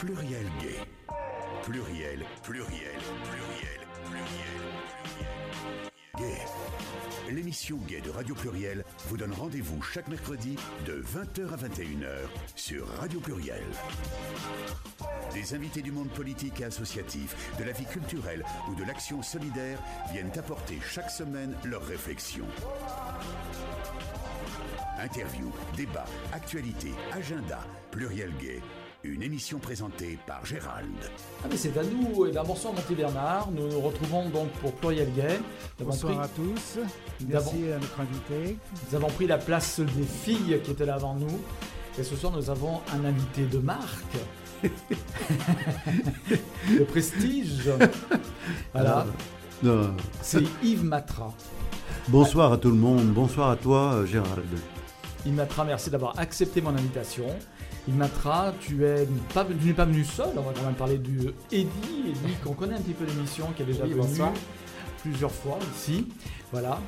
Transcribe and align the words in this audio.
Pluriel 0.00 0.46
Gay. 0.62 0.80
Pluriel, 1.62 2.24
pluriel, 2.42 2.42
pluriel, 2.42 3.00
pluriel, 3.22 3.80
pluriel. 4.06 5.28
Gay. 6.16 6.38
L'émission 7.30 7.76
Gay 7.86 8.00
de 8.00 8.08
Radio 8.08 8.34
Pluriel 8.34 8.82
vous 9.08 9.18
donne 9.18 9.34
rendez-vous 9.34 9.82
chaque 9.82 10.08
mercredi 10.08 10.56
de 10.86 11.02
20h 11.02 11.52
à 11.52 11.56
21h 11.56 12.30
sur 12.56 12.88
Radio 12.96 13.20
Pluriel. 13.20 13.62
Des 15.34 15.52
invités 15.54 15.82
du 15.82 15.92
monde 15.92 16.08
politique 16.08 16.62
et 16.62 16.64
associatif, 16.64 17.36
de 17.58 17.64
la 17.64 17.72
vie 17.72 17.84
culturelle 17.84 18.42
ou 18.70 18.74
de 18.76 18.84
l'action 18.84 19.22
solidaire 19.22 19.78
viennent 20.12 20.32
apporter 20.38 20.78
chaque 20.82 21.10
semaine 21.10 21.54
leurs 21.66 21.84
réflexions. 21.84 22.48
Interviews, 24.98 25.52
débats, 25.76 26.06
actualités, 26.32 26.94
agenda, 27.12 27.60
pluriel 27.90 28.32
gay. 28.40 28.62
Une 29.02 29.22
émission 29.22 29.58
présentée 29.58 30.18
par 30.26 30.44
Gérald. 30.44 30.86
Ah 31.42 31.46
mais 31.50 31.56
c'est 31.56 31.74
à 31.78 31.82
nous, 31.82 32.26
et 32.26 32.32
bien 32.32 32.44
bonsoir 32.44 32.74
Monty 32.74 32.94
Bernard, 32.94 33.50
nous 33.50 33.66
nous 33.66 33.80
retrouvons 33.80 34.28
donc 34.28 34.50
pour 34.60 34.72
Pluriel 34.74 35.10
Gay. 35.14 35.40
Bonsoir 35.82 36.12
pris- 36.12 36.22
à 36.24 36.28
tous. 36.28 36.78
Nous 37.20 37.26
Merci 37.28 37.48
avons- 37.64 37.72
à 37.72 37.78
notre 37.78 38.00
invité. 38.00 38.58
Nous 38.90 38.96
avons 38.96 39.08
pris 39.08 39.26
la 39.26 39.38
place 39.38 39.80
des 39.80 40.02
filles 40.02 40.60
qui 40.62 40.70
étaient 40.72 40.84
là 40.84 40.96
avant 40.96 41.14
nous. 41.14 41.40
Et 41.98 42.02
ce 42.02 42.14
soir, 42.14 42.30
nous 42.36 42.50
avons 42.50 42.80
un 42.94 43.04
invité 43.06 43.44
de 43.46 43.58
marque. 43.58 44.16
de 46.68 46.84
prestige. 46.84 47.70
Voilà, 48.74 49.06
Non. 49.62 49.94
c'est 50.20 50.42
Yves 50.62 50.84
Matra. 50.84 51.32
Bonsoir 52.08 52.52
à 52.52 52.58
tout 52.58 52.68
le 52.70 52.76
monde, 52.76 53.06
bonsoir 53.14 53.48
à 53.50 53.56
toi 53.56 54.04
Gérald. 54.04 54.46
Yves 55.24 55.34
Matra, 55.34 55.64
merci 55.64 55.88
d'avoir 55.88 56.18
accepté 56.18 56.60
mon 56.60 56.70
invitation. 56.70 57.26
Yves 57.88 57.96
Matra, 57.96 58.52
tu 58.60 58.84
es 58.84 59.06
pas, 59.34 59.44
tu 59.44 59.66
n'es 59.66 59.72
pas 59.72 59.84
venu 59.86 60.04
seul, 60.04 60.28
on 60.36 60.42
va 60.42 60.52
quand 60.54 60.64
même 60.64 60.74
parler 60.74 60.98
du 60.98 61.18
Eddie, 61.50 61.68
Eddie 62.08 62.34
qu'on 62.44 62.52
connaît 62.52 62.74
un 62.74 62.80
petit 62.80 62.92
peu 62.92 63.04
l'émission, 63.04 63.46
qui 63.56 63.62
est 63.62 63.66
déjà 63.66 63.84
Oui, 63.84 63.90
venu 63.92 64.02
bonsoir. 64.02 64.32
plusieurs 65.02 65.32
fois 65.32 65.58
ici. 65.76 66.06
Voilà. 66.52 66.78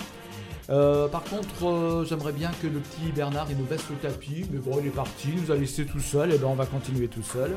Euh, 0.71 1.09
par 1.09 1.25
contre, 1.25 1.67
euh, 1.67 2.05
j'aimerais 2.05 2.33
bien 2.33 2.51
que 2.63 2.67
le 2.69 2.79
petit 2.79 3.11
Bernard 3.13 3.47
il 3.51 3.57
nous 3.57 3.65
baisse 3.65 3.83
le 3.91 3.97
tapis, 3.97 4.45
mais 4.53 4.59
bon, 4.59 4.79
il 4.81 4.87
est 4.87 4.91
parti, 4.91 5.29
il 5.35 5.43
nous 5.43 5.51
a 5.51 5.57
laissé 5.57 5.85
tout 5.87 5.99
seul, 6.01 6.33
et 6.33 6.39
ben 6.39 6.47
on 6.49 6.55
va 6.55 6.67
continuer 6.67 7.09
tout 7.09 7.23
seul. 7.23 7.53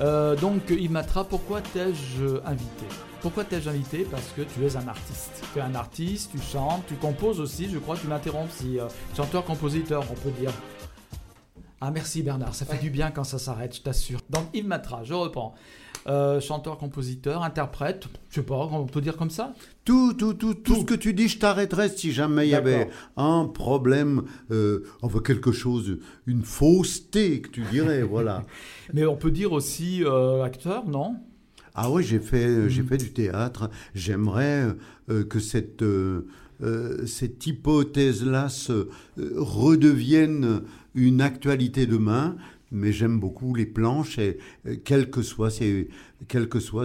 Euh, 0.00 0.36
donc, 0.36 0.62
Yves 0.70 0.90
Matra, 0.90 1.24
pourquoi 1.24 1.60
t'ai-je 1.60 2.24
invité? 2.46 2.84
Pourquoi 3.22 3.44
t'ai-je 3.44 3.68
invité? 3.68 4.06
Parce 4.10 4.32
que 4.36 4.42
tu 4.42 4.64
es 4.64 4.76
un 4.76 4.88
artiste. 4.88 5.42
Tu 5.52 5.58
es 5.58 5.62
un 5.62 5.74
artiste, 5.74 6.30
tu 6.32 6.38
chantes, 6.40 6.84
tu 6.86 6.94
composes 6.94 7.40
aussi, 7.40 7.68
je 7.72 7.78
crois, 7.78 7.96
tu 7.96 8.06
m'interromps 8.06 8.52
si 8.54 8.78
euh, 8.78 8.86
chanteur-compositeur, 9.16 10.04
on 10.10 10.14
peut 10.14 10.30
dire. 10.38 10.52
Ah 11.80 11.90
merci 11.90 12.22
Bernard, 12.22 12.54
ça 12.54 12.64
fait 12.64 12.80
du 12.82 12.88
bien 12.90 13.10
quand 13.10 13.24
ça 13.24 13.38
s'arrête, 13.38 13.76
je 13.76 13.82
t'assure. 13.82 14.20
Donc 14.30 14.44
Yves 14.54 14.66
Matra, 14.66 15.04
je 15.04 15.12
reprends. 15.14 15.54
Euh, 16.06 16.40
chanteur, 16.40 16.78
compositeur, 16.78 17.42
interprète, 17.42 18.06
je 18.30 18.36
sais 18.36 18.42
pas, 18.46 18.54
on 18.54 18.86
peut 18.86 19.00
dire 19.00 19.16
comme 19.16 19.28
ça 19.30 19.52
Tout, 19.84 20.12
tout, 20.14 20.34
tout, 20.34 20.54
tout, 20.54 20.76
ce 20.76 20.84
que 20.84 20.94
tu 20.94 21.12
dis, 21.12 21.26
je 21.28 21.38
t'arrêterai 21.40 21.88
si 21.88 22.12
jamais 22.12 22.46
il 22.46 22.50
y 22.50 22.54
avait 22.54 22.88
un 23.16 23.44
problème, 23.46 24.22
euh, 24.52 24.84
enfin 25.02 25.18
quelque 25.18 25.50
chose, 25.50 25.98
une 26.26 26.44
fausseté 26.44 27.40
que 27.42 27.48
tu 27.50 27.62
dirais, 27.72 28.02
voilà. 28.08 28.44
Mais 28.94 29.04
on 29.04 29.16
peut 29.16 29.32
dire 29.32 29.50
aussi 29.52 30.04
euh, 30.04 30.44
acteur, 30.44 30.86
non? 30.88 31.16
Ah 31.74 31.90
oui, 31.90 32.04
j'ai 32.04 32.20
fait, 32.20 32.70
j'ai 32.70 32.82
Mm. 32.82 32.86
fait 32.86 32.96
du 32.98 33.12
théâtre. 33.12 33.68
J'aimerais 33.94 34.68
euh, 35.10 35.24
que 35.24 35.40
cette, 35.40 35.84
cette 37.04 37.46
hypothèse-là 37.46 38.48
se 38.48 38.72
euh, 38.72 38.88
redevienne 39.36 40.62
une 40.96 41.20
actualité 41.20 41.86
demain. 41.86 42.36
Mais 42.72 42.90
j'aime 42.92 43.20
beaucoup 43.20 43.54
les 43.54 43.66
planches 43.66 44.18
et 44.18 44.38
euh, 44.66 44.74
quelle 44.84 45.08
que 45.08 45.22
soit, 45.22 45.50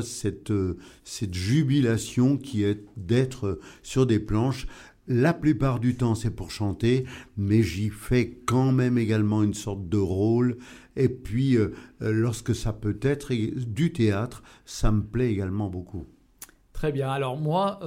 cette, 0.03 0.51
euh, 0.51 0.77
cette 1.03 1.33
jubilation 1.33 2.37
qui 2.37 2.63
est 2.63 2.85
d'être 2.97 3.59
sur 3.81 4.05
des 4.05 4.19
planches. 4.19 4.67
La 5.07 5.33
plupart 5.33 5.79
du 5.79 5.95
temps, 5.95 6.13
c'est 6.13 6.29
pour 6.29 6.51
chanter, 6.51 7.05
mais 7.35 7.63
j'y 7.63 7.89
fais 7.89 8.29
quand 8.45 8.71
même 8.71 8.99
également 8.99 9.41
une 9.41 9.55
sorte 9.55 9.89
de 9.89 9.97
rôle. 9.97 10.57
Et 10.95 11.09
puis, 11.09 11.57
euh, 11.57 11.73
lorsque 11.99 12.53
ça 12.53 12.73
peut 12.73 12.99
être 13.01 13.33
du 13.33 13.91
théâtre, 13.91 14.43
ça 14.65 14.91
me 14.91 15.01
plaît 15.01 15.31
également 15.31 15.69
beaucoup. 15.69 16.05
Très 16.73 16.91
bien. 16.91 17.09
Alors 17.09 17.37
moi, 17.37 17.79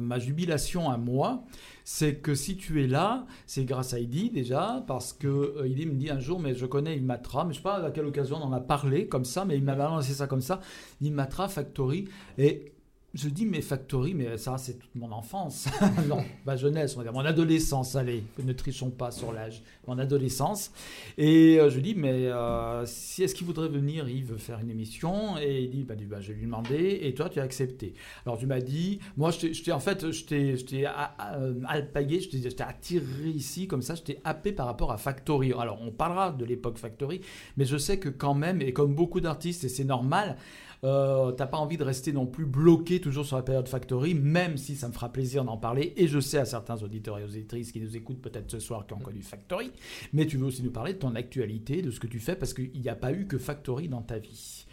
ma 0.00 0.18
jubilation 0.18 0.90
à 0.90 0.96
moi, 0.96 1.44
c'est 1.84 2.16
que 2.16 2.34
si 2.34 2.56
tu 2.56 2.82
es 2.82 2.86
là, 2.86 3.26
c'est 3.46 3.64
grâce 3.64 3.94
à 3.94 4.00
Eddy 4.00 4.30
déjà, 4.30 4.84
parce 4.86 5.12
que 5.12 5.26
euh, 5.28 5.62
me 5.64 5.94
dit 5.94 6.10
un 6.10 6.20
jour, 6.20 6.40
mais 6.40 6.54
je 6.54 6.66
connais 6.66 6.96
Yves 6.96 7.04
Matra, 7.04 7.44
mais 7.44 7.52
je 7.52 7.58
sais 7.58 7.62
pas 7.62 7.84
à 7.84 7.90
quelle 7.90 8.06
occasion 8.06 8.36
on 8.36 8.44
en 8.44 8.52
a 8.52 8.60
parlé 8.60 9.08
comme 9.08 9.24
ça, 9.24 9.44
mais 9.44 9.56
il 9.56 9.64
m'avait 9.64 9.82
lancé 9.82 10.12
ça 10.12 10.26
comme 10.26 10.42
ça, 10.42 10.60
Yves 11.00 11.12
Matra 11.12 11.48
Factory, 11.48 12.08
et 12.38 12.72
je 13.14 13.28
dis 13.28 13.44
mais 13.44 13.60
Factory, 13.60 14.14
mais 14.14 14.38
ça 14.38 14.56
c'est 14.58 14.78
toute 14.78 14.94
mon 14.94 15.12
enfance, 15.12 15.68
non, 16.08 16.24
ma 16.46 16.56
jeunesse, 16.56 16.94
on 16.94 16.98
va 16.98 17.04
dire, 17.04 17.12
mon 17.12 17.24
adolescence, 17.26 17.94
allez, 17.94 18.24
ne 18.42 18.52
trichons 18.52 18.90
pas 18.90 19.10
sur 19.10 19.32
l'âge, 19.32 19.62
mon 19.86 19.98
adolescence, 19.98 20.72
et 21.18 21.58
euh, 21.60 21.68
je 21.68 21.78
dis 21.80 21.94
mais 21.94 22.26
euh, 22.26 22.86
si 22.86 23.22
est-ce 23.22 23.34
qu'il 23.34 23.46
voudrait 23.46 23.68
venir? 23.68 24.08
Yves 24.08 24.38
faire 24.38 24.60
une 24.60 24.70
émission, 24.70 25.36
et 25.38 25.60
il 25.62 25.70
dit 25.70 25.84
bah, 25.84 25.94
bah, 26.08 26.20
je 26.20 26.28
vais 26.32 26.38
lui 26.38 26.46
demander, 26.46 27.00
et 27.02 27.14
toi 27.14 27.28
tu 27.28 27.38
as 27.38 27.42
accepté. 27.42 27.92
Alors 28.24 28.38
tu 28.38 28.46
m'as 28.46 28.60
dit, 28.60 28.98
moi 29.16 29.30
je 29.30 29.46
t'ai- 29.62 29.72
en 29.72 29.80
fait, 29.80 30.10
je 30.10 30.24
t'ai 30.24 30.86
euh, 30.86 31.54
alpagué, 31.66 32.20
je 32.20 32.30
t'ai 32.48 32.62
attiré 32.62 33.04
ici 33.28 33.66
comme 33.66 33.82
ça, 33.82 33.94
je 33.94 34.02
t'ai 34.02 34.20
happé 34.24 34.52
par 34.52 34.66
rapport 34.66 34.90
à 34.90 34.96
Factory. 34.96 35.52
Alors 35.52 35.78
on 35.82 35.90
parlera 35.90 36.30
de 36.30 36.44
l'époque 36.44 36.78
Factory, 36.78 37.20
mais 37.56 37.64
je 37.64 37.76
sais 37.76 37.98
que 37.98 38.08
quand 38.08 38.34
même, 38.34 38.62
et 38.62 38.72
comme 38.72 38.94
beaucoup 38.94 39.20
d'artistes, 39.20 39.64
et 39.64 39.68
c'est 39.68 39.84
normal, 39.84 40.36
euh, 40.84 41.30
t'as 41.32 41.46
pas 41.46 41.58
envie 41.58 41.76
de 41.76 41.84
rester 41.84 42.12
non 42.12 42.26
plus 42.26 42.44
bloqué 42.44 43.00
toujours 43.00 43.24
sur 43.24 43.36
la 43.36 43.42
période 43.42 43.68
Factory, 43.68 44.14
même 44.14 44.56
si 44.56 44.74
ça 44.74 44.88
me 44.88 44.92
fera 44.92 45.12
plaisir 45.12 45.44
d'en 45.44 45.56
parler. 45.56 45.92
Et 45.96 46.08
je 46.08 46.18
sais 46.18 46.38
à 46.38 46.44
certains 46.44 46.82
auditeurs 46.82 47.18
et 47.18 47.24
auditrices 47.24 47.70
qui 47.70 47.80
nous 47.80 47.96
écoutent 47.96 48.20
peut-être 48.20 48.50
ce 48.50 48.58
soir 48.58 48.86
qui 48.86 48.94
ont 48.94 48.98
connu 48.98 49.22
Factory, 49.22 49.70
mais 50.12 50.26
tu 50.26 50.38
veux 50.38 50.46
aussi 50.46 50.62
nous 50.62 50.72
parler 50.72 50.94
de 50.94 50.98
ton 50.98 51.14
actualité, 51.14 51.82
de 51.82 51.90
ce 51.90 52.00
que 52.00 52.06
tu 52.06 52.18
fais, 52.18 52.34
parce 52.34 52.52
qu'il 52.52 52.80
n'y 52.80 52.88
a 52.88 52.96
pas 52.96 53.12
eu 53.12 53.26
que 53.26 53.38
Factory 53.38 53.88
dans 53.88 54.02
ta 54.02 54.18
vie. 54.18 54.66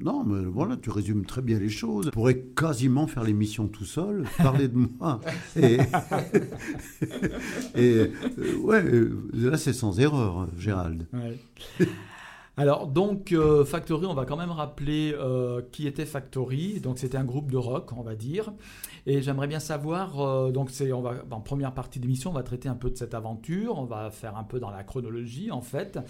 Non, 0.00 0.22
mais 0.22 0.44
voilà, 0.44 0.76
tu 0.76 0.90
résumes 0.90 1.24
très 1.24 1.42
bien 1.42 1.58
les 1.58 1.68
choses. 1.68 2.06
Je 2.06 2.10
pourrais 2.10 2.38
quasiment 2.38 3.08
faire 3.08 3.24
l'émission 3.24 3.66
tout 3.66 3.84
seul, 3.84 4.24
parler 4.38 4.68
de 4.68 4.76
moi. 4.76 5.20
Et, 5.56 5.78
et, 7.74 7.94
euh, 7.96 8.12
ouais, 8.62 8.84
euh, 8.84 9.28
là, 9.32 9.56
c'est 9.56 9.72
sans 9.72 9.98
erreur, 9.98 10.46
Gérald. 10.56 11.08
Alors 12.58 12.88
donc 12.88 13.30
euh, 13.30 13.64
Factory, 13.64 14.04
on 14.06 14.14
va 14.14 14.24
quand 14.24 14.36
même 14.36 14.50
rappeler 14.50 15.14
euh, 15.16 15.62
qui 15.70 15.86
était 15.86 16.04
Factory. 16.04 16.80
Donc 16.80 16.98
c'était 16.98 17.16
un 17.16 17.24
groupe 17.24 17.52
de 17.52 17.56
rock, 17.56 17.92
on 17.96 18.02
va 18.02 18.16
dire. 18.16 18.52
Et 19.06 19.22
j'aimerais 19.22 19.46
bien 19.46 19.60
savoir. 19.60 20.20
euh, 20.20 20.50
donc 20.50 20.70
c'est, 20.70 20.92
on 20.92 21.00
va 21.00 21.24
en 21.30 21.40
première 21.40 21.72
partie 21.72 22.00
d'émission, 22.00 22.30
on 22.30 22.32
va 22.34 22.42
traiter 22.42 22.68
un 22.68 22.74
peu 22.74 22.90
de 22.90 22.96
cette 22.96 23.14
aventure. 23.14 23.78
On 23.78 23.84
va 23.84 24.10
faire 24.10 24.36
un 24.36 24.42
peu 24.42 24.58
dans 24.58 24.70
la 24.72 24.82
chronologie 24.82 25.52
en 25.52 25.60
fait. 25.60 26.00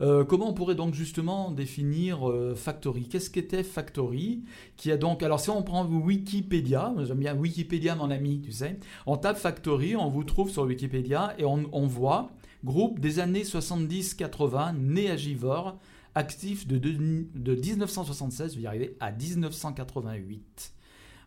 Comment 0.00 0.50
on 0.50 0.52
pourrait 0.52 0.74
donc 0.74 0.92
justement 0.92 1.50
définir 1.50 2.30
Factory? 2.54 3.08
Qu'est-ce 3.08 3.30
qu'était 3.30 3.62
Factory? 3.62 4.44
Qui 4.76 4.92
a 4.92 4.98
donc 4.98 5.22
alors 5.22 5.40
si 5.40 5.48
on 5.48 5.62
prend 5.62 5.86
Wikipédia, 5.86 6.92
j'aime 7.04 7.18
bien 7.18 7.34
Wikipédia 7.34 7.94
mon 7.94 8.10
ami, 8.10 8.42
tu 8.42 8.52
sais. 8.52 8.78
On 9.06 9.16
tape 9.16 9.38
Factory, 9.38 9.96
on 9.96 10.10
vous 10.10 10.24
trouve 10.24 10.50
sur 10.50 10.64
Wikipédia 10.64 11.34
et 11.38 11.46
on, 11.46 11.86
voit 11.86 12.28
groupe 12.62 12.98
des 12.98 13.20
années 13.20 13.42
70-80, 13.42 14.76
né 14.76 15.10
à 15.10 15.16
Givors, 15.16 15.78
actif 16.14 16.66
de, 16.66 16.78
de, 16.78 17.26
de 17.34 17.54
1976, 17.54 18.52
je 18.52 18.56
vais 18.56 18.62
y 18.62 18.66
arriver, 18.66 18.96
à 19.00 19.10
1988. 19.12 20.72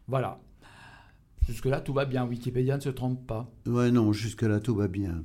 Voilà. 0.08 0.40
Jusque-là, 1.48 1.80
tout 1.80 1.94
va 1.94 2.06
bien. 2.06 2.26
Wikipédia 2.26 2.76
ne 2.76 2.82
se 2.82 2.90
trompe 2.90 3.26
pas. 3.26 3.50
Ouais, 3.66 3.92
non, 3.92 4.12
jusque-là, 4.12 4.60
tout 4.60 4.76
va 4.76 4.88
bien. 4.88 5.24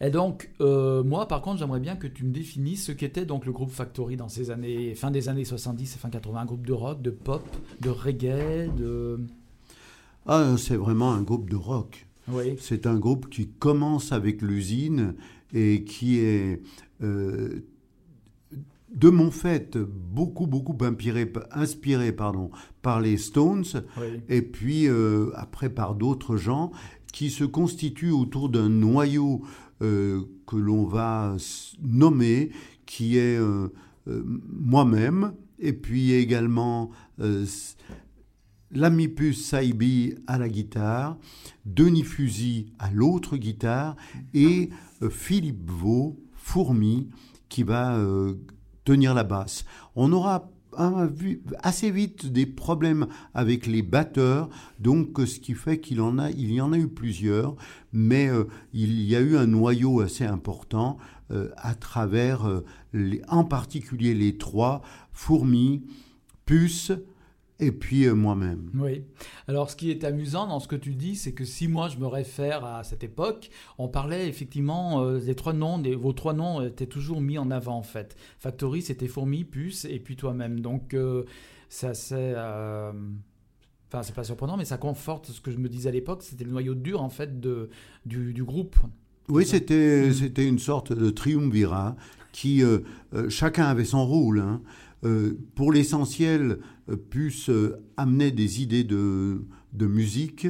Et 0.00 0.10
donc, 0.10 0.50
euh, 0.60 1.02
moi, 1.02 1.26
par 1.26 1.42
contre, 1.42 1.58
j'aimerais 1.58 1.80
bien 1.80 1.96
que 1.96 2.06
tu 2.06 2.24
me 2.24 2.32
définisses 2.32 2.86
ce 2.86 2.92
qu'était 2.92 3.24
donc 3.24 3.46
le 3.46 3.52
groupe 3.52 3.70
Factory 3.70 4.16
dans 4.16 4.28
ces 4.28 4.50
années, 4.50 4.94
fin 4.94 5.10
des 5.10 5.28
années 5.28 5.44
70 5.44 5.94
et 5.94 5.98
fin 5.98 6.10
80. 6.10 6.40
Un 6.40 6.44
groupe 6.44 6.66
de 6.66 6.72
rock, 6.72 7.02
de 7.02 7.10
pop, 7.10 7.42
de 7.80 7.90
reggae, 7.90 8.72
de. 8.76 9.20
Ah, 10.26 10.54
c'est 10.58 10.76
vraiment 10.76 11.12
un 11.12 11.22
groupe 11.22 11.48
de 11.50 11.56
rock. 11.56 12.06
Oui. 12.28 12.56
C'est 12.60 12.86
un 12.86 12.98
groupe 12.98 13.28
qui 13.30 13.48
commence 13.48 14.12
avec 14.12 14.42
l'usine 14.42 15.14
et 15.54 15.84
qui 15.84 16.18
est, 16.18 16.60
euh, 17.02 17.64
de 18.96 19.10
mon 19.10 19.30
fait, 19.30 19.76
beaucoup, 19.78 20.46
beaucoup 20.46 20.76
inspiré, 20.84 21.30
inspiré 21.52 22.12
pardon, 22.12 22.50
par 22.82 23.00
les 23.00 23.16
Stones 23.18 23.64
oui. 24.00 24.20
et 24.28 24.42
puis 24.42 24.88
euh, 24.88 25.30
après 25.34 25.68
par 25.70 25.94
d'autres 25.94 26.36
gens 26.36 26.72
qui 27.12 27.30
se 27.30 27.44
constituent 27.44 28.10
autour 28.12 28.48
d'un 28.48 28.68
noyau 28.70 29.42
euh, 29.82 30.22
que 30.46 30.56
l'on 30.56 30.84
va 30.86 31.36
nommer, 31.82 32.50
qui 32.86 33.18
est 33.18 33.38
euh, 33.38 33.68
moi-même, 34.06 35.32
et 35.58 35.72
puis 35.74 36.12
également 36.12 36.90
s- 37.20 37.76
Lamipus 38.70 39.44
Saibi 39.46 40.14
à 40.26 40.38
la 40.38 40.48
guitare, 40.48 41.18
Denis 41.64 42.02
Fusy 42.02 42.66
à 42.78 42.90
l'autre 42.90 43.36
guitare, 43.36 43.96
et 44.34 44.70
Philippe 45.10 45.70
Vaux, 45.70 46.18
Fourmi, 46.32 47.08
qui 47.48 47.62
va 47.62 47.96
tenir 48.86 49.12
la 49.12 49.24
basse. 49.24 49.66
On 49.96 50.10
aura 50.12 50.50
assez 51.62 51.90
vite 51.90 52.32
des 52.32 52.46
problèmes 52.46 53.06
avec 53.34 53.66
les 53.66 53.82
batteurs, 53.82 54.48
donc 54.78 55.18
ce 55.26 55.40
qui 55.40 55.54
fait 55.54 55.80
qu'il 55.80 56.00
en 56.00 56.18
a, 56.18 56.30
il 56.30 56.52
y 56.52 56.60
en 56.60 56.72
a 56.72 56.78
eu 56.78 56.88
plusieurs, 56.88 57.56
mais 57.92 58.28
il 58.74 59.00
y 59.02 59.16
a 59.16 59.20
eu 59.20 59.36
un 59.36 59.46
noyau 59.46 60.00
assez 60.00 60.24
important 60.24 60.98
à 61.56 61.74
travers, 61.74 62.62
en 63.28 63.44
particulier 63.44 64.12
les 64.12 64.36
trois, 64.36 64.82
Fourmis, 65.12 65.82
Puce, 66.44 66.92
et 67.58 67.72
puis 67.72 68.04
euh, 68.04 68.14
moi-même. 68.14 68.70
Oui. 68.74 69.04
Alors, 69.48 69.70
ce 69.70 69.76
qui 69.76 69.90
est 69.90 70.04
amusant 70.04 70.46
dans 70.46 70.60
ce 70.60 70.68
que 70.68 70.76
tu 70.76 70.94
dis, 70.94 71.16
c'est 71.16 71.32
que 71.32 71.44
si 71.44 71.68
moi 71.68 71.88
je 71.88 71.98
me 71.98 72.06
réfère 72.06 72.64
à 72.64 72.84
cette 72.84 73.02
époque, 73.02 73.50
on 73.78 73.88
parlait 73.88 74.28
effectivement 74.28 75.02
euh, 75.02 75.18
des 75.18 75.34
trois 75.34 75.52
noms, 75.52 75.78
des, 75.78 75.94
vos 75.94 76.12
trois 76.12 76.34
noms 76.34 76.62
étaient 76.62 76.86
toujours 76.86 77.20
mis 77.20 77.38
en 77.38 77.50
avant 77.50 77.76
en 77.76 77.82
fait. 77.82 78.16
Factory, 78.38 78.82
c'était 78.82 79.08
Fourmi, 79.08 79.44
Puce 79.44 79.86
et 79.86 79.98
puis 79.98 80.16
toi-même. 80.16 80.60
Donc, 80.60 80.94
euh, 80.94 81.24
ça 81.68 81.94
c'est. 81.94 82.34
Enfin, 83.88 84.02
c'est 84.02 84.14
pas 84.14 84.24
surprenant, 84.24 84.56
mais 84.56 84.64
ça 84.64 84.78
conforte 84.78 85.30
ce 85.30 85.40
que 85.40 85.52
je 85.52 85.58
me 85.58 85.68
disais 85.68 85.88
à 85.88 85.92
l'époque. 85.92 86.22
C'était 86.22 86.44
le 86.44 86.50
noyau 86.50 86.74
dur 86.74 87.02
en 87.02 87.08
fait 87.08 87.40
de, 87.40 87.70
du, 88.04 88.34
du 88.34 88.42
groupe. 88.42 88.76
Oui, 89.28 89.46
c'était, 89.46 90.12
c'était 90.12 90.46
une 90.46 90.58
sorte 90.58 90.92
de 90.92 91.08
triumvirat 91.10 91.96
qui 92.32 92.62
chacun 93.28 93.64
avait 93.64 93.84
son 93.84 94.04
rôle. 94.04 94.40
Hein. 94.40 94.60
Euh, 95.06 95.38
pour 95.54 95.72
l'essentiel, 95.72 96.58
euh, 96.90 96.96
puisse 96.96 97.50
amener 97.96 98.32
des 98.32 98.60
idées 98.62 98.84
de, 98.84 99.40
musique. 99.78 100.48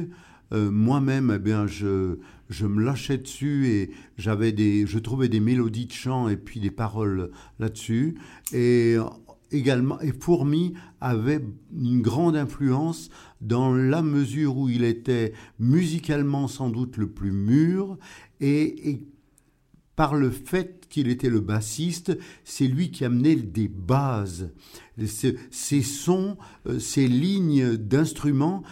Euh, 0.51 0.71
moi-même, 0.71 1.31
eh 1.35 1.39
bien, 1.39 1.67
je, 1.67 2.17
me 2.61 2.83
lâchais 2.83 3.19
dessus 3.19 3.67
et 3.67 3.91
j'avais 4.17 4.51
des, 4.51 4.87
je 4.87 4.97
trouvais 4.97 5.29
des 5.29 5.39
mélodies 5.39 5.85
de 5.85 5.91
chant 5.91 6.27
et 6.27 6.37
puis 6.37 6.59
des 6.59 6.71
paroles 6.71 7.29
là-dessus. 7.59 8.15
Et 8.51 8.95
également, 9.51 9.99
et 10.01 10.11
Fourmi 10.11 10.73
avait 11.01 11.45
une 11.79 12.01
grande 12.01 12.35
influence 12.35 13.09
dans 13.41 13.75
la 13.75 14.01
mesure 14.01 14.57
où 14.57 14.69
il 14.69 14.83
était 14.83 15.33
musicalement 15.59 16.47
sans 16.47 16.69
doute 16.69 16.97
le 16.97 17.07
plus 17.07 17.31
mûr 17.31 17.97
et 18.39 19.01
par 19.97 20.13
le 20.15 20.29
fait 20.29 20.85
qu'il 20.89 21.09
était 21.09 21.29
le 21.29 21.41
bassiste, 21.41 22.17
c'est 22.45 22.67
lui 22.67 22.91
qui 22.91 23.03
amenait 23.03 23.35
des 23.35 23.67
bases, 23.67 24.51
ces 25.05 25.81
sons, 25.81 26.37
euh, 26.67 26.79
ces 26.79 27.07
lignes 27.07 27.75
d'instruments 27.75 28.63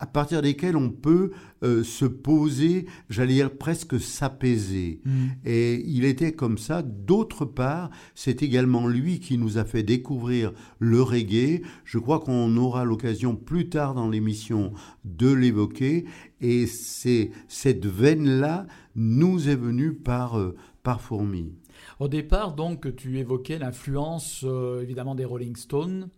à 0.00 0.06
partir 0.06 0.42
desquels 0.42 0.76
on 0.76 0.90
peut 0.90 1.30
euh, 1.62 1.84
se 1.84 2.04
poser, 2.04 2.86
j'allais 3.08 3.34
dire 3.34 3.56
presque 3.56 4.00
s'apaiser. 4.00 5.00
Mm. 5.04 5.26
Et 5.44 5.84
il 5.86 6.04
était 6.04 6.32
comme 6.32 6.58
ça. 6.58 6.82
D'autre 6.82 7.44
part, 7.44 7.90
c'est 8.16 8.42
également 8.42 8.88
lui 8.88 9.20
qui 9.20 9.38
nous 9.38 9.58
a 9.58 9.64
fait 9.64 9.84
découvrir 9.84 10.52
le 10.80 11.00
reggae. 11.00 11.62
Je 11.84 11.98
crois 11.98 12.18
qu'on 12.18 12.56
aura 12.56 12.84
l'occasion 12.84 13.36
plus 13.36 13.68
tard 13.68 13.94
dans 13.94 14.08
l'émission 14.08 14.72
de 15.04 15.32
l'évoquer. 15.32 16.06
Et 16.40 16.66
c'est 16.66 17.30
cette 17.46 17.86
veine-là 17.86 18.66
nous 18.94 19.48
est 19.48 19.56
venue 19.56 19.94
par 19.94 20.38
euh, 20.38 20.56
par 20.82 21.00
Fourmi. 21.00 21.52
Au 22.00 22.08
départ, 22.08 22.54
donc, 22.54 22.94
tu 22.96 23.18
évoquais 23.18 23.58
l'influence 23.58 24.42
euh, 24.44 24.82
évidemment 24.82 25.14
des 25.14 25.24
Rolling 25.24 25.56
Stones. 25.56 26.08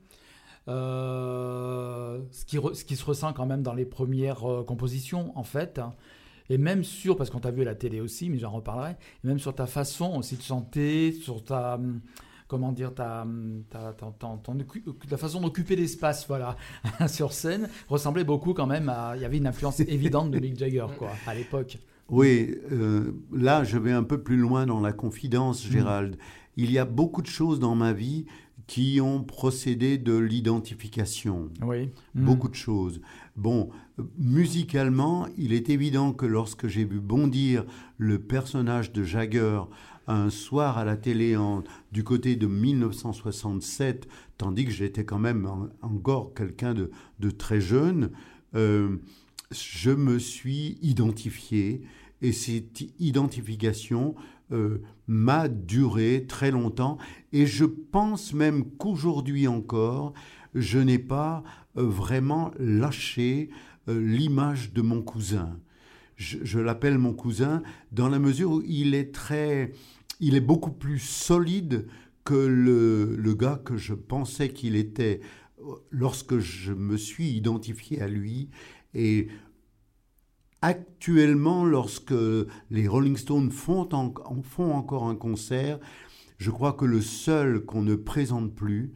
Euh, 0.67 2.21
ce, 2.31 2.45
qui 2.85 2.97
se 2.97 3.05
ressent 3.05 3.35
quand 3.35 3.45
même 3.45 3.63
dans 3.63 3.75
les 3.75 3.85
premières 3.85 4.51
euh, 4.51 4.65
compositions, 4.65 5.37
en 5.39 5.45
fait. 5.45 5.81
Et 6.49 6.59
même 6.59 6.85
sur, 6.85 7.17
parce 7.17 7.31
qu'on 7.31 7.41
t'a 7.41 7.51
vu 7.51 7.63
à 7.63 7.65
la 7.67 7.75
télé 7.75 8.01
aussi, 8.01 8.31
mais 8.31 8.39
j'en 8.39 8.51
reparlerai, 8.51 8.97
même 9.23 9.39
sur 9.39 9.55
ta 9.55 9.67
façon 9.67 10.17
aussi 10.17 10.37
de 10.37 10.43
chanter, 10.43 11.13
sur 11.13 11.43
ta 11.45 11.79
comment 12.47 12.73
dire, 12.73 12.95
ta, 12.95 13.27
ta, 13.71 13.95
ta, 13.95 15.17
façon 15.17 15.41
d'occuper 15.41 15.77
l'espace, 15.77 16.27
voilà, 16.29 16.57
sur 17.09 17.33
scène, 17.33 17.69
ressemblait 17.89 18.25
beaucoup 18.25 18.53
quand 18.53 18.67
même 18.67 18.89
à. 18.91 19.17
Il 19.17 19.23
y 19.23 19.25
avait 19.25 19.39
une 19.39 19.47
influence 19.47 19.81
évidente 19.81 20.31
de 20.31 20.39
Mick 20.39 20.59
Jagger, 20.59 20.87
quoi, 20.99 21.11
à 21.27 21.35
l'époque. 21.35 21.79
Oui, 22.09 22.55
euh, 22.73 23.13
là, 23.33 23.65
je 23.65 23.79
vais 23.79 23.93
un 23.93 24.03
peu 24.03 24.23
plus 24.23 24.37
loin 24.37 24.67
dans 24.67 24.81
la 24.81 24.93
confidence, 24.93 25.67
mm. 25.67 25.73
Gérald. 25.73 26.17
Il 26.57 26.71
y 26.71 26.79
a 26.79 26.85
beaucoup 26.85 27.23
de 27.23 27.27
choses 27.27 27.59
dans 27.59 27.75
ma 27.75 27.93
vie 27.93 28.27
qui 28.67 29.01
ont 29.01 29.23
procédé 29.23 29.99
de 29.99 30.17
l'identification. 30.17 31.51
Oui. 31.63 31.91
Mm. 32.15 32.25
Beaucoup 32.25 32.49
de 32.49 32.55
choses. 32.55 33.01
Bon, 33.37 33.71
musicalement, 34.19 35.27
il 35.37 35.53
est 35.53 35.71
évident 35.71 36.13
que 36.13 36.27
lorsque 36.27 36.67
j'ai 36.67 36.85
vu 36.85 37.01
bondir 37.01 37.65
le 37.99 38.19
personnage 38.19 38.93
de 38.93 39.03
Jagger 39.03 39.63
un 40.07 40.31
soir 40.31 40.79
à 40.79 40.85
la 40.85 40.97
télé 40.97 41.37
du 41.93 42.05
côté 42.05 42.37
de 42.37 42.47
1967, 42.47 44.07
tandis 44.37 44.67
que 44.67 44.71
j'étais 44.71 45.05
quand 45.05 45.19
même 45.19 45.49
encore 45.83 46.35
quelqu'un 46.35 46.75
de, 46.75 47.31
très 47.31 47.61
jeune, 47.61 48.11
euh, 48.55 48.99
je 49.63 49.91
me 49.91 50.19
suis 50.19 50.79
identifié 50.83 51.83
et 52.23 52.33
cette 52.33 52.83
identification 52.99 54.15
euh, 54.53 54.83
m'a 55.07 55.49
duré 55.49 56.27
très 56.27 56.51
longtemps 56.51 56.99
et 57.33 57.47
je 57.47 57.65
pense 57.65 58.33
même 58.33 58.65
qu'aujourd'hui 58.79 59.47
encore, 59.47 60.13
je 60.55 60.79
n'ai 60.79 60.99
pas 60.99 61.43
euh, 61.77 61.83
vraiment 61.83 62.51
lâché 62.59 63.51
euh, 63.89 64.01
l'image 64.01 64.73
de 64.73 64.83
mon 64.83 65.03
cousin. 65.03 65.59
Je, 66.17 66.61
l'appelle 66.61 66.97
mon 66.97 67.13
cousin 67.13 67.63
dans 67.91 68.09
la 68.09 68.21
mesure 68.21 68.53
où 68.53 68.63
il 68.67 68.95
est 68.95 69.13
très, 69.13 69.73
il 70.21 70.37
est 70.37 70.41
beaucoup 70.41 70.71
plus 70.71 71.01
solide 71.01 71.87
que 72.25 72.35
le, 72.35 73.17
le 73.17 73.35
gars 73.35 73.61
que 73.65 73.77
je 73.77 73.95
pensais 73.95 74.51
qu'il 74.51 74.77
était 74.77 75.21
lorsque 75.91 76.39
je 76.39 76.73
me 76.73 76.97
suis 76.97 77.31
identifié 77.31 78.01
à 78.01 78.09
lui 78.09 78.49
et 78.95 79.29
actuellement, 80.65 81.65
lorsque 81.65 82.15
les 82.71 82.89
Rolling 82.89 83.19
Stones 83.19 83.51
font, 83.51 83.87
font 84.43 84.73
encore 84.73 85.05
un 85.05 85.15
concert, 85.15 85.79
je 86.39 86.51
crois 86.51 86.73
que 86.73 86.87
le 86.87 87.03
seul 87.03 87.65
qu'on 87.65 87.83
ne 87.83 87.95
présente 87.95 88.55
plus, 88.55 88.95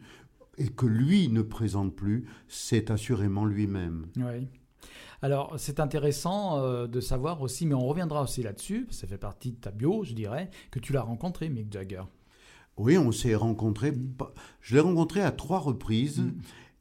et 0.57 0.67
que 0.67 0.87
lui 0.87 1.29
ne 1.29 1.41
présente 1.41 1.95
plus, 1.95 2.25
c'est 2.47 2.89
assurément 2.91 3.45
lui-même. 3.45 4.07
Oui. 4.17 4.47
Alors, 5.21 5.53
c'est 5.57 5.79
intéressant 5.79 6.59
euh, 6.59 6.87
de 6.87 6.99
savoir 6.99 7.41
aussi, 7.41 7.65
mais 7.65 7.75
on 7.75 7.87
reviendra 7.87 8.23
aussi 8.23 8.41
là-dessus, 8.41 8.87
ça 8.89 9.05
fait 9.05 9.17
partie 9.17 9.51
de 9.51 9.57
ta 9.57 9.71
bio, 9.71 10.03
je 10.03 10.13
dirais, 10.13 10.49
que 10.71 10.79
tu 10.79 10.91
l'as 10.91 11.01
rencontré, 11.01 11.49
Mick 11.49 11.71
Jagger. 11.71 12.03
Oui, 12.77 12.97
on 12.97 13.11
s'est 13.11 13.35
rencontré. 13.35 13.93
Je 14.61 14.75
l'ai 14.75 14.81
rencontré 14.81 15.21
à 15.21 15.31
trois 15.31 15.59
reprises. 15.59 16.19
Mm. 16.19 16.31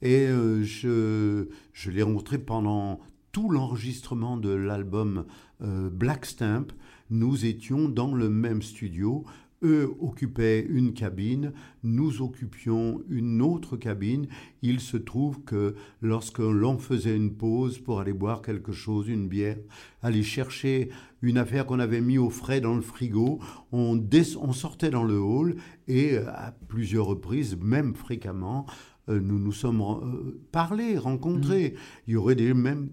Et 0.00 0.26
euh, 0.28 0.62
je, 0.62 1.48
je 1.72 1.90
l'ai 1.90 2.02
rencontré 2.02 2.38
pendant 2.38 3.00
tout 3.38 3.50
l'enregistrement 3.50 4.36
de 4.36 4.50
l'album 4.50 5.24
euh, 5.62 5.90
Black 5.90 6.26
Stamp. 6.26 6.66
Nous 7.08 7.46
étions 7.46 7.88
dans 7.88 8.12
le 8.12 8.28
même 8.28 8.62
studio. 8.62 9.24
Eux 9.62 9.94
occupaient 10.00 10.66
une 10.68 10.92
cabine, 10.92 11.52
nous 11.84 12.20
occupions 12.20 13.00
une 13.08 13.40
autre 13.40 13.76
cabine. 13.76 14.26
Il 14.60 14.80
se 14.80 14.96
trouve 14.96 15.40
que 15.44 15.76
lorsque 16.02 16.40
l'on 16.40 16.78
faisait 16.78 17.14
une 17.14 17.32
pause 17.32 17.78
pour 17.78 18.00
aller 18.00 18.12
boire 18.12 18.42
quelque 18.42 18.72
chose, 18.72 19.06
une 19.06 19.28
bière, 19.28 19.58
aller 20.02 20.24
chercher 20.24 20.88
une 21.22 21.38
affaire 21.38 21.64
qu'on 21.64 21.78
avait 21.78 22.00
mis 22.00 22.18
au 22.18 22.30
frais 22.30 22.60
dans 22.60 22.74
le 22.74 22.82
frigo, 22.82 23.38
on, 23.70 24.04
on 24.40 24.52
sortait 24.52 24.90
dans 24.90 25.04
le 25.04 25.20
hall 25.20 25.54
et 25.86 26.16
à 26.16 26.56
plusieurs 26.66 27.06
reprises, 27.06 27.56
même 27.56 27.94
fréquemment, 27.94 28.66
euh, 29.08 29.20
nous 29.20 29.38
nous 29.38 29.52
sommes 29.52 29.80
euh, 29.80 30.40
parlé, 30.50 30.98
rencontrés. 30.98 31.70
Mmh. 31.70 31.80
Il 32.08 32.12
y 32.14 32.16
aurait 32.16 32.34
des, 32.34 32.52
même 32.52 32.88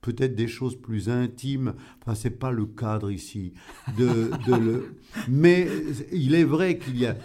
peut-être 0.00 0.34
des 0.34 0.48
choses 0.48 0.76
plus 0.76 1.08
intimes. 1.08 1.74
Enfin, 2.00 2.14
c'est 2.14 2.30
pas 2.30 2.50
le 2.50 2.66
cadre 2.66 3.10
ici. 3.10 3.52
De, 3.98 4.30
le... 4.48 4.96
Mais 5.28 5.68
il 6.12 6.34
est 6.34 6.44
vrai 6.44 6.78
qu'il 6.78 6.98
y 6.98 7.06
a, 7.06 7.16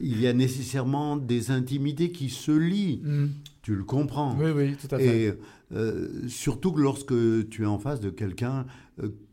il 0.00 0.20
y 0.20 0.26
a 0.26 0.32
nécessairement 0.32 1.16
des 1.16 1.50
intimités 1.50 2.12
qui 2.12 2.30
se 2.30 2.52
lient. 2.52 3.00
Mmh. 3.02 3.26
Tu 3.62 3.74
le 3.74 3.84
comprends. 3.84 4.36
Oui, 4.38 4.50
oui, 4.54 4.76
tout 4.76 4.94
à 4.94 4.98
fait. 4.98 5.22
Et 5.24 5.32
euh, 5.72 6.28
surtout 6.28 6.72
que 6.72 6.80
lorsque 6.80 7.48
tu 7.48 7.62
es 7.62 7.66
en 7.66 7.78
face 7.78 8.00
de 8.00 8.10
quelqu'un 8.10 8.66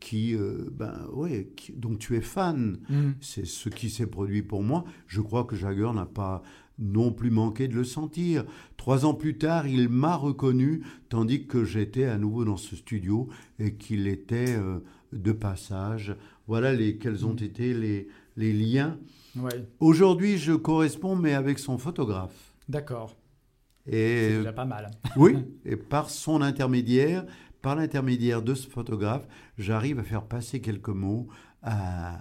qui, 0.00 0.34
ben, 0.72 1.06
ouais, 1.12 1.50
donc 1.76 1.98
tu 1.98 2.16
es 2.16 2.20
fan. 2.20 2.78
Mmh. 2.88 3.10
C'est 3.20 3.46
ce 3.46 3.68
qui 3.68 3.90
s'est 3.90 4.06
produit 4.06 4.42
pour 4.42 4.62
moi. 4.62 4.84
Je 5.06 5.20
crois 5.20 5.44
que 5.44 5.54
Jagger 5.54 5.90
n'a 5.94 6.06
pas 6.06 6.42
non 6.82 7.12
plus 7.12 7.30
manqué 7.30 7.68
de 7.68 7.74
le 7.74 7.84
sentir. 7.84 8.44
Trois 8.76 9.06
ans 9.06 9.14
plus 9.14 9.38
tard, 9.38 9.66
il 9.66 9.88
m'a 9.88 10.16
reconnu, 10.16 10.82
tandis 11.08 11.46
que 11.46 11.64
j'étais 11.64 12.04
à 12.04 12.18
nouveau 12.18 12.44
dans 12.44 12.56
ce 12.56 12.76
studio 12.76 13.28
et 13.58 13.74
qu'il 13.74 14.08
était 14.08 14.56
euh, 14.56 14.80
de 15.12 15.32
passage. 15.32 16.16
Voilà 16.46 16.74
les, 16.74 16.98
quels 16.98 17.24
ont 17.24 17.34
mm. 17.34 17.44
été 17.44 17.74
les, 17.74 18.08
les 18.36 18.52
liens. 18.52 18.98
Aujourd'hui, 19.80 20.36
je 20.36 20.52
corresponds, 20.52 21.16
mais 21.16 21.34
avec 21.34 21.58
son 21.58 21.78
photographe. 21.78 22.54
D'accord. 22.68 23.16
Et 23.86 24.28
c'est 24.28 24.38
déjà 24.38 24.52
pas 24.52 24.64
mal. 24.64 24.90
oui, 25.16 25.36
et 25.64 25.76
par 25.76 26.10
son 26.10 26.42
intermédiaire, 26.42 27.24
par 27.62 27.76
l'intermédiaire 27.76 28.42
de 28.42 28.54
ce 28.54 28.68
photographe, 28.68 29.26
j'arrive 29.58 29.98
à 29.98 30.02
faire 30.02 30.24
passer 30.24 30.60
quelques 30.60 30.88
mots 30.88 31.28
à, 31.62 32.20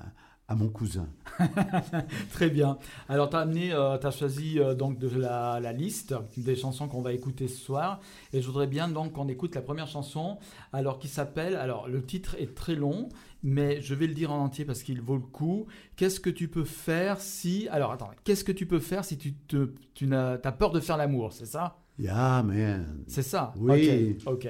à 0.52 0.56
mon 0.56 0.68
cousin. 0.68 1.08
Très 2.34 2.50
bien. 2.50 2.78
Alors, 3.08 3.30
tu 3.30 3.38
as, 3.38 3.40
amené, 3.40 3.72
euh, 3.72 3.98
as 3.98 4.12
choisi 4.12 4.60
euh, 4.60 4.76
donc 4.76 5.00
de 5.00 5.08
la, 5.08 5.62
la, 5.62 5.72
liste 5.72 6.14
des 6.36 6.58
chansons 6.58 6.90
qu'on 6.90 7.02
va 7.02 7.14
écouter 7.14 7.48
ce 7.48 7.58
soir. 7.58 8.02
Et 8.34 8.42
je 8.42 8.48
voudrais 8.48 8.68
bien 8.68 8.90
donc 8.90 9.14
qu'on 9.14 9.30
écoute 9.30 9.56
la 9.56 9.62
première 9.62 9.88
chanson, 9.88 10.40
alors 10.74 11.00
qui 11.00 11.08
s'appelle. 11.08 11.56
Alors, 11.56 11.88
le 11.88 12.04
titre 12.06 12.36
est 12.38 12.54
très 12.54 12.76
long, 12.76 13.08
mais 13.44 13.80
je 13.80 13.96
vais 13.96 14.08
le 14.08 14.14
dire 14.14 14.34
en 14.34 14.44
entier 14.44 14.66
parce 14.66 14.84
qu'il 14.84 15.00
vaut 15.02 15.16
le 15.16 15.22
coup. 15.22 15.68
Qu'est-ce 15.96 16.20
que 16.20 16.30
tu 16.30 16.50
peux 16.50 16.66
faire 16.66 17.22
si. 17.22 17.70
Alors, 17.70 17.94
attends, 17.94 18.12
qu'est-ce 18.26 18.44
que 18.44 18.52
tu 18.52 18.66
peux 18.66 18.80
faire 18.80 19.06
si 19.06 19.18
tu, 19.18 19.34
te, 19.34 19.74
tu 19.94 20.14
as, 20.14 20.38
as 20.44 20.52
peur 20.52 20.72
de 20.72 20.82
faire 20.82 20.98
l'amour, 20.98 21.32
c'est 21.32 21.46
ça? 21.46 21.78
Yeah, 22.02 22.42
man. 22.42 23.04
C'est 23.08 23.22
ça. 23.22 23.54
Oui. 23.58 24.18
Ok. 24.26 24.50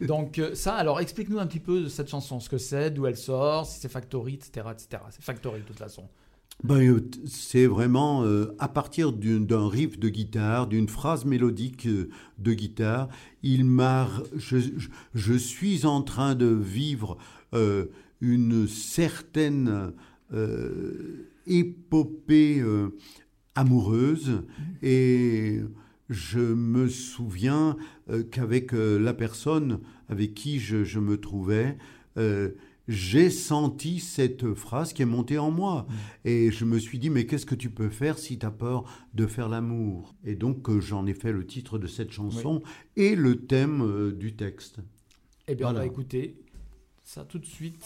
Donc 0.00 0.40
euh, 0.40 0.54
ça, 0.56 0.74
alors 0.74 0.98
explique-nous 0.98 1.38
un 1.38 1.46
petit 1.46 1.60
peu 1.60 1.82
de 1.82 1.88
cette 1.88 2.08
chanson, 2.08 2.40
ce 2.40 2.48
que 2.48 2.58
c'est, 2.58 2.90
d'où 2.90 3.06
elle 3.06 3.16
sort, 3.16 3.66
si 3.66 3.78
c'est 3.78 3.88
Factory, 3.88 4.34
etc., 4.34 4.66
etc. 4.72 5.02
C'est 5.10 5.22
Factory 5.22 5.60
de 5.60 5.64
toute 5.64 5.78
façon. 5.78 6.08
Ben, 6.64 6.80
euh, 6.80 7.08
c'est 7.24 7.66
vraiment 7.66 8.24
euh, 8.24 8.56
à 8.58 8.66
partir 8.66 9.12
d'un 9.12 9.68
riff 9.68 10.00
de 10.00 10.08
guitare, 10.08 10.66
d'une 10.66 10.88
phrase 10.88 11.24
mélodique 11.24 11.86
de 11.86 12.52
guitare, 12.52 13.08
il 13.44 13.64
m'a, 13.64 14.08
je, 14.36 14.58
je, 15.14 15.34
suis 15.34 15.86
en 15.86 16.02
train 16.02 16.34
de 16.34 16.46
vivre 16.46 17.16
une 18.20 18.66
certaine 18.66 19.92
épopée 21.46 22.60
amoureuse 23.54 24.42
et 24.82 25.60
je 26.08 26.40
me 26.40 26.88
souviens 26.88 27.76
euh, 28.10 28.22
qu'avec 28.22 28.72
euh, 28.72 28.98
la 28.98 29.14
personne 29.14 29.80
avec 30.08 30.34
qui 30.34 30.58
je, 30.58 30.98
me 30.98 31.18
trouvais, 31.18 31.76
euh, 32.16 32.50
j'ai 32.88 33.28
senti 33.28 34.00
cette 34.00 34.54
phrase 34.54 34.94
qui 34.94 35.02
est 35.02 35.06
montée 35.06 35.38
en 35.38 35.50
moi. 35.50 35.86
Mm. 35.88 35.94
Et 36.28 36.50
je 36.50 36.64
me 36.64 36.78
suis 36.78 36.98
dit, 36.98 37.10
mais 37.10 37.26
qu'est-ce 37.26 37.46
que 37.46 37.54
tu 37.54 37.70
peux 37.70 37.90
faire 37.90 38.18
si 38.18 38.38
tu 38.38 38.46
as 38.46 38.50
peur 38.50 38.84
de 39.14 39.26
faire 39.26 39.48
l'amour? 39.48 40.14
Et 40.24 40.34
donc 40.34 40.78
j'en 40.80 41.06
ai 41.06 41.14
fait 41.14 41.32
le 41.32 41.46
titre 41.46 41.78
de 41.78 41.86
cette 41.86 42.10
chanson 42.10 42.62
et 42.96 43.14
le 43.14 43.46
thème 43.46 44.12
du 44.12 44.34
texte. 44.34 44.80
Eh 45.46 45.54
bien, 45.54 45.70
on 45.70 45.74
va 45.74 45.86
écouter 45.86 46.36
ça 47.04 47.24
tout 47.24 47.38
de 47.38 47.46
suite. 47.46 47.84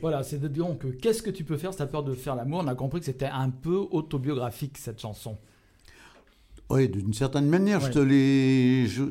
Voilà, 0.00 0.22
c'est 0.22 0.38
de 0.38 0.48
dire 0.48 0.66
que 0.78 0.88
qu'est-ce 0.88 1.22
que 1.22 1.30
tu 1.30 1.44
peux 1.44 1.56
faire 1.56 1.72
si 1.72 1.78
tu 1.78 1.82
as 1.82 1.86
peur 1.86 2.04
de 2.04 2.14
faire 2.14 2.34
l'amour? 2.34 2.60
On 2.64 2.68
a 2.68 2.74
compris 2.74 3.00
que 3.00 3.06
c'était 3.06 3.26
un 3.26 3.50
peu 3.50 3.86
autobiographique 3.90 4.78
cette 4.78 5.00
chanson. 5.00 5.36
Oui, 6.68 6.88
d'une 6.88 7.14
certaine 7.14 7.46
manière, 7.48 7.80
je 7.80 7.92
te 7.92 7.98
l'ai, 7.98 8.86
je, 8.86 9.04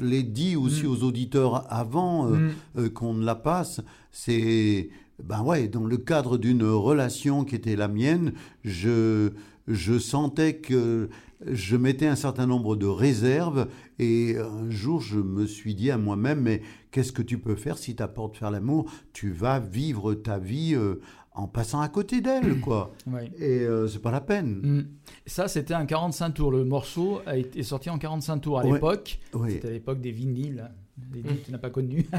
l'ai 0.00 0.22
dit 0.22 0.54
aussi 0.54 0.84
mm. 0.84 0.90
aux 0.90 1.02
auditeurs 1.02 1.66
avant 1.72 2.28
euh, 2.28 2.36
mm. 2.36 2.52
euh, 2.78 2.88
qu'on 2.88 3.14
ne 3.14 3.24
la 3.24 3.34
passe. 3.34 3.80
C'est, 4.12 4.90
ben 5.22 5.42
ouais, 5.42 5.66
dans 5.66 5.84
le 5.84 5.96
cadre 5.96 6.38
d'une 6.38 6.62
relation 6.62 7.44
qui 7.44 7.56
était 7.56 7.74
la 7.74 7.88
mienne, 7.88 8.32
je, 8.64 9.30
je 9.66 9.98
sentais 9.98 10.56
que 10.56 11.08
je 11.46 11.76
mettais 11.76 12.06
un 12.06 12.16
certain 12.16 12.46
nombre 12.46 12.76
de 12.76 12.86
réserves 12.86 13.68
et 13.98 14.36
un 14.38 14.70
jour 14.70 15.00
je 15.00 15.18
me 15.18 15.46
suis 15.46 15.74
dit 15.74 15.90
à 15.90 15.98
moi-même 15.98 16.40
mais 16.40 16.62
qu'est-ce 16.90 17.12
que 17.12 17.22
tu 17.22 17.38
peux 17.38 17.56
faire 17.56 17.78
si 17.78 17.96
tu 17.96 18.02
apportes 18.02 18.36
faire 18.36 18.50
l'amour? 18.50 18.90
Tu 19.12 19.30
vas 19.30 19.58
vivre 19.58 20.14
ta 20.14 20.38
vie 20.38 20.74
euh, 20.74 21.00
en 21.32 21.46
passant 21.46 21.80
à 21.80 21.88
côté 21.88 22.20
d'elle, 22.20 22.60
quoi. 22.62 22.92
Et 23.38 23.60
euh, 23.60 23.88
c'est 23.88 24.00
pas 24.00 24.10
la 24.10 24.20
peine. 24.20 24.60
Mm. 24.62 24.88
Ça, 25.26 25.48
c'était 25.48 25.74
un 25.74 25.86
45 25.86 26.30
tours. 26.32 26.50
Le 26.50 26.64
morceau 26.64 27.20
a 27.26 27.36
été 27.36 27.62
sorti 27.62 27.90
en 27.90 27.98
45 27.98 28.38
tours 28.38 28.58
à 28.58 28.64
l'époque. 28.64 29.18
C'était 29.48 29.68
à 29.68 29.72
l'époque 29.72 30.00
des 30.00 30.12
vinyles. 30.12 30.70
Les 31.14 31.22
mm. 31.22 31.36
tu 31.44 31.52
n'as 31.52 31.58
pas 31.58 31.70
connu. 31.70 32.06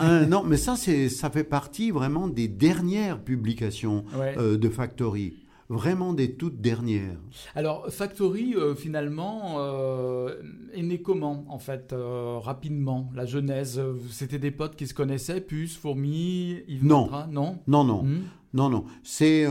Euh, 0.00 0.26
non, 0.26 0.42
mais 0.42 0.56
ça, 0.56 0.74
ça 0.74 1.30
fait 1.30 1.44
partie 1.44 1.92
vraiment 1.92 2.26
des 2.26 2.48
dernières 2.48 3.22
publications 3.22 4.04
euh, 4.16 4.58
de 4.58 4.68
Factory 4.68 5.34
vraiment 5.68 6.12
des 6.12 6.34
toutes 6.34 6.60
dernières. 6.60 7.18
Alors, 7.54 7.88
Factory, 7.88 8.54
euh, 8.54 8.74
finalement, 8.74 9.56
euh, 9.58 10.34
est 10.74 10.82
né 10.82 11.00
comment, 11.00 11.44
en 11.48 11.58
fait, 11.58 11.92
euh, 11.92 12.38
rapidement? 12.38 13.10
La 13.14 13.26
genèse, 13.26 13.80
c'était 14.10 14.38
des 14.38 14.50
potes 14.50 14.76
qui 14.76 14.86
se 14.86 14.94
connaissaient, 14.94 15.40
Puce, 15.40 15.76
Fourmi, 15.76 16.62
Yves 16.68 16.84
Non. 16.84 17.08
non? 17.30 17.58
Non, 17.66 17.84
non. 17.84 18.02
Hmm? 18.04 18.22
Non, 18.54 18.68
non. 18.68 18.84
C'est 19.02 19.46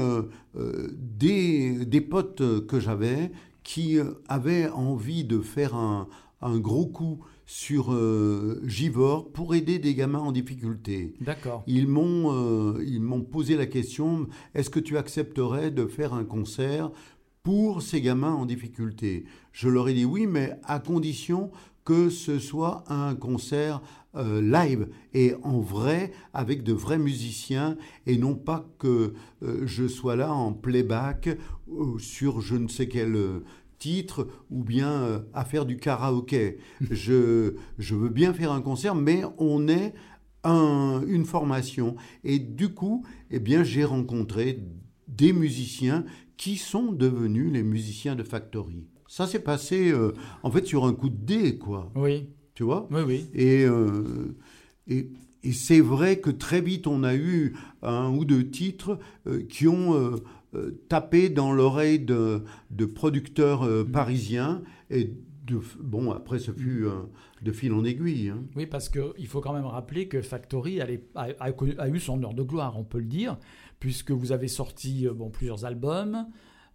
des, 0.54 1.86
des, 1.86 2.02
potes 2.02 2.68
que 2.68 2.80
j'avais 2.80 3.32
qui 3.64 3.98
avaient 4.28 4.70
envie 4.70 5.24
de 5.24 5.40
faire 5.40 5.74
un, 5.74 6.08
un 6.42 6.60
gros 6.60 6.86
coup 6.86 7.26
sur 7.52 7.92
euh, 7.92 8.62
Givor 8.66 9.30
pour 9.30 9.54
aider 9.56 9.78
des 9.78 9.94
gamins 9.94 10.20
en 10.20 10.32
difficulté. 10.32 11.16
D'accord. 11.20 11.66
Ils 11.68 11.86
m'ont 11.86 12.32
euh, 12.32 12.82
ils 12.88 13.02
m'ont 13.02 13.24
posé 13.24 13.58
la 13.58 13.66
question 13.66 14.30
est-ce 14.56 14.70
que 14.70 14.80
tu 14.80 14.98
accepterais 14.98 15.70
de 15.70 15.86
faire 15.86 16.14
un 16.14 16.24
concert 16.24 16.92
pour 17.44 17.82
ces 17.82 18.00
gamins 18.00 18.34
en 18.34 18.46
difficulté? 18.46 19.26
Je 19.52 19.68
leur 19.68 19.90
ai 19.90 19.94
dit 19.94 20.06
oui, 20.06 20.28
mais 20.28 20.54
à 20.64 20.80
condition 20.80 21.52
que 21.84 22.10
ce 22.10 22.40
soit 22.40 22.86
un 22.88 23.16
concert 23.16 23.82
euh, 24.16 24.42
live 24.42 24.88
et 25.14 25.34
en 25.44 25.60
vrai 25.60 26.14
avec 26.34 26.64
de 26.64 26.72
vrais 26.72 27.00
musiciens 27.00 27.76
et 28.08 28.18
non 28.18 28.36
pas 28.36 28.66
que 28.80 29.14
je 29.42 29.88
sois 29.88 30.16
là 30.16 30.32
en 30.32 30.54
playback 30.54 31.30
sur 31.98 32.40
je 32.40 32.56
ne 32.56 32.70
sais 32.70 32.88
quel 32.88 33.18
titre 33.82 34.28
ou 34.52 34.64
bien 34.64 34.92
euh, 34.92 35.20
à 35.34 35.44
faire 35.44 35.66
du 35.66 35.78
karaoké. 35.78 36.60
je, 36.92 37.56
je 37.80 37.96
veux 37.96 38.10
bien 38.10 38.32
faire 38.32 38.52
un 38.52 38.62
concert, 38.62 38.94
mais 38.94 39.24
on 39.40 39.68
est 39.68 39.94
un, 40.44 41.02
une 41.08 41.26
formation. 41.26 41.96
Et 42.24 42.38
du 42.38 42.70
coup, 42.74 43.04
eh 43.32 43.40
bien, 43.40 43.64
j'ai 43.64 43.84
rencontré 43.84 44.64
des 45.08 45.34
musiciens 45.34 46.06
qui 46.38 46.58
sont 46.58 46.92
devenus 46.92 47.52
les 47.52 47.64
musiciens 47.64 48.16
de 48.16 48.24
Factory. 48.24 48.86
Ça 49.08 49.26
s'est 49.26 49.44
passé, 49.44 49.92
euh, 49.92 50.14
en 50.44 50.52
fait, 50.52 50.66
sur 50.66 50.86
un 50.86 50.94
coup 50.94 51.10
de 51.10 51.26
dé, 51.26 51.58
quoi. 51.58 51.92
Oui. 51.96 52.30
Tu 52.54 52.64
vois? 52.64 52.88
Oui, 52.92 53.02
oui. 53.06 53.26
Et, 53.34 53.66
euh, 53.66 54.38
et, 54.88 55.10
et 55.44 55.54
c'est 55.54 55.82
vrai 55.82 56.20
que 56.20 56.30
très 56.30 56.62
vite, 56.62 56.86
on 56.86 57.04
a 57.04 57.16
eu 57.16 57.56
un 57.82 58.10
ou 58.12 58.26
deux 58.26 58.48
titres 58.50 59.00
qui 59.50 59.68
ont 59.68 60.16
taper 60.90 61.30
dans 61.30 61.52
l'oreille 61.54 62.00
de, 62.00 62.44
producteurs 62.94 63.64
euh, 63.64 63.84
mm. 63.84 63.92
parisiens 63.92 64.62
et 64.90 65.14
de, 65.46 65.60
bon, 65.80 66.12
après, 66.12 66.40
ce 66.40 66.52
fut 66.52 66.86
de 67.42 67.52
fil 67.52 67.74
en 67.74 67.84
aiguille. 67.84 68.30
Hein. 68.30 68.44
Oui, 68.56 68.66
parce 68.66 68.90
qu'il 68.90 69.28
faut 69.28 69.42
quand 69.42 69.54
même 69.54 69.66
rappeler 69.66 70.08
que 70.08 70.22
Factory 70.22 70.82
a, 70.82 70.88
a, 71.16 71.88
eu 71.90 72.00
son 72.00 72.24
heure 72.24 72.34
de 72.34 72.44
gloire, 72.44 72.78
on 72.78 72.84
peut 72.84 73.00
le 73.00 73.06
dire, 73.06 73.38
puisque 73.80 74.12
vous 74.12 74.32
avez 74.32 74.48
sorti 74.48 75.08
euh, 75.08 75.14
bon, 75.14 75.30
plusieurs 75.30 75.66
albums. 75.66 76.28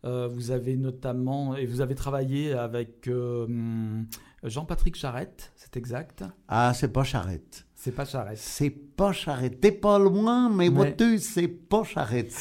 vous 0.03 0.51
avez 0.51 0.77
notamment, 0.77 1.57
et 1.57 1.67
vous 1.67 1.81
avez 1.81 1.95
travaillé 1.95 2.53
avec 2.53 3.11
Jean-Patrick 4.45 4.97
Charette, 4.97 5.53
c'est 5.57 5.77
exact? 5.77 6.25
Ah, 6.49 6.73
c'est 6.75 6.93
pas 6.93 7.05
Charette. 7.05 7.66
C'est 7.87 7.93
pas 7.93 8.05
Charette. 8.05 8.39
C'est 8.39 8.71
pas 8.71 9.13
Charette. 9.13 9.61
T'es 9.61 9.71
pas 9.71 9.97
loin, 9.97 10.51
mais, 10.51 10.71
mais... 10.71 11.19
c'est 11.19 11.47
pas 11.47 11.85
Charette. 11.85 12.33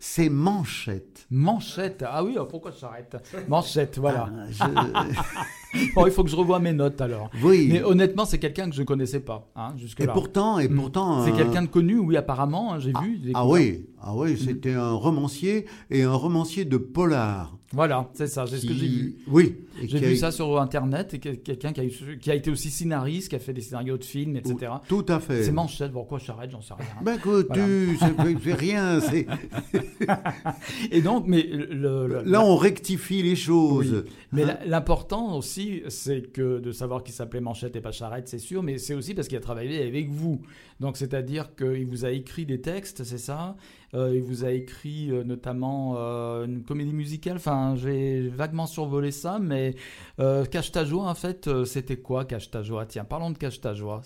C'est 0.00 0.28
Manchette. 0.28 1.26
Manchette. 1.30 2.02
Ah 2.04 2.24
oui, 2.24 2.36
pourquoi 2.50 2.72
Charette 2.72 3.16
Manchette, 3.46 3.98
voilà. 3.98 4.28
Ah, 4.58 5.06
bon, 5.94 6.06
il 6.06 6.12
faut 6.12 6.24
que 6.24 6.30
je 6.30 6.36
revoie 6.36 6.58
mes 6.58 6.72
notes 6.72 7.00
alors. 7.00 7.30
Oui. 7.42 7.68
Mais 7.70 7.82
honnêtement, 7.82 8.24
c'est 8.24 8.38
quelqu'un 8.38 8.68
que 8.68 8.74
je 8.74 8.82
ne 8.82 8.86
connaissais 8.86 9.20
pas. 9.20 9.50
Hein, 9.56 9.74
jusque 9.76 10.00
et 10.00 10.06
pourtant, 10.06 10.58
et 10.58 10.68
mm. 10.68 10.76
pourtant. 10.76 11.24
C'est 11.24 11.32
euh, 11.32 11.36
quelqu'un 11.36 11.62
de 11.62 11.68
connu, 11.68 11.98
oui, 11.98 12.16
apparemment, 12.16 12.74
hein, 12.74 12.78
j'ai 12.78 12.92
ah, 12.94 13.02
vu. 13.02 13.20
Ah 13.34 13.46
oui, 13.46 13.86
ah 14.00 14.14
oui, 14.14 14.36
c'était 14.36 14.74
un 14.74 14.92
romancier 14.92 15.66
et 15.90 16.02
un 16.02 16.12
romancier 16.12 16.64
de 16.64 16.76
polar. 16.76 17.56
Voilà, 17.72 18.08
c'est 18.14 18.28
ça, 18.28 18.46
c'est 18.46 18.58
ce 18.58 18.66
que 18.66 18.72
j'ai 18.72 18.86
vu. 18.86 19.16
Oui. 19.26 19.56
J'ai 19.82 19.98
vu 19.98 20.16
ça 20.16 20.30
sur 20.30 20.60
Internet, 20.60 21.14
et 21.14 21.18
quelqu'un 21.18 21.72
qui, 21.72 21.90
qui, 22.20 22.30
a 22.30 22.34
été 22.34 22.50
aussi 22.50 22.70
scénariste, 22.70 23.30
qui 23.30 23.34
a 23.34 23.40
fait 23.40 23.52
des 23.52 23.62
scénarios 23.62 23.98
de 23.98 24.04
films, 24.04 24.36
etc. 24.36 24.72
Tout 24.88 25.04
à 25.08 25.18
fait. 25.18 25.42
C'est 25.42 25.50
Manchette, 25.50 25.90
pourquoi 25.90 26.18
j'arrête, 26.18 26.50
j'en 26.52 26.60
sais 26.60 26.74
rien. 26.74 26.86
Ben 27.02 27.16
écoute, 27.16 27.48
tu, 27.52 27.98
c'est 27.98 28.54
rien. 28.54 29.00
et 30.92 31.02
donc, 31.02 31.24
mais... 31.26 31.42
Le, 31.42 32.22
Là, 32.24 32.44
on 32.44 32.56
rectifie 32.56 33.22
les 33.22 33.36
choses. 33.36 34.04
Mais 34.32 34.44
hein 34.44 34.58
l'important 34.66 35.36
aussi, 35.36 35.63
c'est 35.88 36.32
que 36.32 36.60
de 36.60 36.72
savoir 36.72 37.02
qu'il 37.02 37.14
s'appelait 37.14 37.40
Manchette 37.40 37.76
et 37.76 37.80
pas 37.80 37.92
Charrette, 37.92 38.28
c'est 38.28 38.38
sûr, 38.38 38.62
mais 38.62 38.78
c'est 38.78 38.94
aussi 38.94 39.14
parce 39.14 39.28
qu'il 39.28 39.36
a 39.36 39.40
travaillé 39.40 39.82
avec 39.82 40.08
vous. 40.08 40.40
Donc, 40.80 40.96
c'est-à-dire 40.96 41.54
qu'il 41.54 41.86
vous 41.86 42.04
a 42.04 42.10
écrit 42.10 42.46
des 42.46 42.60
textes, 42.60 43.04
c'est 43.04 43.18
ça? 43.18 43.56
Euh, 43.94 44.14
Il 44.14 44.22
vous 44.22 44.44
a 44.44 44.50
écrit 44.50 45.10
euh, 45.10 45.24
notamment 45.24 45.94
euh, 45.96 46.46
une 46.46 46.64
comédie 46.64 46.92
musicale. 46.92 47.36
Enfin, 47.36 47.76
j'ai 47.76 48.28
vaguement 48.28 48.66
survolé 48.66 49.10
ça, 49.10 49.38
mais 49.38 49.74
Cache 50.50 50.72
ta 50.72 50.84
joie, 50.84 51.08
en 51.08 51.14
fait, 51.14 51.48
c'était 51.64 51.98
quoi 51.98 52.24
Cache 52.24 52.50
ta 52.50 52.62
joie? 52.62 52.86
Tiens, 52.86 53.04
parlons 53.04 53.30
de 53.30 53.38
Cache 53.38 53.60
ta 53.60 53.74
joie. 53.74 54.02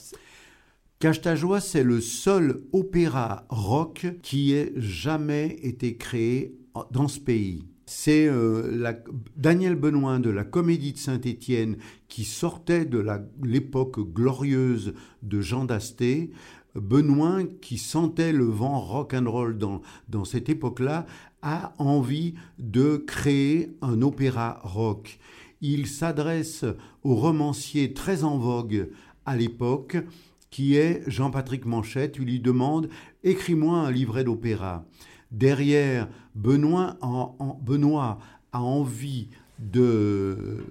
Cache 0.99 1.21
ta 1.21 1.37
joie, 1.37 1.61
c'est 1.61 1.85
le 1.85 2.01
seul 2.01 2.63
opéra 2.73 3.47
rock 3.49 4.07
qui 4.23 4.53
ait 4.53 4.73
jamais 4.77 5.57
été 5.63 5.97
créé 5.97 6.59
dans 6.91 7.09
ce 7.09 7.21
pays. 7.21 7.65
C'est 7.91 8.29
euh, 8.29 8.93
Daniel 9.39 9.75
Benoît 9.75 10.19
de 10.19 10.29
la 10.29 10.45
Comédie 10.45 10.93
de 10.93 10.99
Saint-Étienne 10.99 11.79
qui 12.09 12.25
sortait 12.25 12.85
de 12.85 13.03
l'époque 13.43 13.99
glorieuse 14.13 14.93
de 15.23 15.41
Jean 15.41 15.65
d'Asté. 15.65 16.31
Benoît, 16.75 17.45
qui 17.63 17.79
sentait 17.79 18.35
le 18.35 18.45
vent 18.45 18.79
rock 18.79 19.15
and 19.15 19.31
roll 19.31 19.57
dans, 19.57 19.81
dans 20.11 20.27
cette 20.27 20.51
époque-là, 20.51 21.07
a 21.41 21.73
envie 21.79 22.35
de 22.59 22.99
créer 22.99 23.71
un 23.81 24.03
opéra 24.03 24.61
rock. 24.65 25.19
Il 25.63 25.87
s'adresse 25.87 26.67
au 27.05 27.15
romancier 27.15 27.95
très 27.95 28.23
en 28.23 28.37
vogue 28.37 28.91
à 29.25 29.35
l'époque, 29.35 29.97
qui 30.51 30.77
est 30.77 31.05
Jean-Patrick 31.07 31.65
Manchette. 31.65 32.17
Il 32.19 32.27
lui 32.27 32.41
demande 32.41 32.91
Écris-moi 33.25 33.79
un 33.79 33.91
livret 33.91 34.25
d'opéra 34.25 34.85
derrière, 35.31 36.09
Benoît, 36.35 36.97
Benoît 37.63 38.19
a 38.53 38.63
envie 38.63 39.29
euh, 39.77 40.63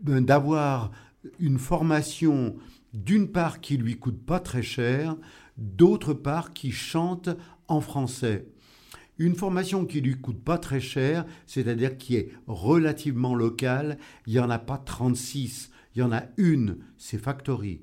d'avoir 0.00 0.90
une 1.38 1.58
formation 1.58 2.56
d'une 2.92 3.28
part 3.28 3.60
qui 3.60 3.76
lui 3.76 3.96
coûte 3.96 4.20
pas 4.24 4.40
très 4.40 4.62
cher, 4.62 5.16
d'autre 5.56 6.12
part 6.12 6.52
qui 6.52 6.70
chante 6.70 7.30
en 7.68 7.80
français. 7.80 8.46
Une 9.18 9.34
formation 9.34 9.86
qui 9.86 10.00
lui 10.00 10.16
coûte 10.16 10.42
pas 10.42 10.58
très 10.58 10.80
cher, 10.80 11.24
c'est-à-dire 11.46 11.96
qui 11.96 12.16
est 12.16 12.30
relativement 12.46 13.34
locale, 13.34 13.98
il 14.26 14.32
n'y 14.32 14.38
en 14.38 14.50
a 14.50 14.58
pas 14.58 14.78
36, 14.78 15.70
il 15.94 16.00
y 16.00 16.02
en 16.02 16.12
a 16.12 16.24
une, 16.36 16.78
c'est 16.96 17.18
Factory. 17.18 17.80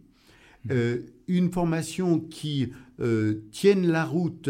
Euh, 0.72 1.04
une 1.28 1.52
formation 1.52 2.20
qui 2.20 2.74
euh, 3.00 3.46
tienne 3.52 3.88
la 3.88 4.04
route 4.04 4.50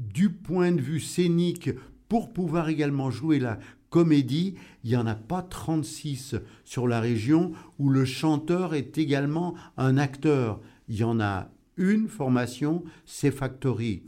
du 0.00 0.30
point 0.30 0.72
de 0.72 0.80
vue 0.80 1.00
scénique 1.00 1.70
pour 2.08 2.32
pouvoir 2.32 2.68
également 2.68 3.10
jouer 3.10 3.38
la 3.38 3.58
comédie, 3.90 4.54
il 4.84 4.90
n'y 4.90 4.96
en 4.96 5.06
a 5.06 5.14
pas 5.14 5.42
36 5.42 6.36
sur 6.64 6.88
la 6.88 7.00
région 7.00 7.52
où 7.78 7.90
le 7.90 8.04
chanteur 8.04 8.74
est 8.74 8.98
également 8.98 9.54
un 9.76 9.98
acteur. 9.98 10.60
Il 10.88 10.96
y 10.96 11.04
en 11.04 11.20
a 11.20 11.50
une 11.76 12.08
formation, 12.08 12.84
c'est 13.04 13.30
Factory. 13.30 14.02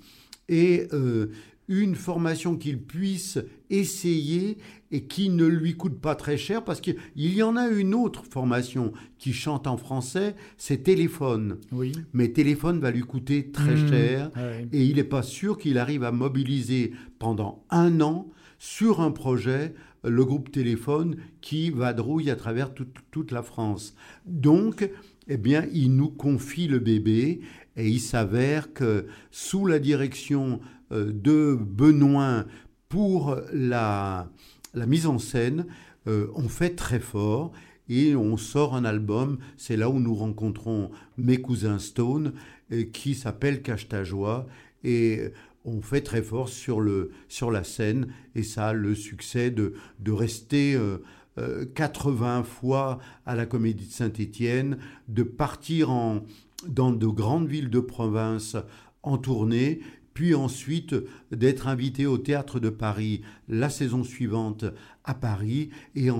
Et 0.48 0.88
euh, 0.92 1.30
une 1.80 1.94
formation 1.94 2.56
qu'il 2.56 2.78
puisse 2.82 3.38
essayer 3.70 4.58
et 4.90 5.04
qui 5.04 5.30
ne 5.30 5.46
lui 5.46 5.74
coûte 5.76 5.98
pas 6.00 6.14
très 6.14 6.36
cher 6.36 6.62
parce 6.64 6.80
qu'il 6.82 6.96
y 7.16 7.42
en 7.42 7.56
a 7.56 7.68
une 7.68 7.94
autre 7.94 8.24
formation 8.30 8.92
qui 9.18 9.32
chante 9.32 9.66
en 9.66 9.78
français, 9.78 10.34
c'est 10.58 10.82
téléphone. 10.82 11.56
Oui. 11.72 11.92
Mais 12.12 12.28
téléphone 12.28 12.78
va 12.78 12.90
lui 12.90 13.00
coûter 13.02 13.50
très 13.50 13.74
Mmh, 13.76 13.88
cher 13.88 14.30
ouais. 14.36 14.68
et 14.72 14.84
il 14.84 14.96
n'est 14.96 15.04
pas 15.04 15.22
sûr 15.22 15.56
qu'il 15.56 15.78
arrive 15.78 16.04
à 16.04 16.12
mobiliser 16.12 16.92
pendant 17.18 17.64
un 17.70 18.00
an 18.02 18.28
sur 18.58 19.00
un 19.00 19.10
projet 19.10 19.74
le 20.04 20.24
groupe 20.24 20.50
téléphone 20.50 21.16
qui 21.40 21.70
vadrouille 21.70 22.28
à 22.30 22.36
travers 22.36 22.74
toute, 22.74 22.96
toute 23.10 23.30
la 23.30 23.42
France. 23.42 23.94
Donc, 24.26 24.90
eh 25.28 25.36
bien, 25.36 25.64
il 25.72 25.94
nous 25.94 26.10
confie 26.10 26.66
le 26.66 26.80
bébé 26.80 27.40
et 27.76 27.88
il 27.88 28.00
s'avère 28.00 28.72
que 28.72 29.06
sous 29.30 29.64
la 29.66 29.78
direction 29.78 30.60
de 30.92 31.58
Benoît 31.60 32.44
pour 32.88 33.36
la, 33.54 34.28
mise 34.74 35.06
en 35.06 35.18
scène, 35.18 35.66
euh, 36.06 36.26
on 36.34 36.48
fait 36.48 36.76
très 36.76 37.00
fort 37.00 37.52
et 37.88 38.14
on 38.14 38.36
sort 38.36 38.74
un 38.74 38.84
album. 38.84 39.38
C'est 39.56 39.76
là 39.76 39.88
où 39.88 39.98
nous 39.98 40.14
rencontrons 40.14 40.90
mes 41.16 41.38
cousins 41.38 41.78
Stone 41.78 42.34
euh, 42.70 42.84
qui 42.84 43.14
s'appelle 43.14 43.62
Cache 43.62 43.88
ta 43.88 44.04
joie 44.04 44.46
et 44.84 45.22
on 45.64 45.80
fait 45.80 46.02
très 46.02 46.22
fort 46.22 46.48
sur, 46.48 46.80
le, 46.80 47.12
sur 47.28 47.50
la 47.50 47.64
scène 47.64 48.08
et 48.34 48.42
ça 48.42 48.68
a 48.68 48.72
le 48.72 48.94
succès 48.94 49.50
de, 49.50 49.74
de 50.00 50.12
rester 50.12 50.74
euh, 50.74 50.98
euh, 51.38 51.64
80 51.74 52.42
fois 52.44 52.98
à 53.24 53.34
la 53.36 53.46
Comédie 53.46 53.86
de 53.86 53.92
Saint-Étienne, 53.92 54.76
de 55.08 55.22
partir 55.22 55.90
en, 55.90 56.24
dans 56.68 56.90
de 56.92 57.06
grandes 57.06 57.48
villes 57.48 57.70
de 57.70 57.80
province 57.80 58.56
en 59.02 59.18
tournée, 59.18 59.80
puis 60.14 60.34
ensuite 60.34 60.94
d'être 61.30 61.68
invité 61.68 62.06
au 62.06 62.18
théâtre 62.18 62.60
de 62.60 62.70
Paris 62.70 63.22
la 63.48 63.70
saison 63.70 64.04
suivante 64.04 64.64
à 65.04 65.14
Paris 65.14 65.70
et, 65.94 66.10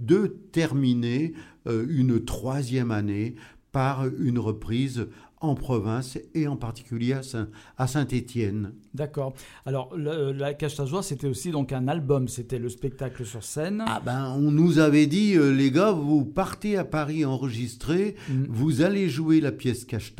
de 0.00 0.26
terminer 0.52 1.34
euh, 1.66 1.86
une 1.88 2.24
troisième 2.24 2.90
année 2.90 3.34
par 3.72 4.06
une 4.06 4.38
reprise 4.38 5.08
en 5.44 5.54
province 5.54 6.18
et 6.34 6.46
en 6.48 6.56
particulier 6.56 7.12
à 7.12 7.22
Saint- 7.22 7.48
à 7.78 7.86
Saint-Étienne. 7.86 8.72
D'accord. 8.94 9.34
Alors, 9.66 9.96
le- 9.96 10.32
la 10.32 10.54
Cache 10.54 10.74
c'était 11.02 11.26
aussi 11.26 11.50
donc 11.50 11.72
un 11.72 11.88
album. 11.88 12.28
C'était 12.28 12.58
le 12.58 12.68
spectacle 12.68 13.24
sur 13.26 13.42
scène. 13.44 13.84
Ah 13.86 14.00
ben, 14.04 14.32
on 14.36 14.50
nous 14.50 14.78
avait 14.78 15.06
dit, 15.06 15.34
euh, 15.36 15.50
les 15.52 15.70
gars, 15.70 15.92
vous 15.92 16.24
partez 16.24 16.76
à 16.76 16.84
Paris 16.84 17.24
enregistrer, 17.24 18.14
Mm. 18.28 18.44
vous 18.48 18.82
allez 18.82 19.08
jouer 19.08 19.40
la 19.40 19.52
pièce 19.52 19.84
Cache 19.84 20.14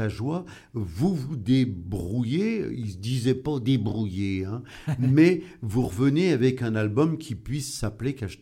vous 0.73 1.15
vous 1.15 1.37
débrouillez, 1.37 2.67
il 2.77 2.91
se 2.91 2.97
disait 2.99 3.35
pas 3.35 3.61
débrouiller, 3.61 4.45
hein, 4.45 4.63
mais 4.99 5.43
vous 5.63 5.83
revenez 5.87 6.33
avec 6.33 6.63
un 6.63 6.75
album 6.75 7.19
qui 7.19 7.35
puisse 7.35 7.73
s'appeler 7.75 8.15
Cache. 8.15 8.41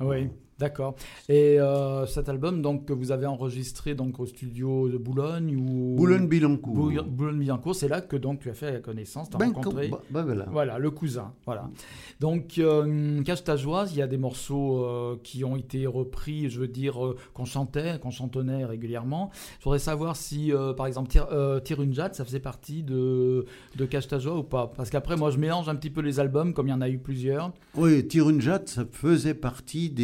Oui, 0.00 0.28
d'accord. 0.58 0.94
Et 1.28 1.60
euh, 1.60 2.06
cet 2.06 2.28
album, 2.28 2.62
donc, 2.62 2.84
que 2.86 2.92
vous 2.92 3.12
avez 3.12 3.26
enregistré 3.26 3.94
donc 3.94 4.20
au 4.20 4.26
studio 4.26 4.88
de 4.88 4.96
Boulogne 4.98 5.56
ou 5.56 5.96
Boulogne-Billancourt. 5.96 6.74
Boulogne- 6.74 7.06
Boulogne-Billancourt, 7.08 7.74
c'est 7.74 7.88
là 7.88 8.00
que 8.00 8.16
donc 8.16 8.40
tu 8.40 8.50
as 8.50 8.54
fait 8.54 8.72
la 8.72 8.80
connaissance, 8.80 9.30
tu 9.30 9.36
as 9.36 9.38
Ben, 9.38 9.52
rencontré. 9.52 9.88
bah, 9.88 10.00
bah, 10.10 10.22
voilà. 10.24 10.46
Voilà, 10.50 10.78
le 10.78 10.90
cousin. 10.90 11.32
Voilà. 11.46 11.70
Donc, 12.20 12.58
euh, 12.58 13.20
il 13.92 13.98
y 13.98 14.02
a 14.02 14.06
des 14.06 14.16
morceaux 14.18 14.84
euh, 14.84 15.16
qui 15.22 15.44
ont 15.44 15.56
été 15.56 15.86
repris, 15.86 16.48
je 16.50 16.60
veux 16.60 16.68
dire, 16.68 17.04
euh, 17.04 17.16
qu'on 17.32 17.44
chantait, 17.44 17.98
qu'on 18.00 18.10
chantonnait 18.10 18.64
régulièrement. 18.64 19.30
Je 19.58 19.64
voudrais 19.64 19.78
savoir 19.78 20.16
si, 20.16 20.52
par 20.76 20.86
exemple, 20.86 21.08
Tire, 21.08 21.26
Tire 21.64 21.82
une 21.82 21.92
jatte, 21.94 22.14
ça 22.14 22.24
faisait 22.24 22.40
partie 22.40 22.82
de, 22.82 23.44
de 23.76 23.84
ou 24.38 24.42
pas? 24.42 24.72
Parce 24.76 24.90
qu'après, 24.90 25.16
moi, 25.16 25.30
je 25.30 25.38
mélange 25.38 25.68
un 25.68 25.74
petit 25.76 25.90
peu 25.90 26.00
les 26.00 26.20
albums, 26.20 26.52
comme 26.52 26.68
il 26.68 26.70
y 26.70 26.74
en 26.74 26.80
a 26.80 26.88
eu 26.88 26.98
plusieurs. 26.98 27.52
Oui, 27.76 28.06
Tire 28.06 28.28
une 28.30 28.40
jatte, 28.40 28.68
ça 28.68 28.84
faisait 28.90 29.34
partie 29.34 29.90
Mm. 29.90 29.94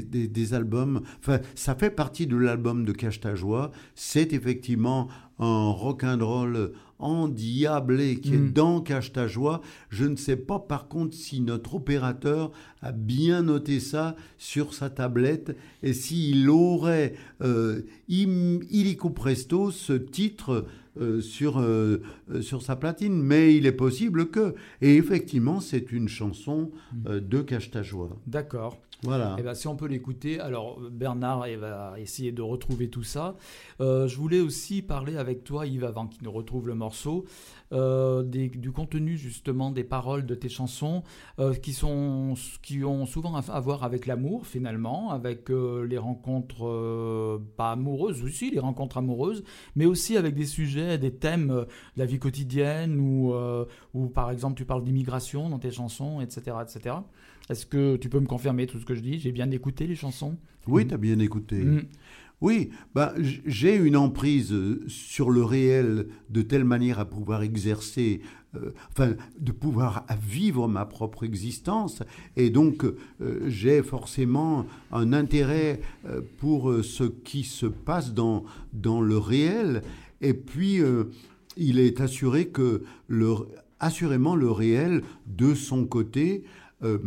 Des, 0.00 0.26
des, 0.26 0.28
des 0.28 0.54
albums, 0.54 1.00
enfin, 1.20 1.40
ça 1.54 1.74
fait 1.74 1.90
partie 1.90 2.26
de 2.26 2.36
l'album 2.36 2.84
de 2.84 2.92
Cache 2.92 3.20
ta 3.20 3.34
joie. 3.34 3.70
C'est 3.94 4.32
effectivement 4.32 5.08
un 5.38 5.70
rock'n'roll 5.70 6.72
endiablé 6.98 8.18
qui 8.20 8.34
est 8.34 8.38
Mm. 8.38 8.52
dans 8.52 8.80
Cache 8.80 9.12
ta 9.12 9.28
joie. 9.28 9.60
Je 9.88 10.04
ne 10.04 10.16
sais 10.16 10.36
pas 10.36 10.58
par 10.58 10.88
contre 10.88 11.14
si 11.16 11.40
notre 11.40 11.76
opérateur 11.76 12.50
a 12.82 12.90
bien 12.92 13.42
noté 13.42 13.78
ça 13.78 14.16
sur 14.36 14.74
sa 14.74 14.90
tablette 14.90 15.56
et 15.82 15.92
s'il 15.92 16.48
aurait 16.50 17.14
euh, 17.40 17.82
illico 18.08 19.10
presto 19.10 19.70
ce 19.70 19.92
titre 19.92 20.66
euh, 21.00 21.20
sur, 21.20 21.58
euh, 21.60 22.02
euh, 22.32 22.42
sur 22.42 22.62
sa 22.62 22.74
platine, 22.74 23.22
mais 23.22 23.54
il 23.54 23.66
est 23.66 23.72
possible 23.72 24.30
que. 24.30 24.54
Et 24.82 24.96
effectivement, 24.96 25.60
c'est 25.60 25.92
une 25.92 26.08
chanson 26.08 26.72
euh, 27.06 27.20
de 27.20 27.40
Cache 27.42 27.70
ta 27.70 27.84
joie. 27.84 28.16
D'accord. 28.26 28.80
Voilà. 29.04 29.36
Eh 29.38 29.42
ben, 29.42 29.54
si 29.54 29.68
on 29.68 29.76
peut 29.76 29.86
l'écouter, 29.86 30.40
alors 30.40 30.80
Bernard 30.90 31.46
va 31.58 32.00
essayer 32.00 32.32
de 32.32 32.42
retrouver 32.42 32.90
tout 32.90 33.04
ça. 33.04 33.36
Euh, 33.80 34.08
je 34.08 34.16
voulais 34.16 34.40
aussi 34.40 34.82
parler 34.82 35.16
avec 35.16 35.44
toi, 35.44 35.66
Yves, 35.66 35.84
avant 35.84 36.08
qu'il 36.08 36.24
ne 36.24 36.28
retrouve 36.28 36.66
le 36.66 36.74
morceau, 36.74 37.24
euh, 37.72 38.24
du 38.24 38.72
contenu 38.72 39.16
justement 39.16 39.70
des 39.70 39.84
paroles 39.84 40.26
de 40.26 40.34
tes 40.34 40.48
chansons, 40.48 41.04
euh, 41.38 41.54
qui, 41.54 41.74
sont, 41.74 42.34
qui 42.60 42.82
ont 42.82 43.06
souvent 43.06 43.36
à 43.36 43.60
voir 43.60 43.84
avec 43.84 44.06
l'amour 44.06 44.46
finalement, 44.48 45.12
avec 45.12 45.48
les 45.48 45.98
rencontres 45.98 47.40
pas 47.56 47.72
amoureuses 47.72 48.24
aussi, 48.24 48.50
les 48.50 48.58
rencontres 48.58 48.98
amoureuses, 48.98 49.44
mais 49.76 49.86
aussi 49.86 50.16
avec 50.16 50.34
des 50.34 50.46
sujets, 50.46 50.98
des 50.98 51.14
thèmes 51.14 51.48
de 51.48 51.66
la 51.96 52.04
vie 52.04 52.18
quotidienne, 52.18 52.98
ou, 52.98 53.32
ou 53.94 54.08
par 54.08 54.32
exemple 54.32 54.56
tu 54.56 54.64
parles 54.64 54.82
d'immigration 54.82 55.48
dans 55.50 55.58
tes 55.60 55.70
chansons, 55.70 56.20
etc. 56.20 56.56
etc. 56.62 56.96
Est-ce 57.50 57.66
que 57.66 57.96
tu 57.96 58.08
peux 58.08 58.20
me 58.20 58.26
confirmer 58.26 58.66
tout 58.66 58.78
ce 58.78 58.84
que 58.84 58.94
je 58.94 59.00
dis? 59.00 59.18
J'ai 59.18 59.32
bien 59.32 59.50
écouté 59.50 59.86
les 59.86 59.96
chansons 59.96 60.36
Oui, 60.66 60.86
tu 60.86 60.94
as 60.94 60.98
bien 60.98 61.18
écouté. 61.18 61.56
Mm. 61.56 61.82
Oui, 62.40 62.70
bah, 62.94 63.14
j'ai 63.46 63.74
une 63.74 63.96
emprise 63.96 64.52
euh, 64.52 64.84
sur 64.86 65.30
le 65.30 65.42
réel 65.42 66.06
de 66.30 66.42
telle 66.42 66.62
manière 66.62 67.00
à 67.00 67.04
pouvoir 67.04 67.42
exercer, 67.42 68.20
euh, 68.56 68.70
enfin, 68.90 69.14
de 69.38 69.52
pouvoir 69.52 70.06
vivre 70.22 70.68
ma 70.68 70.86
propre 70.86 71.24
existence. 71.24 72.02
Et 72.36 72.48
donc, 72.48 72.84
euh, 72.84 73.40
j'ai 73.46 73.82
forcément 73.82 74.66
un 74.90 75.12
intérêt 75.12 75.80
euh, 76.06 76.22
pour 76.38 76.72
ce 76.82 77.04
qui 77.04 77.44
se 77.44 77.66
passe 77.66 78.14
dans, 78.14 78.44
dans 78.72 79.02
le 79.02 79.18
réel. 79.18 79.82
Et 80.20 80.32
puis, 80.32 80.80
il 81.56 81.78
est 81.78 82.00
assuré 82.00 82.48
que, 82.48 82.82
le, 83.06 83.34
assurément, 83.78 84.34
le 84.34 84.50
réel, 84.50 85.02
de 85.26 85.54
son 85.54 85.84
côté, 85.84 86.42
euh, 86.84 86.98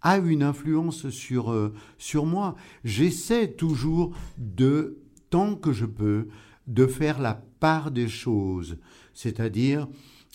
a 0.00 0.18
une 0.18 0.42
influence 0.42 1.08
sur, 1.10 1.52
euh, 1.52 1.72
sur 1.98 2.26
moi. 2.26 2.56
J'essaie 2.84 3.52
toujours 3.52 4.12
de, 4.38 4.98
tant 5.30 5.54
que 5.54 5.72
je 5.72 5.86
peux, 5.86 6.26
de 6.66 6.86
faire 6.86 7.20
la 7.20 7.40
part 7.60 7.90
des 7.90 8.08
choses. 8.08 8.78
C'est-à-dire 9.14 9.88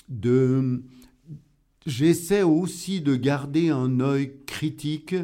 de... 0.07 0.81
J'essaie 1.85 2.43
aussi 2.43 2.99
de 3.01 3.15
garder 3.15 3.69
un 3.69 4.01
œil 4.01 4.33
critique 4.45 5.15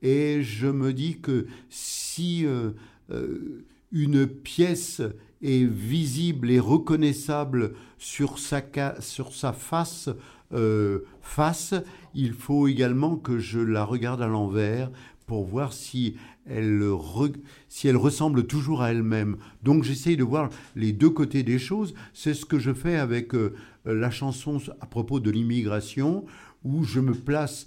et 0.00 0.42
je 0.42 0.66
me 0.66 0.94
dis 0.94 1.20
que 1.20 1.46
si 1.68 2.46
euh, 2.46 2.72
une 3.92 4.26
pièce 4.26 5.02
est 5.42 5.64
visible 5.64 6.50
et 6.50 6.60
reconnaissable 6.60 7.74
sur 7.98 8.38
sa, 8.38 8.62
sur 9.00 9.34
sa 9.34 9.52
face, 9.52 10.08
face, 11.20 11.74
il 12.14 12.32
faut 12.32 12.68
également 12.68 13.16
que 13.16 13.38
je 13.38 13.60
la 13.60 13.84
regarde 13.84 14.22
à 14.22 14.26
l'envers 14.26 14.90
pour 15.26 15.44
voir 15.44 15.72
si 15.72 16.16
elle, 16.46 16.82
ressemble 17.96 18.46
toujours 18.46 18.82
à 18.82 18.90
elle-même. 18.90 19.36
Donc 19.62 19.84
j'essaye 19.84 20.16
de 20.16 20.24
voir 20.24 20.48
les 20.74 20.92
deux 20.92 21.10
côtés 21.10 21.42
des 21.42 21.58
choses. 21.58 21.94
C'est 22.14 22.34
ce 22.34 22.46
que 22.46 22.58
je 22.58 22.72
fais 22.72 22.96
avec 22.96 23.34
euh, 23.34 23.54
la 23.84 24.10
chanson 24.10 24.58
à 24.80 24.86
propos 24.86 25.20
de 25.20 25.30
l'immigration, 25.30 26.24
où 26.64 26.82
je 26.82 27.00
me 27.00 27.12
place 27.12 27.66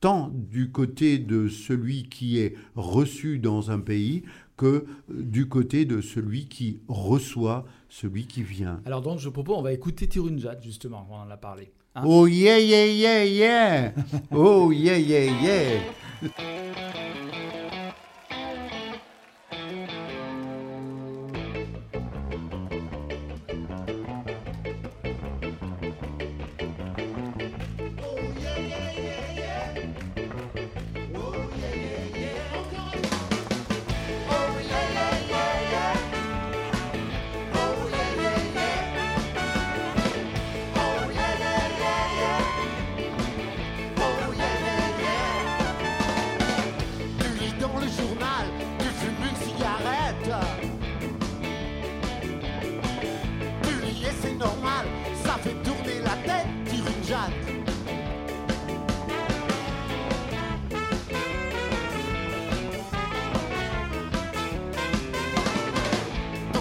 tant 0.00 0.30
du 0.32 0.72
côté 0.72 1.18
de 1.18 1.48
celui 1.48 2.08
qui 2.08 2.38
est 2.38 2.56
reçu 2.74 3.38
dans 3.38 3.70
un 3.70 3.78
pays 3.78 4.24
que 4.56 4.66
euh, 4.66 4.84
du 5.08 5.48
côté 5.48 5.84
de 5.84 6.00
celui 6.00 6.46
qui 6.46 6.80
reçoit 6.88 7.64
celui 7.88 8.26
qui 8.26 8.42
vient. 8.42 8.80
Alors 8.86 9.02
donc 9.02 9.18
je 9.18 9.28
propose, 9.28 9.56
on 9.58 9.62
va 9.62 9.72
écouter 9.72 10.08
Tirunjat 10.08 10.60
justement, 10.60 11.06
on 11.10 11.16
en 11.16 11.30
a 11.30 11.36
parlé. 11.36 11.72
Hein 11.94 12.04
Oh 12.06 12.24
yeah 12.26 12.56
yeah 12.56 12.84
yeah 12.84 13.22
yeah. 13.22 13.92
Oh 14.32 14.70
yeah 14.70 14.96
yeah 14.96 15.28
yeah 15.44 17.11
Ton 57.12 57.18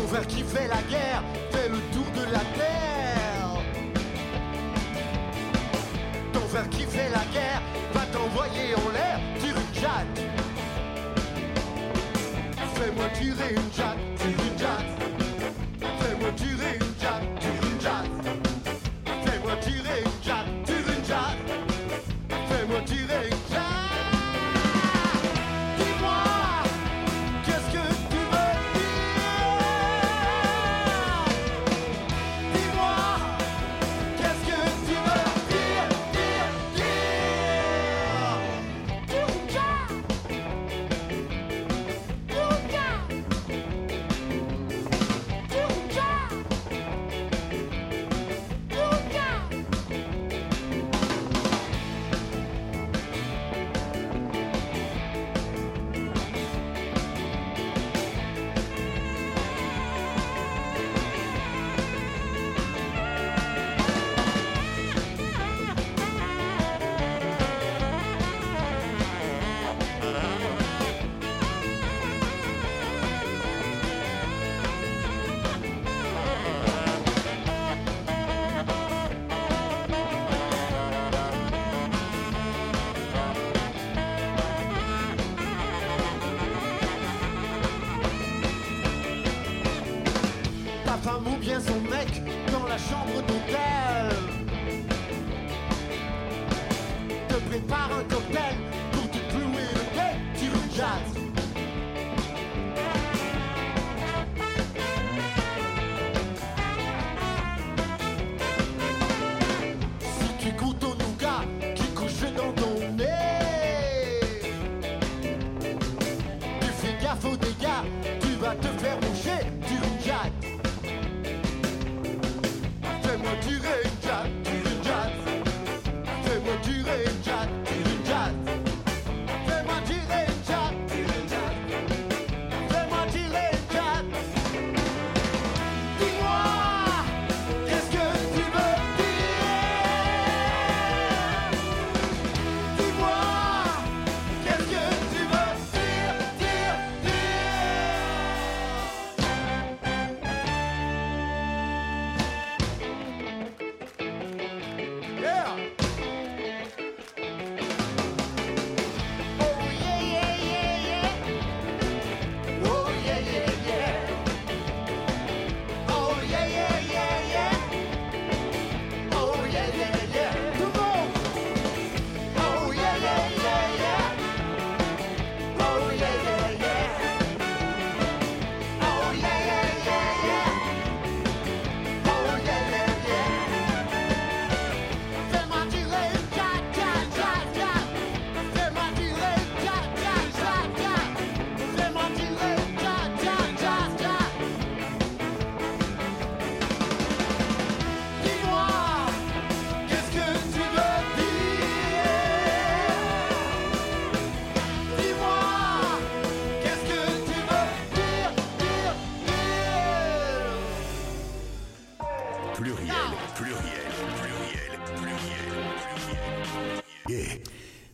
frère 0.09 0.27
qui 0.27 0.43
fait 0.43 0.67
la 0.67 0.81
guerre 0.89 1.23
fait 1.51 1.69
le 1.69 1.77
tour 1.93 2.03
de 2.13 2.23
la 2.33 2.39
terre. 2.39 3.61
Ton 6.33 6.41
frère 6.41 6.69
qui 6.69 6.83
fait 6.83 7.09
la 7.09 7.23
guerre 7.31 7.61
va 7.93 8.01
t'envoyer 8.07 8.75
en 8.75 8.91
l'air, 8.91 9.19
tire 9.39 9.55
une 9.55 9.73
jatte. 9.81 10.19
Fais-moi 12.75 13.05
tirer 13.13 13.53
une 13.53 13.73
jatte, 13.73 13.97
tire 14.17 14.45
une 14.51 14.59
jatte. 14.59 14.90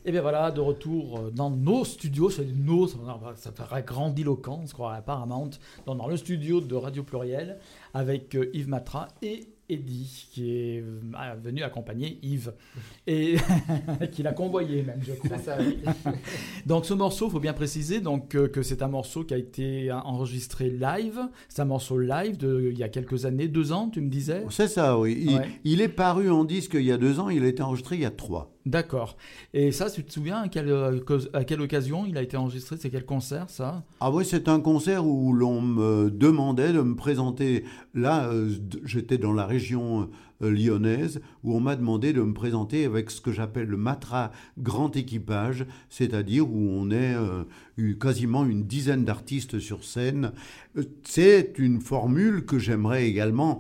Et 0.08 0.12
bien 0.14 0.22
voilà, 0.22 0.52
de 0.52 0.62
retour 0.62 1.20
euh, 1.20 1.32
dans 1.32 1.50
nos 1.50 1.84
studios, 1.84 2.30
c'est 2.30 2.46
nos, 2.46 2.88
ça 2.88 3.52
paraît 3.52 3.84
grandiloquent, 3.84 4.62
on 4.64 4.66
se 4.66 4.74
croirait 4.74 5.00
à 5.00 5.02
Paramount, 5.02 5.50
dans, 5.86 5.96
dans 5.96 6.08
le 6.08 6.16
studio 6.16 6.62
de 6.62 6.76
Radio 6.76 7.04
Pluriel, 7.04 7.60
avec 7.94 8.34
euh, 8.36 8.50
Yves 8.54 8.70
Matra 8.70 9.10
et 9.22 9.50
Eddy, 9.68 10.30
qui 10.32 10.50
est 10.50 10.82
euh, 10.82 11.02
venu 11.44 11.62
accompagner 11.62 12.20
Yves, 12.24 12.54
et 13.08 13.36
qui 14.14 14.24
l'a 14.24 14.32
convoyé 14.32 14.82
même, 14.82 15.02
je 15.06 15.12
crois. 15.12 15.38
donc 16.66 16.86
ce 16.86 16.94
morceau, 16.94 17.28
il 17.28 17.32
faut 17.32 17.42
bien 17.42 17.52
préciser 17.52 18.00
donc, 18.00 18.30
que 18.30 18.62
c'est 18.64 18.82
un 18.82 18.88
morceau 18.88 19.26
qui 19.26 19.34
a 19.34 19.38
été 19.38 19.92
enregistré 19.92 20.70
live, 20.70 21.20
c'est 21.50 21.64
un 21.64 21.66
morceau 21.66 22.00
live 22.00 22.38
de, 22.38 22.70
il 22.72 22.80
y 22.80 22.84
a 22.84 22.88
quelques 22.88 23.26
années, 23.26 23.50
deux 23.50 23.74
ans, 23.74 23.90
tu 23.90 24.00
me 24.00 24.10
disais? 24.10 24.46
C'est 24.52 24.70
ça, 24.70 24.98
oui. 24.98 25.18
Il, 25.20 25.36
Ouais. 25.36 25.50
il 25.66 25.82
est 25.82 25.90
paru 25.90 26.32
en 26.32 26.46
disque 26.46 26.76
il 26.76 26.86
y 26.86 26.94
a 26.94 26.98
deux 26.98 27.20
ans, 27.20 27.28
il 27.28 27.44
a 27.44 27.48
été 27.48 27.62
enregistré 27.62 27.98
il 27.98 28.04
y 28.04 28.06
a 28.06 28.10
trois. 28.12 28.54
D'accord. 28.68 29.16
Et 29.54 29.72
ça, 29.72 29.90
tu 29.90 30.04
te 30.04 30.12
souviens 30.12 30.42
à 30.42 30.50
quelle, 30.50 30.68
euh, 30.68 31.00
à 31.32 31.46
quelle 31.46 31.62
occasion 31.62 32.06
il 32.06 32.18
a 32.18 32.22
été 32.22 32.36
enregistré? 32.36 32.76
C'est 32.78 32.90
quel 32.90 33.06
concert, 33.06 33.50
ça? 33.50 33.84
Ah 34.02 34.12
oui, 34.12 34.26
c'est 34.26 34.50
un 34.50 34.60
concert 34.60 35.06
où 35.06 35.32
l'on 35.32 35.62
me 35.62 36.12
demandait 36.12 36.74
de 36.74 36.82
me 36.82 36.96
présenter. 36.96 37.64
Là, 37.94 38.28
euh, 38.28 38.50
j'étais 38.84 39.18
dans 39.18 39.32
la 39.32 39.46
région 39.46 40.10
euh, 40.42 40.52
lyonnaise, 40.52 41.22
où 41.46 41.56
on 41.56 41.62
m'a 41.62 41.78
demandé 41.78 42.12
de 42.12 42.22
me 42.22 42.34
présenter 42.34 42.84
avec 42.84 43.10
ce 43.10 43.22
que 43.22 43.32
j'appelle 43.32 43.68
le 43.68 43.78
Matra 43.78 44.32
grand 44.58 44.94
équipage, 44.98 45.66
c'est-à-dire 45.90 46.46
où 46.50 46.70
on 46.70 46.92
est 46.92 47.16
euh, 47.16 47.44
eu 47.78 47.98
quasiment 47.98 48.46
une 48.46 48.66
dizaine 48.66 49.06
d'artistes 49.06 49.60
sur 49.60 49.86
scène. 49.86 50.34
C'est 51.04 51.54
une 51.58 51.80
formule 51.80 52.46
que 52.46 52.60
j'aimerais 52.60 53.08
également 53.08 53.60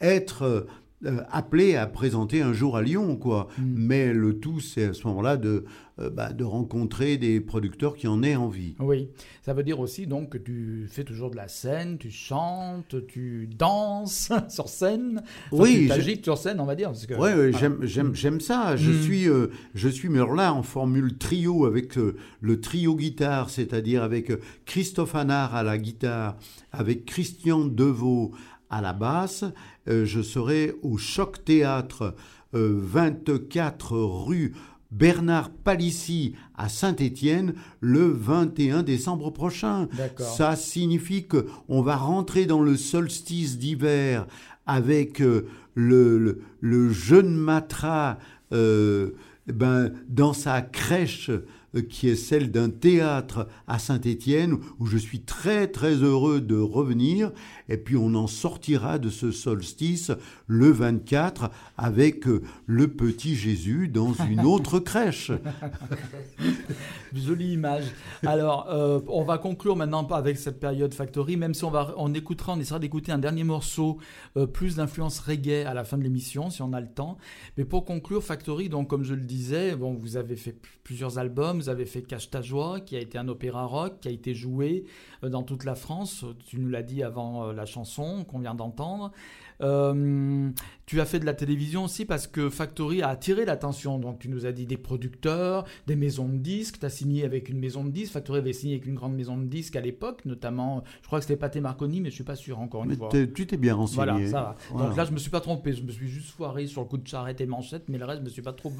être 0.00 0.66
euh, 1.06 1.20
appelé 1.30 1.76
à 1.76 1.86
présenter 1.86 2.42
un 2.42 2.52
jour 2.52 2.76
à 2.76 2.82
Lyon, 2.82 3.16
quoi. 3.16 3.48
Mm. 3.58 3.62
Mais 3.76 4.12
le 4.12 4.38
tout, 4.38 4.60
c'est 4.60 4.84
à 4.86 4.92
ce 4.92 5.06
moment-là 5.06 5.36
de, 5.36 5.64
euh, 6.00 6.10
bah, 6.10 6.32
de 6.32 6.42
rencontrer 6.44 7.16
des 7.18 7.40
producteurs 7.40 7.94
qui 7.96 8.08
en 8.08 8.22
aient 8.22 8.34
envie. 8.36 8.74
Oui, 8.80 9.08
ça 9.42 9.54
veut 9.54 9.62
dire 9.62 9.78
aussi 9.80 10.06
donc 10.06 10.30
que 10.30 10.38
tu 10.38 10.86
fais 10.90 11.04
toujours 11.04 11.30
de 11.30 11.36
la 11.36 11.46
scène, 11.48 11.98
tu 11.98 12.10
chantes, 12.10 12.96
tu 13.06 13.48
danses 13.56 14.32
sur 14.48 14.68
scène, 14.68 15.22
Enfin, 15.52 15.62
Oui, 15.62 15.78
tu 15.82 15.88
t'agites 15.88 16.24
sur 16.24 16.36
scène, 16.36 16.58
on 16.60 16.66
va 16.66 16.74
dire. 16.74 16.88
parce 16.88 17.06
que- 17.06 17.14
ouais, 17.14 17.52
j'aime, 17.58 17.78
j'aime, 17.82 18.14
j'aime 18.14 18.40
ça. 18.40 18.76
Je 18.76 18.90
Mm. 18.90 19.02
suis, 19.02 19.28
euh, 19.28 19.46
je 19.74 19.88
suis, 19.88 20.08
là, 20.08 20.52
en 20.52 20.62
formule 20.62 21.16
trio 21.16 21.64
avec 21.64 21.96
euh, 21.96 22.16
le 22.40 22.60
trio 22.60 22.96
guitare, 22.96 23.50
c'est-à-dire 23.50 24.02
avec 24.02 24.32
Christophe 24.66 25.14
Hanard 25.14 25.54
à 25.54 25.62
la 25.62 25.78
guitare, 25.78 26.36
avec 26.72 27.04
Christian 27.04 27.64
Deveau 27.66 28.32
à 28.70 28.80
la 28.80 28.92
basse. 28.92 29.44
Euh, 29.88 30.04
je 30.04 30.20
serai 30.22 30.74
au 30.82 30.96
Choc 30.98 31.44
Théâtre, 31.44 32.14
euh, 32.54 32.78
24 32.82 33.96
rue 33.96 34.54
Bernard 34.90 35.50
Palissy 35.50 36.34
à 36.56 36.68
Saint-Étienne 36.68 37.54
le 37.80 38.08
21 38.08 38.82
décembre 38.82 39.30
prochain. 39.30 39.88
Ça 40.18 40.56
signifie 40.56 41.26
que 41.26 41.46
on 41.68 41.82
va 41.82 41.96
rentrer 41.96 42.46
dans 42.46 42.62
le 42.62 42.76
solstice 42.76 43.58
d'hiver 43.58 44.26
avec 44.66 45.20
euh, 45.20 45.46
le, 45.74 46.18
le, 46.18 46.42
le 46.60 46.90
jeune 46.90 47.34
Matra 47.34 48.18
euh, 48.52 49.10
ben, 49.46 49.92
dans 50.08 50.32
sa 50.32 50.60
crèche 50.62 51.30
euh, 51.30 51.46
qui 51.80 52.08
est 52.08 52.16
celle 52.16 52.50
d'un 52.50 52.70
théâtre 52.70 53.48
à 53.66 53.78
Saint-Étienne 53.78 54.58
où 54.78 54.86
je 54.86 54.96
suis 54.96 55.20
très 55.20 55.68
très 55.68 55.94
heureux 55.94 56.40
de 56.40 56.56
revenir 56.56 57.32
et 57.68 57.76
puis 57.76 57.96
on 57.96 58.14
en 58.14 58.26
sortira 58.26 58.98
de 58.98 59.10
ce 59.10 59.30
solstice 59.30 60.12
le 60.46 60.70
24 60.70 61.50
avec 61.76 62.26
euh, 62.26 62.42
le 62.66 62.88
petit 62.88 63.34
Jésus 63.34 63.88
dans 63.88 64.12
une 64.14 64.40
autre 64.46 64.78
crèche. 64.78 65.32
Jolie 67.14 67.52
image. 67.52 67.84
Alors, 68.24 68.68
euh, 68.70 69.00
on 69.08 69.24
va 69.24 69.38
conclure 69.38 69.76
maintenant 69.76 70.04
pas 70.04 70.16
avec 70.16 70.38
cette 70.38 70.60
période 70.60 70.92
Factory, 70.94 71.36
même 71.36 71.54
si 71.54 71.64
on 71.64 71.70
va, 71.70 71.94
on 71.96 72.12
écoutera, 72.14 72.52
on 72.54 72.60
essaiera 72.60 72.78
d'écouter 72.78 73.12
un 73.12 73.18
dernier 73.18 73.44
morceau 73.44 73.98
euh, 74.36 74.46
plus 74.46 74.76
d'influence 74.76 75.20
reggae 75.20 75.64
à 75.66 75.74
la 75.74 75.84
fin 75.84 75.98
de 75.98 76.02
l'émission, 76.02 76.50
si 76.50 76.62
on 76.62 76.72
a 76.72 76.80
le 76.80 76.88
temps. 76.88 77.18
Mais 77.56 77.64
pour 77.64 77.84
conclure, 77.84 78.22
Factory, 78.22 78.68
donc 78.68 78.88
comme 78.88 79.04
je 79.04 79.14
le 79.14 79.22
disais, 79.22 79.76
bon, 79.76 79.94
vous 79.94 80.16
avez 80.16 80.36
fait 80.36 80.56
plusieurs 80.84 81.18
albums, 81.18 81.62
vous 81.68 81.72
avez 81.72 81.84
fait 81.84 82.00
Cache 82.00 82.30
ta 82.30 82.40
joie, 82.40 82.80
qui 82.80 82.96
a 82.96 82.98
été 82.98 83.18
un 83.18 83.28
opéra 83.28 83.66
rock, 83.66 84.00
qui 84.00 84.08
a 84.08 84.10
été 84.10 84.32
joué 84.32 84.86
euh, 85.22 85.28
dans 85.28 85.42
toute 85.42 85.64
la 85.64 85.74
France. 85.74 86.24
Tu 86.46 86.58
nous 86.58 86.70
l'as 86.70 86.82
dit 86.82 87.02
avant 87.02 87.44
euh, 87.48 87.52
la 87.52 87.66
chanson 87.66 88.24
qu'on 88.24 88.38
vient 88.38 88.54
d'entendre. 88.54 89.12
Euh, 89.60 90.50
tu 90.86 91.00
as 91.00 91.04
fait 91.04 91.18
de 91.18 91.26
la 91.26 91.34
télévision 91.34 91.84
aussi 91.84 92.04
parce 92.04 92.26
que 92.26 92.48
Factory 92.48 93.02
a 93.02 93.08
attiré 93.08 93.44
l'attention. 93.44 93.98
Donc, 93.98 94.20
tu 94.20 94.28
nous 94.28 94.46
as 94.46 94.52
dit 94.52 94.66
des 94.66 94.76
producteurs, 94.76 95.64
des 95.86 95.96
maisons 95.96 96.28
de 96.28 96.38
disques. 96.38 96.78
Tu 96.80 96.86
as 96.86 96.90
signé 96.90 97.24
avec 97.24 97.48
une 97.48 97.58
maison 97.58 97.84
de 97.84 97.90
disques. 97.90 98.12
Factory 98.12 98.38
avait 98.38 98.52
signé 98.52 98.74
avec 98.74 98.86
une 98.86 98.94
grande 98.94 99.14
maison 99.14 99.36
de 99.36 99.44
disques 99.44 99.76
à 99.76 99.80
l'époque, 99.80 100.24
notamment, 100.24 100.82
je 101.02 101.06
crois 101.06 101.18
que 101.18 101.26
c'était 101.26 101.36
Pathé 101.36 101.60
Marconi, 101.60 102.00
mais 102.00 102.10
je 102.10 102.14
suis 102.14 102.24
pas 102.24 102.36
sûr 102.36 102.58
encore 102.58 102.84
une 102.84 102.90
Mais 102.90 102.96
fois. 102.96 103.10
tu 103.10 103.46
t'es 103.46 103.56
bien 103.56 103.74
renseigné. 103.74 104.04
Voilà, 104.04 104.26
ça 104.26 104.40
va. 104.40 104.54
Voilà. 104.70 104.88
Donc 104.88 104.96
là, 104.96 105.04
je 105.04 105.12
me 105.12 105.18
suis 105.18 105.30
pas 105.30 105.40
trompé. 105.40 105.72
Je 105.72 105.82
me 105.82 105.90
suis 105.90 106.08
juste 106.08 106.30
foiré 106.30 106.66
sur 106.66 106.82
le 106.82 106.86
coup 106.86 106.98
de 106.98 107.06
charrette 107.06 107.40
et 107.40 107.46
manchette, 107.46 107.84
mais 107.88 107.98
le 107.98 108.04
reste, 108.04 108.20
je 108.20 108.24
me 108.24 108.30
suis 108.30 108.42
pas 108.42 108.52
trop 108.52 108.72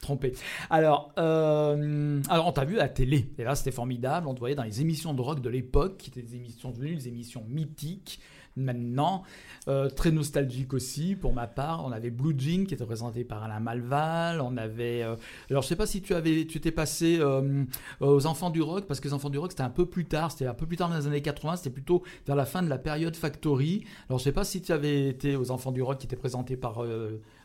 trompé. 0.00 0.32
Alors, 0.70 1.12
euh, 1.18 2.20
alors 2.28 2.46
on 2.46 2.52
t'a 2.52 2.64
vu 2.64 2.78
à 2.78 2.82
la 2.84 2.88
télé. 2.88 3.30
Et 3.38 3.44
là, 3.44 3.54
c'était 3.54 3.72
formidable. 3.72 4.26
On 4.28 4.34
te 4.34 4.38
voyait 4.38 4.54
dans 4.54 4.62
les 4.62 4.80
émissions 4.80 5.14
de 5.14 5.20
rock 5.20 5.40
de 5.40 5.50
l'époque, 5.50 5.98
qui 5.98 6.10
étaient 6.10 6.22
des 6.22 6.36
émissions 6.36 6.70
devenues 6.70 6.96
des 6.96 7.08
émissions 7.08 7.44
mythiques. 7.48 8.20
Maintenant, 8.56 9.22
euh, 9.68 9.90
très 9.90 10.10
nostalgique 10.12 10.72
aussi 10.72 11.14
pour 11.14 11.34
ma 11.34 11.46
part. 11.46 11.84
On 11.84 11.92
avait 11.92 12.10
Blue 12.10 12.34
Jean 12.38 12.64
qui 12.64 12.72
était 12.72 12.86
présenté 12.86 13.22
par 13.22 13.42
Alain 13.42 13.60
Malval. 13.60 14.40
On 14.40 14.56
avait, 14.56 15.02
euh, 15.02 15.16
alors 15.50 15.62
je 15.62 15.68
sais 15.68 15.76
pas 15.76 15.84
si 15.86 16.00
tu 16.00 16.14
avais, 16.14 16.46
tu 16.46 16.58
t'es 16.58 16.70
passé 16.70 17.18
euh, 17.20 17.64
aux 18.00 18.24
Enfants 18.24 18.48
du 18.48 18.62
Rock 18.62 18.86
parce 18.86 19.00
que 19.00 19.08
les 19.08 19.14
Enfants 19.14 19.28
du 19.28 19.36
Rock 19.36 19.52
c'était 19.52 19.62
un 19.62 19.70
peu 19.70 19.84
plus 19.84 20.06
tard, 20.06 20.32
c'était 20.32 20.46
un 20.46 20.54
peu 20.54 20.66
plus 20.66 20.78
tard 20.78 20.88
dans 20.88 20.96
les 20.96 21.06
années 21.06 21.20
80, 21.20 21.56
c'était 21.56 21.70
plutôt 21.70 22.02
vers 22.26 22.34
la 22.34 22.46
fin 22.46 22.62
de 22.62 22.68
la 22.68 22.78
période 22.78 23.14
Factory. 23.14 23.84
Alors 24.08 24.20
je 24.20 24.24
sais 24.24 24.32
pas 24.32 24.44
si 24.44 24.62
tu 24.62 24.72
avais 24.72 25.08
été 25.08 25.36
aux 25.36 25.50
Enfants 25.50 25.72
du 25.72 25.82
Rock 25.82 25.98
qui 25.98 26.06
était 26.06 26.16
présenté 26.16 26.56
par 26.56 26.82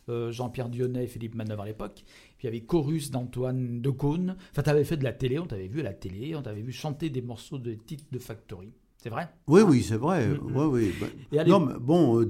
Jean-Pierre 0.08 0.69
Dionnet 0.69 1.04
et 1.04 1.08
Philippe 1.08 1.36
Manœuvre 1.36 1.63
à 1.63 1.65
l'époque. 1.65 2.04
Puis 2.38 2.43
il 2.43 2.45
y 2.45 2.47
avait 2.47 2.62
Chorus 2.62 3.12
d'Antoine 3.12 3.82
Decaune. 3.82 4.38
Enfin, 4.52 4.63
tu 4.63 4.69
avais 4.69 4.86
fait 4.86 4.97
de 4.97 5.04
la 5.04 5.13
télé, 5.13 5.39
on 5.39 5.45
t'avait 5.45 5.67
vu 5.67 5.82
à 5.82 5.84
la 5.84 5.93
télé, 5.93 6.36
on 6.36 6.41
t'avait 6.41 6.62
vu 6.62 6.71
chanter 6.71 7.10
des 7.10 7.21
morceaux 7.21 7.60
de 7.60 7.74
titres 7.74 8.06
de 8.12 8.19
Factory. 8.19 8.71
C'est 9.02 9.10
vrai? 9.10 9.28
Oui, 9.48 9.62
oui, 9.62 9.84
c'est 9.84 9.98
vrai. 9.98 10.28
Mm, 10.28 10.34
mm. 10.52 10.56
Oui, 10.68 10.92
allez- 11.38 11.50
non, 11.50 11.60
mais 11.60 11.74
bon, 11.80 12.22
euh, 12.22 12.30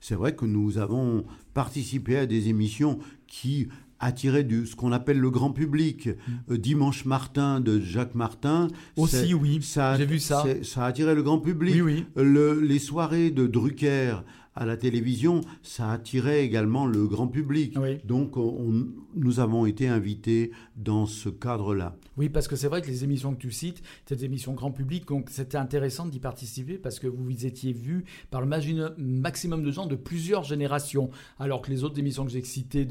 c'est 0.00 0.16
vrai 0.16 0.34
que 0.34 0.44
nous 0.44 0.78
avons 0.78 1.24
participé 1.54 2.16
à 2.18 2.26
des 2.26 2.48
émissions 2.48 2.98
qui 3.28 3.68
attiraient 4.00 4.42
du, 4.42 4.66
ce 4.66 4.74
qu'on 4.74 4.90
appelle 4.90 5.20
le 5.20 5.30
grand 5.30 5.52
public. 5.52 6.08
Euh, 6.50 6.58
Dimanche 6.58 7.04
Martin 7.04 7.60
de 7.60 7.78
Jacques 7.78 8.16
Martin. 8.16 8.66
Mm. 8.96 9.00
Aussi, 9.00 9.32
oui. 9.34 9.60
ça, 9.62 9.96
J'ai 9.96 10.06
vu 10.06 10.18
ça. 10.18 10.44
Ça 10.64 10.84
a 10.84 10.88
attiré 10.88 11.14
le 11.14 11.22
grand 11.22 11.38
public. 11.38 11.74
Oui, 11.76 11.80
oui. 11.82 12.04
Le- 12.16 12.60
les 12.60 12.80
soirées 12.80 13.30
de 13.30 13.46
Drucker 13.46 14.16
à 14.54 14.66
la 14.66 14.76
télévision, 14.76 15.40
ça 15.62 15.90
attirait 15.90 16.44
également 16.44 16.86
le 16.86 17.06
grand 17.06 17.28
public. 17.28 17.74
Oui. 17.80 17.98
Donc, 18.04 18.36
on- 18.36 18.86
nous 19.14 19.40
avons 19.40 19.66
été 19.66 19.88
invités 19.88 20.50
dans 20.76 21.06
ce 21.06 21.28
cadre-là. 21.28 21.96
Oui, 22.18 22.28
parce 22.28 22.48
que 22.48 22.56
c'est 22.56 22.68
vrai 22.68 22.82
que 22.82 22.88
les 22.88 23.04
émissions 23.04 23.34
que 23.34 23.40
tu 23.40 23.50
cites, 23.50 23.82
c'est 24.06 24.16
des 24.16 24.24
émissions 24.26 24.52
grand 24.52 24.70
public, 24.70 25.06
donc 25.08 25.30
c'était 25.30 25.56
intéressant 25.56 26.06
d'y 26.06 26.20
participer 26.20 26.76
parce 26.76 26.98
que 26.98 27.06
vous 27.06 27.46
étiez 27.46 27.72
vus 27.72 28.04
par 28.30 28.42
le 28.42 28.46
maximum 28.98 29.62
de 29.62 29.70
gens 29.70 29.86
de 29.86 29.96
plusieurs 29.96 30.44
générations, 30.44 31.10
alors 31.38 31.62
que 31.62 31.70
les 31.70 31.84
autres 31.84 31.98
émissions 31.98 32.24
que 32.26 32.30
j'ai 32.30 32.42
citées, 32.42 32.86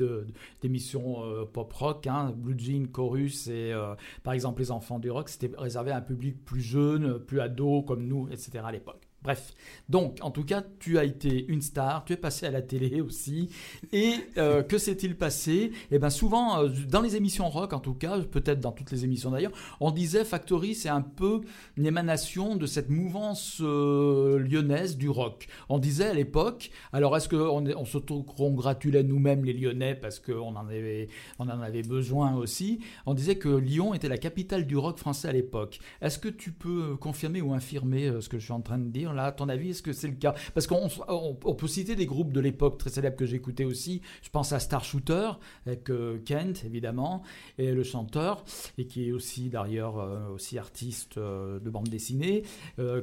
d'émissions 0.61 1.23
euh, 1.23 1.45
pop 1.45 1.71
rock, 1.73 2.07
hein, 2.07 2.33
Blue 2.35 2.55
Jean, 2.57 2.87
Chorus 2.91 3.47
et 3.47 3.71
euh, 3.71 3.93
par 4.23 4.33
exemple 4.33 4.61
les 4.61 4.71
enfants 4.71 4.97
du 4.99 5.11
rock, 5.11 5.29
c'était 5.29 5.51
réservé 5.57 5.91
à 5.91 5.97
un 5.97 6.01
public 6.01 6.43
plus 6.43 6.61
jeune, 6.61 7.19
plus 7.19 7.39
ado 7.39 7.83
comme 7.83 8.07
nous, 8.07 8.27
etc. 8.29 8.59
à 8.65 8.71
l'époque. 8.71 9.07
Bref, 9.23 9.53
donc 9.87 10.17
en 10.21 10.31
tout 10.31 10.43
cas, 10.43 10.63
tu 10.79 10.97
as 10.97 11.03
été 11.03 11.45
une 11.47 11.61
star, 11.61 12.05
tu 12.05 12.13
es 12.13 12.17
passé 12.17 12.47
à 12.47 12.51
la 12.51 12.63
télé 12.63 13.01
aussi. 13.07 13.49
Et 13.93 14.15
euh, 14.37 14.63
que 14.63 14.79
s'est-il 14.79 15.15
passé? 15.15 15.73
Eh 15.91 15.99
bien, 15.99 16.09
souvent, 16.09 16.63
euh, 16.63 16.69
dans 16.89 17.01
les 17.01 17.15
émissions 17.15 17.47
rock, 17.47 17.73
en 17.73 17.79
tout 17.79 17.93
cas, 17.93 18.17
peut-être 18.19 18.59
dans 18.59 18.71
toutes 18.71 18.89
les 18.89 19.05
émissions 19.05 19.29
d'ailleurs, 19.29 19.51
on 19.79 19.91
disait 19.91 20.25
Factory, 20.25 20.73
c'est 20.73 20.89
un 20.89 21.01
peu 21.01 21.41
une 21.77 21.85
émanation 21.85 22.55
de 22.55 22.65
cette 22.65 22.89
mouvance 22.89 23.59
euh, 23.61 24.39
lyonnaise 24.39 24.97
du 24.97 25.07
rock. 25.07 25.47
On 25.69 25.77
disait 25.77 26.07
à 26.07 26.13
l'époque, 26.15 26.71
alors 26.91 27.15
est-ce 27.15 27.29
qu'on 27.29 27.67
on 27.67 27.85
se 27.85 27.99
congratulait 27.99 29.03
nous-mêmes 29.03 29.45
les 29.45 29.53
Lyonnais 29.53 29.93
parce 29.93 30.19
qu'on 30.19 30.55
en, 30.55 30.67
avait, 30.67 31.09
on 31.37 31.47
en 31.47 31.61
avait 31.61 31.83
besoin 31.83 32.35
aussi? 32.35 32.79
On 33.05 33.13
disait 33.13 33.35
que 33.35 33.49
Lyon 33.49 33.93
était 33.93 34.09
la 34.09 34.17
capitale 34.17 34.65
du 34.65 34.77
rock 34.77 34.97
français 34.97 35.27
à 35.27 35.31
l'époque. 35.31 35.79
Est-ce 36.01 36.17
que 36.17 36.29
tu 36.29 36.51
peux 36.51 36.95
confirmer 36.95 37.41
ou 37.41 37.53
infirmer 37.53 38.11
ce 38.19 38.27
que 38.27 38.39
je 38.39 38.45
suis 38.45 38.53
en 38.53 38.61
train 38.61 38.79
de 38.79 38.89
dire? 38.89 39.10
Là 39.13 39.25
À 39.25 39.31
ton 39.31 39.49
avis, 39.49 39.71
est-ce 39.71 39.81
que 39.81 39.93
c'est 39.93 40.07
le 40.07 40.15
cas? 40.15 40.33
Parce 40.53 40.67
qu'on 40.67 40.87
on- 41.07 41.55
peut 41.55 41.67
citer 41.67 41.95
des 41.95 42.05
groupes 42.05 42.33
de 42.33 42.39
l'époque 42.39 42.77
très 42.77 42.89
célèbres 42.89 43.15
que 43.17 43.25
j'écoutais 43.25 43.65
aussi. 43.65 44.01
Je 44.21 44.29
pense 44.29 44.51
à 44.53 44.59
Star 44.59 44.83
Shooter, 44.83 45.31
avec 45.65 45.89
euh, 45.89 46.17
Kent 46.25 46.63
évidemment, 46.65 47.21
et 47.57 47.71
le 47.71 47.83
chanteur, 47.83 48.43
et 48.77 48.85
qui 48.87 49.07
est 49.07 49.11
aussi 49.11 49.49
d'ailleurs 49.49 49.99
euh, 49.99 50.27
aussi 50.29 50.57
artiste 50.57 51.17
euh, 51.17 51.59
de 51.59 51.69
bande 51.69 51.87
dessinée, 51.89 52.43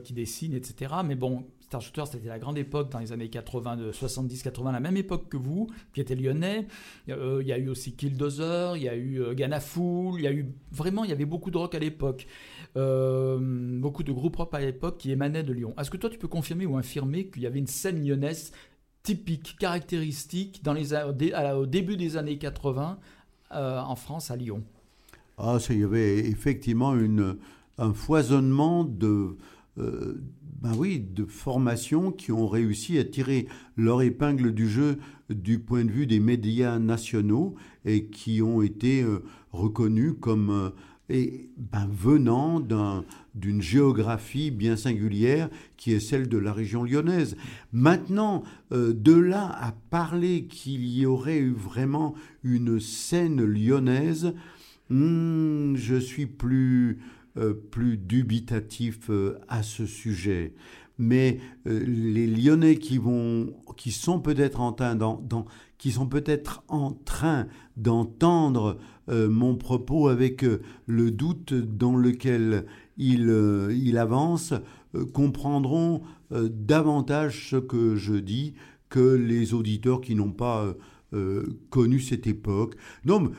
qui 0.04 0.12
dessine, 0.12 0.54
etc. 0.54 0.94
Mais 1.04 1.14
bon, 1.14 1.44
Star 1.68 1.82
Shooter, 1.82 2.04
c'était 2.10 2.28
la 2.28 2.38
grande 2.38 2.56
époque 2.56 2.90
dans 2.90 2.98
les 2.98 3.12
années 3.12 3.28
80, 3.28 3.76
de 3.76 3.92
70-80, 3.92 4.72
la 4.72 4.80
même 4.80 4.96
époque 4.96 5.28
que 5.28 5.36
vous, 5.36 5.68
qui 5.92 6.00
était 6.00 6.14
lyonnais. 6.14 6.66
Euh, 7.10 7.40
Il 7.42 7.46
y 7.46 7.52
a 7.52 7.58
eu 7.58 7.68
aussi 7.68 7.92
Killdozer, 7.94 8.72
il 8.76 8.84
y 8.84 8.88
a 8.88 8.96
eu 8.96 9.20
euh, 9.20 9.34
Ganafool, 9.34 10.18
il 10.18 10.22
y 10.22 10.26
a 10.26 10.32
eu 10.32 10.46
vraiment, 10.72 11.04
il 11.04 11.10
y 11.10 11.12
avait 11.12 11.26
beaucoup 11.26 11.50
de 11.50 11.58
rock 11.58 11.74
à 11.74 11.78
l'époque. 11.78 12.26
Euh, 12.78 13.38
beaucoup 13.78 14.02
de 14.02 14.12
groupes 14.12 14.36
rock 14.36 14.54
à 14.54 14.60
l'époque 14.60 14.96
qui 14.96 15.10
émanaient 15.10 15.42
de 15.42 15.52
Lyon. 15.52 15.74
Est-ce 15.78 15.90
que 15.90 15.98
toi, 15.98 16.08
tu 16.08 16.16
peux 16.16 16.26
confirmer 16.26 16.64
ou 16.64 16.78
infirmer 16.78 17.26
qu'il 17.26 17.42
y 17.42 17.46
avait 17.46 17.58
une 17.58 17.66
scène 17.66 18.02
lyonnaise 18.02 18.52
typique, 19.02 19.56
caractéristique 19.58 20.64
dans 20.64 20.72
les, 20.72 20.94
au 20.94 21.66
début 21.66 21.98
des 21.98 22.16
années 22.16 22.38
80 22.38 22.98
euh, 23.52 23.78
en 23.78 23.94
France, 23.94 24.30
à 24.30 24.36
Lyon? 24.36 24.64
Ah, 25.36 25.58
il 25.68 25.80
y 25.80 25.84
avait 25.84 26.20
effectivement 26.20 26.96
un 27.76 27.92
foisonnement 27.92 28.84
de, 28.84 29.36
euh, 29.78 30.20
ben 30.60 30.72
oui, 30.76 30.98
de 30.98 31.24
formations 31.24 32.10
qui 32.10 32.32
ont 32.32 32.48
réussi 32.48 32.98
à 32.98 33.04
tirer 33.04 33.46
leur 33.76 34.02
épingle 34.02 34.52
du 34.52 34.68
jeu 34.68 34.98
du 35.30 35.58
point 35.58 35.84
de 35.84 35.90
vue 35.90 36.06
des 36.06 36.20
médias 36.20 36.78
nationaux 36.78 37.54
et 37.84 38.06
qui 38.06 38.42
ont 38.42 38.60
été 38.62 39.02
euh, 39.02 39.22
reconnus 39.52 40.14
comme 40.20 40.50
euh, 40.50 40.70
ben, 41.10 41.88
venant 41.92 42.60
d'un- 42.60 43.04
d'une 43.34 43.62
géographie 43.62 44.50
bien 44.50 44.76
singulière 44.76 45.48
qui 45.76 45.92
est 45.92 46.00
celle 46.00 46.28
de 46.28 46.38
la 46.38 46.52
région 46.52 46.82
lyonnaise. 46.82 47.36
Maintenant, 47.72 48.42
euh, 48.72 48.92
de 48.92 49.14
là 49.14 49.46
à 49.60 49.72
parler 49.90 50.46
qu'il 50.46 50.84
y 50.86 51.06
aurait 51.06 51.38
eu 51.38 51.52
vraiment 51.52 52.14
une 52.42 52.80
scène 52.80 53.44
lyonnaise, 53.44 54.34
Hmm, 54.90 55.76
je 55.76 55.96
suis 55.96 56.24
plus 56.24 56.96
plus 57.70 57.96
dubitatif 57.96 59.10
euh, 59.10 59.38
à 59.48 59.62
ce 59.62 59.86
sujet. 59.86 60.54
Mais 60.98 61.38
euh, 61.66 61.84
les 61.86 62.26
Lyonnais 62.26 62.76
qui 62.76 62.98
vont, 62.98 63.54
qui 63.76 63.92
sont 63.92 64.20
peut-être 64.20 64.60
en 64.60 64.72
train 64.72 64.96
qui 65.78 65.92
sont 65.92 66.08
peut-être 66.08 66.64
en 66.68 66.90
train 66.92 67.46
d'entendre 67.76 68.78
euh, 69.08 69.28
mon 69.28 69.56
propos 69.56 70.08
avec 70.08 70.44
euh, 70.44 70.60
le 70.86 71.12
doute 71.12 71.54
dans 71.54 71.96
lequel 71.96 72.66
il, 72.96 73.30
euh, 73.30 73.72
il 73.72 73.96
avance, 73.96 74.52
euh, 74.96 75.04
comprendront 75.06 76.02
euh, 76.32 76.48
davantage 76.52 77.50
ce 77.50 77.56
que 77.56 77.94
je 77.94 78.14
dis 78.14 78.54
que 78.88 79.14
les 79.14 79.54
auditeurs 79.54 80.00
qui 80.00 80.16
n'ont 80.16 80.32
pas 80.32 80.64
euh, 80.64 80.74
euh, 81.14 81.46
connu 81.70 82.00
cette 82.00 82.26
époque. 82.26 82.74
Non, 83.04 83.30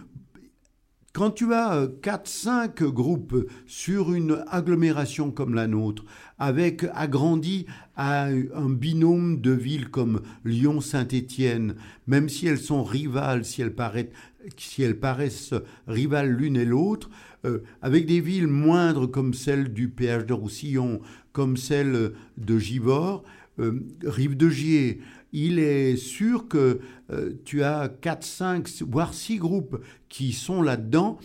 quand 1.20 1.32
tu 1.32 1.54
as 1.54 1.86
4-5 2.02 2.82
groupes 2.86 3.46
sur 3.66 4.14
une 4.14 4.42
agglomération 4.48 5.32
comme 5.32 5.54
la 5.54 5.68
nôtre, 5.68 6.06
avec 6.38 6.86
agrandi 6.94 7.66
à 7.98 8.28
un 8.28 8.70
binôme 8.70 9.42
de 9.42 9.52
villes 9.52 9.90
comme 9.90 10.22
Lyon-Saint-Étienne, 10.46 11.76
même 12.08 12.30
si 12.30 12.48
elles 12.48 12.58
sont 12.58 12.86
rivales, 12.86 13.44
si 13.44 13.62
elles, 13.62 13.76
paraissent, 13.76 14.14
si 14.56 14.82
elles 14.82 14.98
paraissent 14.98 15.54
rivales 15.88 16.32
l'une 16.32 16.56
et 16.56 16.64
l'autre, 16.64 17.10
euh, 17.44 17.64
avec 17.82 18.06
des 18.06 18.22
villes 18.22 18.48
moindres 18.48 19.12
comme 19.12 19.34
celle 19.34 19.74
du 19.74 19.90
péage 19.90 20.26
de 20.26 20.32
Roussillon, 20.32 21.02
comme 21.34 21.58
celle 21.58 22.14
de 22.38 22.58
Givors, 22.58 23.26
euh, 23.60 23.86
Rive 24.06 24.38
de 24.38 24.48
Gier, 24.48 25.02
il 25.34 25.60
est 25.60 25.96
sûr 25.96 26.48
que 26.48 26.80
euh, 27.12 27.34
tu 27.46 27.64
as 27.64 27.90
4, 27.90 28.24
5, 28.24 28.70
voire 28.88 29.14
6 29.14 29.38
groupes 29.38 29.84
qui 30.08 30.34
sont 30.34 30.62
là-dedans. 30.62 31.18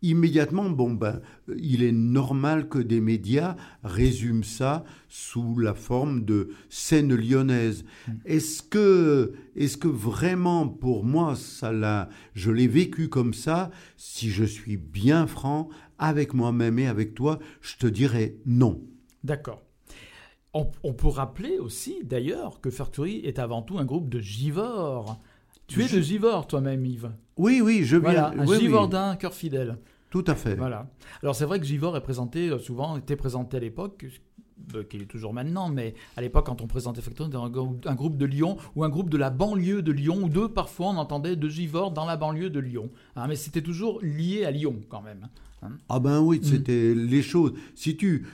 Immédiatement, 0.00 0.70
bon 0.70 0.92
ben, 0.92 1.20
il 1.56 1.82
est 1.82 1.92
normal 1.92 2.68
que 2.68 2.78
des 2.78 3.00
médias 3.00 3.56
résument 3.82 4.44
ça 4.44 4.84
sous 5.08 5.58
la 5.58 5.74
forme 5.74 6.24
de 6.24 6.50
scène 6.68 7.12
lyonnaise. 7.12 7.84
Est-ce 8.24 8.62
que, 8.62 9.32
est-ce 9.56 9.76
que 9.76 9.88
vraiment 9.88 10.68
pour 10.68 11.04
moi, 11.04 11.34
ça 11.34 11.72
l'a, 11.72 12.08
je 12.34 12.52
l'ai 12.52 12.68
vécu 12.68 13.08
comme 13.08 13.34
ça 13.34 13.72
Si 13.96 14.30
je 14.30 14.44
suis 14.44 14.76
bien 14.76 15.26
franc 15.26 15.68
avec 15.98 16.32
moi-même 16.32 16.78
et 16.78 16.86
avec 16.86 17.14
toi, 17.14 17.40
je 17.60 17.76
te 17.76 17.88
dirais 17.88 18.36
non. 18.46 18.80
D'accord. 19.24 19.67
On, 20.58 20.70
on 20.82 20.92
peut 20.92 21.08
rappeler 21.08 21.58
aussi, 21.58 21.98
d'ailleurs, 22.04 22.60
que 22.60 22.70
Factory 22.70 23.20
est 23.24 23.38
avant 23.38 23.62
tout 23.62 23.78
un 23.78 23.84
groupe 23.84 24.08
de 24.08 24.20
givors. 24.20 25.18
Tu 25.66 25.82
es 25.82 25.88
de 25.88 26.00
Givors, 26.00 26.46
toi-même, 26.46 26.84
Yves. 26.86 27.10
Oui, 27.36 27.60
oui, 27.62 27.80
je 27.84 27.96
viens. 27.96 28.00
Voilà, 28.10 28.28
un 28.30 28.46
oui, 28.46 28.56
oui, 28.56 28.60
Givordin, 28.60 29.16
cœur 29.16 29.34
fidèle. 29.34 29.76
tout 30.10 30.24
à 30.26 30.34
fait. 30.34 30.54
Voilà. 30.54 30.88
Alors 31.22 31.34
c'est 31.34 31.44
vrai 31.44 31.60
que 31.60 31.66
Givors 31.66 31.94
est 31.96 32.00
présenté 32.02 32.48
euh, 32.48 32.58
souvent, 32.58 32.96
était 32.96 33.16
présenté 33.16 33.58
à 33.58 33.60
l'époque, 33.60 34.06
euh, 34.74 34.82
qu'il 34.84 35.02
est 35.02 35.06
toujours 35.06 35.34
maintenant, 35.34 35.68
mais 35.68 35.94
à 36.16 36.22
l'époque 36.22 36.46
quand 36.46 36.62
on 36.62 36.66
présentait 36.66 37.02
Factory, 37.02 37.28
c'était 37.30 37.36
un, 37.42 37.50
grou- 37.50 37.76
un 37.84 37.94
groupe 37.94 38.16
de 38.16 38.24
Lyon 38.24 38.56
ou 38.76 38.82
un 38.84 38.88
groupe 38.88 39.10
de 39.10 39.18
la 39.18 39.28
banlieue 39.28 39.82
de 39.82 39.92
Lyon, 39.92 40.16
ou 40.22 40.28
deux 40.30 40.48
parfois 40.48 40.86
on 40.86 40.96
entendait 40.96 41.36
de 41.36 41.48
Givors 41.50 41.90
dans 41.92 42.06
la 42.06 42.16
banlieue 42.16 42.48
de 42.48 42.60
Lyon. 42.60 42.88
Hein, 43.14 43.26
mais 43.28 43.36
c'était 43.36 43.60
toujours 43.62 44.00
lié 44.02 44.46
à 44.46 44.50
Lyon 44.50 44.76
quand 44.88 45.02
même. 45.02 45.28
hein. 45.62 45.68
Ah 45.90 46.00
ben 46.00 46.20
oui, 46.20 46.40
c'était 46.42 46.94
les 46.94 47.20
choses. 47.22 47.52
Si 47.74 47.94
tu 47.98 48.26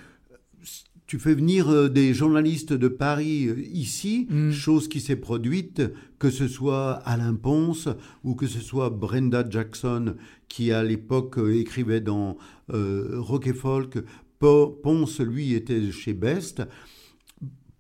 tu 1.07 1.19
fais 1.19 1.35
venir 1.35 1.69
euh, 1.69 1.89
des 1.89 2.15
journalistes 2.15 2.73
de 2.73 2.89
Paris 2.89 3.47
euh, 3.49 3.61
ici, 3.73 4.27
Mm. 4.31 4.51
chose 4.51 4.89
qui 4.89 5.01
s'est 5.01 5.17
produite, 5.17 5.83
que 6.19 6.31
ce 6.31 6.49
soit 6.49 6.93
Alain 7.05 7.35
Ponce 7.35 7.89
ou 8.23 8.35
que 8.35 8.47
ce 8.47 8.61
soit 8.61 8.89
Brenda 8.91 9.45
Jackson 9.49 10.15
qui 10.49 10.73
à 10.73 10.83
l'époque 10.83 11.39
euh, 11.39 11.59
écrivait 11.59 12.01
dans 12.01 12.39
euh, 12.73 13.17
Rock 13.19 13.47
et 13.49 13.53
Folk. 13.53 13.99
Po- 14.39 14.69
Ponce, 14.83 15.21
lui, 15.21 15.53
était 15.55 15.93
chez 15.93 16.15
Best. 16.15 16.63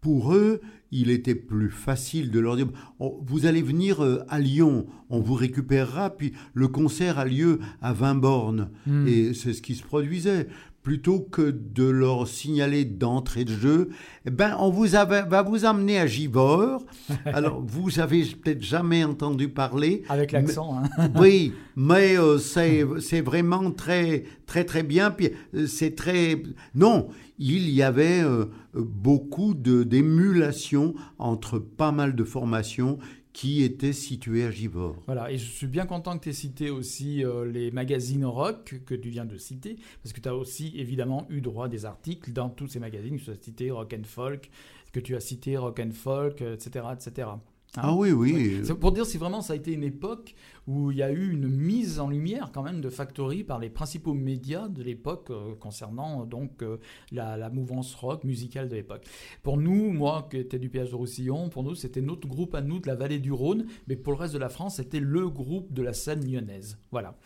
Pour 0.00 0.34
eux, 0.34 0.60
il 0.90 1.08
était 1.10 1.34
plus 1.34 1.70
facile 1.70 2.30
de 2.30 2.38
leur 2.38 2.56
dire 2.56 2.68
Oh, 2.98 3.22
Vous 3.26 3.46
allez 3.46 3.62
venir 3.62 4.02
à 4.28 4.38
Lyon, 4.38 4.86
on 5.08 5.20
vous 5.20 5.34
récupérera, 5.34 6.10
puis 6.10 6.32
le 6.52 6.68
concert 6.68 7.18
a 7.18 7.24
lieu 7.24 7.58
à 7.80 7.92
20 7.94 8.16
bornes. 8.16 8.70
Mm. 8.86 9.08
Et 9.08 9.34
c'est 9.34 9.54
ce 9.54 9.62
qui 9.62 9.74
se 9.74 9.82
produisait. 9.82 10.46
Plutôt 10.84 11.20
que 11.20 11.50
de 11.50 11.84
leur 11.88 12.28
signaler 12.28 12.84
d'entrée 12.84 13.46
de 13.46 13.52
jeu, 13.54 13.88
eh 14.26 14.30
ben, 14.30 14.54
on 14.60 14.68
vous 14.68 14.94
avait- 14.96 15.22
va 15.22 15.40
vous 15.40 15.64
emmener 15.64 15.98
à 15.98 16.06
Givors. 16.06 16.84
Alors, 17.24 17.62
vous 17.66 17.98
avez 18.00 18.22
peut-être 18.24 18.62
jamais 18.62 19.02
entendu 19.02 19.48
parler. 19.48 20.02
Avec 20.10 20.30
l'accent. 20.32 20.78
hein. 20.98 21.08
Oui, 21.18 21.54
mais 21.74 22.18
euh, 22.18 22.36
c'est 22.38 23.20
vraiment 23.22 23.70
très 23.70 24.24
très 24.44 24.64
très 24.64 24.82
bien. 24.82 25.10
Puis 25.10 25.30
euh, 25.54 25.66
c'est 25.66 25.94
très 25.96 26.42
non, 26.74 27.08
il 27.38 27.70
y 27.70 27.82
avait 27.82 28.20
euh, 28.22 28.44
beaucoup 28.74 29.54
d'émulation 29.54 30.94
entre 31.18 31.58
pas 31.58 31.92
mal 31.92 32.14
de 32.14 32.24
formations 32.24 32.98
qui 33.34 33.64
étaient 33.64 33.92
situées 33.92 34.44
à 34.44 34.50
Givors. 34.52 34.96
Voilà, 35.06 35.30
et 35.30 35.36
je 35.38 35.50
suis 35.50 35.66
bien 35.66 35.86
content 35.86 36.16
que 36.16 36.22
tu 36.22 36.28
aies 36.30 36.32
cité 36.32 36.70
aussi 36.70 37.24
euh, 37.24 37.44
les 37.44 37.72
magazines 37.72 38.24
rock 38.24 38.80
que 38.86 38.94
tu 38.94 39.10
viens 39.10 39.24
de 39.24 39.36
citer, 39.36 39.76
parce 40.02 40.12
que 40.12 40.20
tu 40.20 40.28
as 40.28 40.36
aussi 40.36 40.72
évidemment 40.76 41.26
eu 41.28 41.40
droit 41.40 41.66
à 41.66 41.68
des 41.68 41.84
articles 41.84 42.32
dans 42.32 42.48
tous 42.48 42.68
ces 42.68 42.78
magazines, 42.78 43.18
que 43.18 43.24
tu 43.24 43.30
as 43.32 43.36
cité 43.42 43.70
Rock 43.72 43.94
and 43.98 44.04
Folk, 44.04 44.50
que 44.92 45.00
tu 45.00 45.16
as 45.16 45.20
cité 45.20 45.56
Rock 45.56 45.80
and 45.80 45.90
Folk, 45.90 46.42
euh, 46.42 46.54
etc. 46.54 46.86
etc. 46.92 47.28
Hein 47.32 47.40
Ah 47.76 47.92
oui, 47.92 48.12
oui. 48.12 48.60
C'est 48.62 48.74
pour 48.74 48.92
dire 48.92 49.04
si 49.04 49.18
vraiment 49.18 49.42
ça 49.42 49.54
a 49.54 49.56
été 49.56 49.72
une 49.72 49.82
époque 49.82 50.36
où 50.66 50.90
il 50.90 50.98
y 50.98 51.02
a 51.02 51.10
eu 51.10 51.32
une 51.32 51.48
mise 51.48 52.00
en 52.00 52.08
lumière 52.08 52.50
quand 52.52 52.62
même 52.62 52.80
de 52.80 52.88
Factory 52.88 53.44
par 53.44 53.58
les 53.58 53.70
principaux 53.70 54.14
médias 54.14 54.68
de 54.68 54.82
l'époque 54.82 55.30
euh, 55.30 55.54
concernant 55.56 56.22
euh, 56.22 56.24
donc 56.26 56.62
euh, 56.62 56.78
la, 57.12 57.50
mouvance 57.50 57.94
rock 57.94 58.24
musicale 58.24 58.68
de 58.68 58.76
l'époque. 58.76 59.04
Pour 59.42 59.56
nous, 59.58 59.90
moi 59.92 60.26
qui 60.30 60.38
étais 60.38 60.58
du 60.58 60.70
péage 60.70 60.90
de 60.90 60.96
Roussillon, 60.96 61.48
pour 61.48 61.62
nous 61.62 61.74
c'était 61.74 62.00
notre 62.00 62.26
groupe 62.26 62.54
à 62.54 62.62
nous 62.62 62.78
de 62.78 62.86
la 62.86 62.94
vallée 62.94 63.18
du 63.18 63.32
Rhône, 63.32 63.66
mais 63.88 63.96
pour 63.96 64.12
le 64.12 64.18
reste 64.18 64.34
de 64.34 64.38
la 64.38 64.48
France 64.48 64.76
c'était 64.76 65.00
le 65.00 65.28
groupe 65.28 65.72
de 65.72 65.82
la 65.82 65.92
scène 65.92 66.24
lyonnaise. 66.24 66.78
Voilà. 66.90 67.16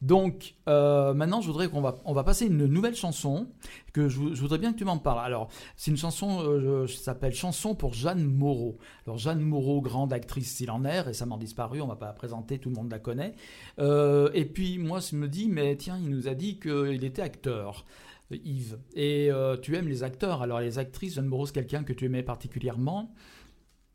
Donc 0.00 0.54
maintenant, 0.66 1.40
je 1.40 1.48
voudrais 1.48 1.68
qu'on 1.68 1.80
va 1.80 1.96
on 2.04 2.12
va 2.12 2.22
passer 2.22 2.46
une 2.46 2.66
nouvelle 2.66 2.94
chanson 2.94 3.48
que 3.92 4.08
je, 4.08 4.16
vou- 4.20 4.32
je 4.32 4.40
voudrais 4.40 4.58
bien 4.58 4.72
que 4.72 4.78
tu 4.78 4.84
m'en 4.84 4.98
parles. 4.98 5.24
Alors 5.24 5.48
c'est 5.74 5.90
une 5.90 5.96
chanson 5.96 6.40
euh, 6.44 6.86
ça 6.86 7.02
s'appelle 7.02 7.34
Chanson 7.34 7.74
pour 7.74 7.94
Jeanne 7.94 8.24
Moreau. 8.24 8.78
Alors 9.06 9.18
Jeanne 9.18 9.40
Moreau, 9.40 9.80
grande 9.80 10.12
actrice 10.12 10.54
s'il 10.54 10.70
en 10.70 10.84
est, 10.84 11.00
récemment 11.00 11.36
disparue, 11.36 11.80
on 11.80 11.88
va 11.88 11.96
pas 11.96 12.06
la 12.06 12.12
présenter, 12.12 12.60
tout 12.60 12.68
le 12.68 12.76
monde 12.76 12.77
la 12.90 12.98
connaît. 12.98 13.34
Euh, 13.78 14.30
et 14.34 14.44
puis 14.44 14.78
moi 14.78 15.00
je 15.00 15.16
me 15.16 15.28
dis 15.28 15.48
mais 15.48 15.76
tiens 15.76 15.98
il 16.02 16.10
nous 16.10 16.28
a 16.28 16.34
dit 16.34 16.58
qu'il 16.58 17.04
était 17.04 17.22
acteur. 17.22 17.84
euh, 18.32 18.36
Yves, 18.44 18.78
et 18.94 19.30
euh, 19.30 19.56
tu 19.56 19.74
aimes 19.76 19.88
les 19.88 20.02
acteurs, 20.02 20.42
alors 20.42 20.60
les 20.60 20.78
actrices, 20.78 21.14
Jeanne 21.14 21.26
Moreau, 21.26 21.46
c'est 21.46 21.52
quelqu'un 21.54 21.82
que 21.82 21.92
tu 21.92 22.04
aimais 22.04 22.22
particulièrement? 22.22 23.14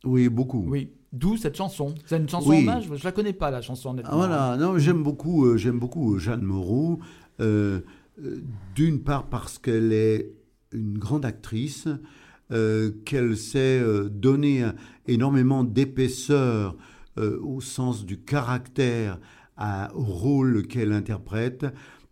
Oui, 0.06 0.28
beaucoup. 0.28 0.66
Oui, 0.68 0.90
d'où 1.14 1.38
cette 1.38 1.56
chanson. 1.56 1.96
C'est 2.06 2.18
une 2.18 2.28
chanson 2.28 2.50
Oui. 2.50 2.58
hommage, 2.60 2.90
je 2.94 3.04
la 3.04 3.12
connais 3.14 3.32
pas 3.32 3.52
la 3.52 3.62
chanson 3.62 3.92
honnêtement. 3.92 4.12
Ah, 4.14 4.16
voilà, 4.18 4.58
non, 4.58 4.78
j'aime 4.78 5.02
beaucoup, 5.04 5.46
euh, 5.46 5.56
j'aime 5.58 5.80
beaucoup 5.80 6.18
Jeanne 6.20 6.42
Moreau. 6.42 7.00
euh, 7.40 7.80
euh, 8.22 8.42
D'une 8.76 9.02
part 9.04 9.28
parce 9.30 9.58
qu'elle 9.60 9.94
est 9.94 10.32
une 10.74 10.98
grande 10.98 11.26
actrice, 11.26 11.88
qu'elle 13.06 13.36
sait 13.38 13.82
donner 14.12 14.62
un- 14.64 14.76
énormément 15.08 15.64
d'épaisseur 15.64 16.76
euh, 17.18 17.40
au 17.42 17.62
sens 17.62 18.06
du 18.06 18.20
caractère 18.20 19.20
à- 19.58 19.94
au 19.96 20.04
rôle 20.04 20.68
qu'elle 20.68 20.92
interprète, 20.94 21.66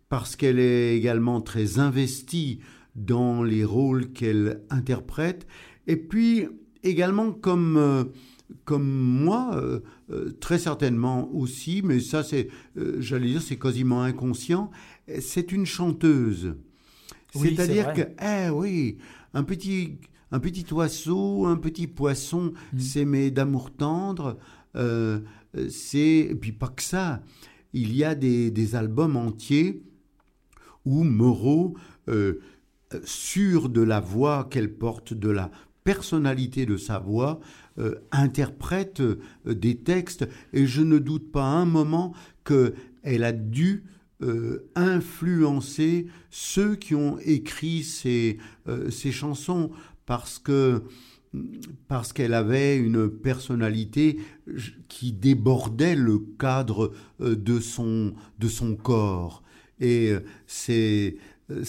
parce 0.08 0.36
qu'elle 0.36 0.58
est 0.58 0.96
également 0.96 1.40
très 1.40 1.78
investie 1.78 2.60
dans 2.94 3.42
les 3.42 3.64
rôles 3.64 4.12
qu'elle 4.12 4.62
interprète, 4.70 5.46
et 5.86 5.96
puis 5.96 6.46
également 6.84 7.32
comme 7.32 7.76
euh, 7.76 8.04
comme 8.66 8.86
moi, 8.86 9.52
euh, 9.54 9.80
euh, 10.10 10.30
très 10.38 10.58
certainement 10.58 11.32
aussi, 11.34 11.80
mais 11.82 12.00
ça 12.00 12.22
c'est, 12.22 12.48
euh, 12.76 12.96
j'allais 13.00 13.28
dire, 13.28 13.40
c'est 13.40 13.58
quasiment 13.58 14.02
inconscient, 14.02 14.70
c'est 15.20 15.52
une 15.52 15.64
chanteuse. 15.64 16.54
Oui, 17.34 17.54
C'est-à-dire 17.56 17.92
c'est 17.96 18.04
que, 18.14 18.46
eh 18.46 18.50
oui, 18.50 18.98
un 19.32 19.42
petit, 19.42 19.96
un 20.32 20.38
petit 20.38 20.66
oiseau, 20.70 21.46
un 21.46 21.56
petit 21.56 21.86
poisson, 21.86 22.52
Mm. 22.74 22.78
s'aimer 22.78 23.30
d'amour 23.30 23.70
tendre, 23.70 24.36
c'est, 24.74 25.98
et 25.98 26.34
puis 26.34 26.52
pas 26.52 26.68
que 26.68 26.82
ça, 26.82 27.22
il 27.72 27.94
y 27.94 28.04
a 28.04 28.14
des, 28.14 28.74
albums 28.74 29.16
entiers 29.16 29.82
où 30.84 31.04
Moreau, 31.04 31.74
euh, 32.08 32.40
euh, 32.94 33.00
sûr 33.04 33.68
de 33.68 33.80
la 33.80 34.00
voix 34.00 34.48
qu'elle 34.50 34.74
porte, 34.74 35.14
de 35.14 35.30
la 35.30 35.50
personnalité 35.84 36.66
de 36.66 36.76
sa 36.76 36.98
voix, 36.98 37.40
euh, 37.78 37.94
interprète 38.10 39.00
euh, 39.00 39.18
des 39.46 39.76
textes. 39.78 40.28
Et 40.52 40.66
je 40.66 40.82
ne 40.82 40.98
doute 40.98 41.30
pas 41.30 41.44
un 41.44 41.64
moment 41.64 42.14
qu'elle 42.44 43.24
a 43.24 43.32
dû 43.32 43.84
euh, 44.22 44.68
influencer 44.74 46.06
ceux 46.30 46.76
qui 46.76 46.94
ont 46.94 47.18
écrit 47.24 47.82
ces, 47.82 48.38
euh, 48.68 48.90
ces 48.90 49.12
chansons. 49.12 49.70
Parce 50.04 50.38
que 50.38 50.82
parce 51.88 52.12
qu'elle 52.12 52.34
avait 52.34 52.76
une 52.76 53.08
personnalité 53.08 54.18
qui 54.88 55.12
débordait 55.12 55.94
le 55.94 56.18
cadre 56.38 56.92
euh, 57.20 57.34
de 57.36 57.60
son, 57.60 58.14
de 58.38 58.48
son 58.48 58.76
corps. 58.76 59.42
Et 59.80 60.10
euh, 60.10 60.20
c'est 60.46 61.16
euh, 61.50 61.64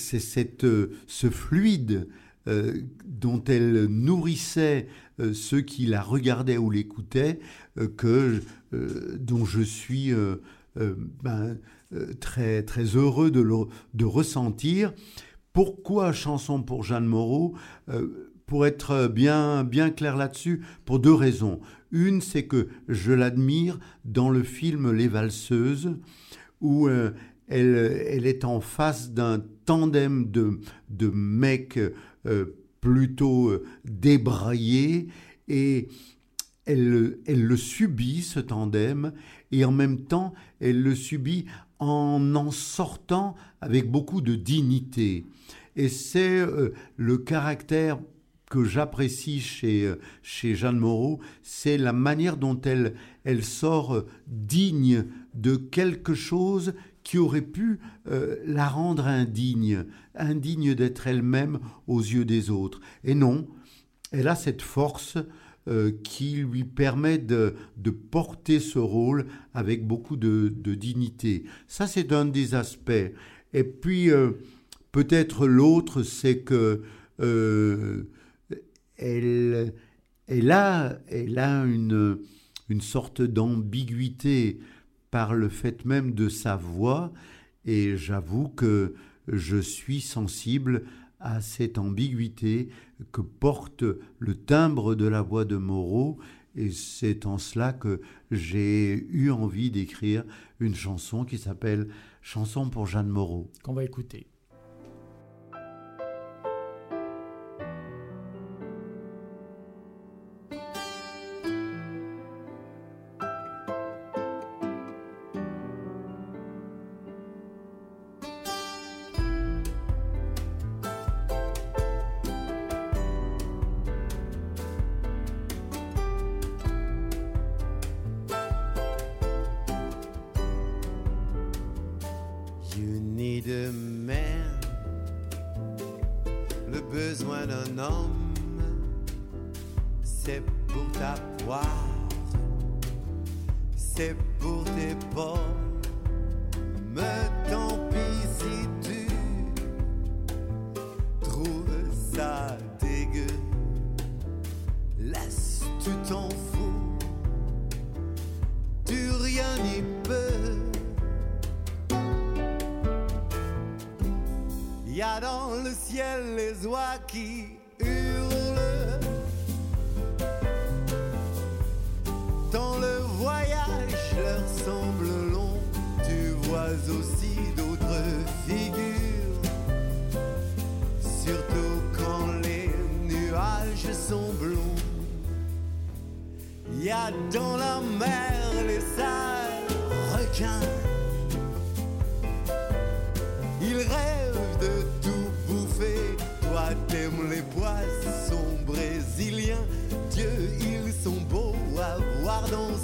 ce 1.08 1.30
fluide 1.30 2.08
dont 3.06 3.42
elle 3.46 3.86
nourrissait 3.86 4.90
ceux 5.32 5.62
qui 5.62 5.86
la 5.86 6.02
regardaient 6.02 6.58
ou 6.58 6.70
l'écoutaient, 6.70 7.40
que, 7.96 8.42
dont 9.18 9.46
je 9.46 9.62
suis 9.62 10.12
ben, 10.76 11.58
très, 12.20 12.64
très 12.64 12.84
heureux 12.84 13.32
de, 13.32 13.48
de 13.94 14.04
ressentir. 14.04 14.94
Pourquoi 15.54 16.12
chanson 16.12 16.62
pour 16.62 16.84
Jeanne 16.84 17.06
Moreau 17.06 17.56
Pour 18.46 18.66
être 18.66 19.08
bien, 19.08 19.64
bien 19.64 19.90
clair 19.90 20.18
là-dessus, 20.18 20.62
pour 20.86 21.00
deux 21.00 21.14
raisons. 21.14 21.60
Une, 21.92 22.22
c'est 22.22 22.44
que 22.44 22.68
je 22.88 23.12
l'admire 23.14 23.80
dans 24.06 24.30
le 24.30 24.44
film 24.44 24.92
Les 24.92 25.08
Valseuses, 25.08 25.96
où 26.62 26.88
euh, 26.88 27.12
elle, 27.48 27.76
elle 28.08 28.26
est 28.26 28.46
en 28.46 28.62
face 28.62 29.12
d'un 29.12 29.44
tandem 29.66 30.30
de, 30.30 30.60
de 30.90 31.08
mecs 31.08 31.80
euh, 32.26 32.46
plutôt 32.82 33.50
euh, 33.50 33.64
débraillés 33.86 35.08
et 35.48 35.88
elle, 36.66 37.20
elle 37.26 37.44
le 37.44 37.58
subit, 37.58 38.22
ce 38.22 38.40
tandem, 38.40 39.14
et 39.52 39.66
en 39.66 39.72
même 39.72 40.06
temps, 40.06 40.34
elle 40.60 40.82
le 40.82 40.96
subit 40.96 41.46
en 41.80 42.36
en 42.36 42.52
sortant 42.52 43.36
avec 43.62 43.92
beaucoup 43.92 44.22
de 44.22 44.36
dignité. 44.36 45.26
Et 45.76 45.90
c'est 45.90 46.40
euh, 46.40 46.74
le 46.98 47.18
caractère 47.18 48.00
que 48.54 48.64
j'apprécie 48.64 49.40
chez, 49.40 49.84
euh, 49.84 49.96
chez 50.22 50.54
Jeanne 50.54 50.78
Moreau, 50.78 51.20
c'est 51.42 51.76
la 51.76 51.92
manière 51.92 52.38
dont 52.38 52.62
elle, 52.62 52.94
elle 53.24 53.44
sort 53.44 53.96
euh, 53.96 54.06
digne 54.28 55.06
de 55.34 55.56
quelque 55.56 56.14
chose 56.14 56.76
qui 57.02 57.18
aurait 57.18 57.42
pu 57.42 57.80
euh, 58.12 58.36
la 58.46 58.68
rendre 58.68 59.08
indigne, 59.08 59.86
indigne 60.14 60.76
d'être 60.76 61.08
elle-même 61.08 61.62
aux 61.88 62.00
yeux 62.00 62.26
des 62.26 62.52
autres. 62.52 62.80
Et 63.04 63.16
non, 63.16 63.48
elle 64.12 64.28
a 64.28 64.36
cette 64.36 64.62
force 64.62 65.18
qui 66.04 66.36
lui 66.36 66.66
permet 66.66 67.18
de, 67.18 67.56
de 67.78 67.90
porter 67.90 68.60
ce 68.60 68.80
rôle 68.80 69.28
avec 69.54 69.88
beaucoup 69.88 70.18
de, 70.18 70.50
dignité. 70.50 71.46
Ça, 71.70 71.88
c'est 71.88 72.12
un 72.12 72.26
des 72.26 72.54
aspects. 72.54 73.14
Et 73.54 73.64
puis, 73.64 74.10
peut-être 74.92 75.48
l'autre, 75.48 76.04
c'est 76.04 76.40
que 76.40 76.84
elle, 78.98 79.74
elle 80.28 80.52
a, 80.52 81.00
elle 81.08 81.38
a 81.40 81.64
une, 81.66 82.20
une 82.70 82.82
sorte 82.82 83.22
d'ambiguïté 83.22 84.60
par 85.12 85.34
le 85.34 85.50
fait 85.50 85.86
même 85.86 86.14
de 86.14 86.30
sa 86.30 86.56
voix, 86.56 87.14
et 87.66 87.98
j'avoue 87.98 88.50
que 88.50 88.96
je 89.28 89.58
suis 89.58 90.02
sensible 90.02 90.86
à 91.20 91.40
cette 91.40 91.78
ambiguïté 91.78 92.70
que 93.12 93.22
porte 93.22 93.84
le 94.20 94.36
timbre 94.36 94.96
de 94.96 95.06
la 95.06 95.22
voix 95.22 95.46
de 95.46 95.58
Moreau, 95.58 96.18
et 96.56 96.72
c'est 96.72 97.26
en 97.26 97.38
cela 97.38 97.74
que 97.74 98.02
j'ai 98.32 99.08
eu 99.10 99.32
envie 99.32 99.72
d'écrire 99.72 100.24
une 100.60 100.76
chanson 100.76 101.26
qui 101.26 101.38
s'appelle 101.38 101.88
Chanson 102.22 102.70
pour 102.70 102.86
Jeanne 102.86 103.08
Moreau. 103.08 103.50
qu'on 103.64 103.74
va 103.74 103.84
écouter. 103.84 104.28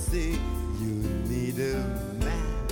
Danser. 0.10 0.38
You 0.80 1.03
need 1.28 1.60
a 1.60 1.78
man. 2.24 2.68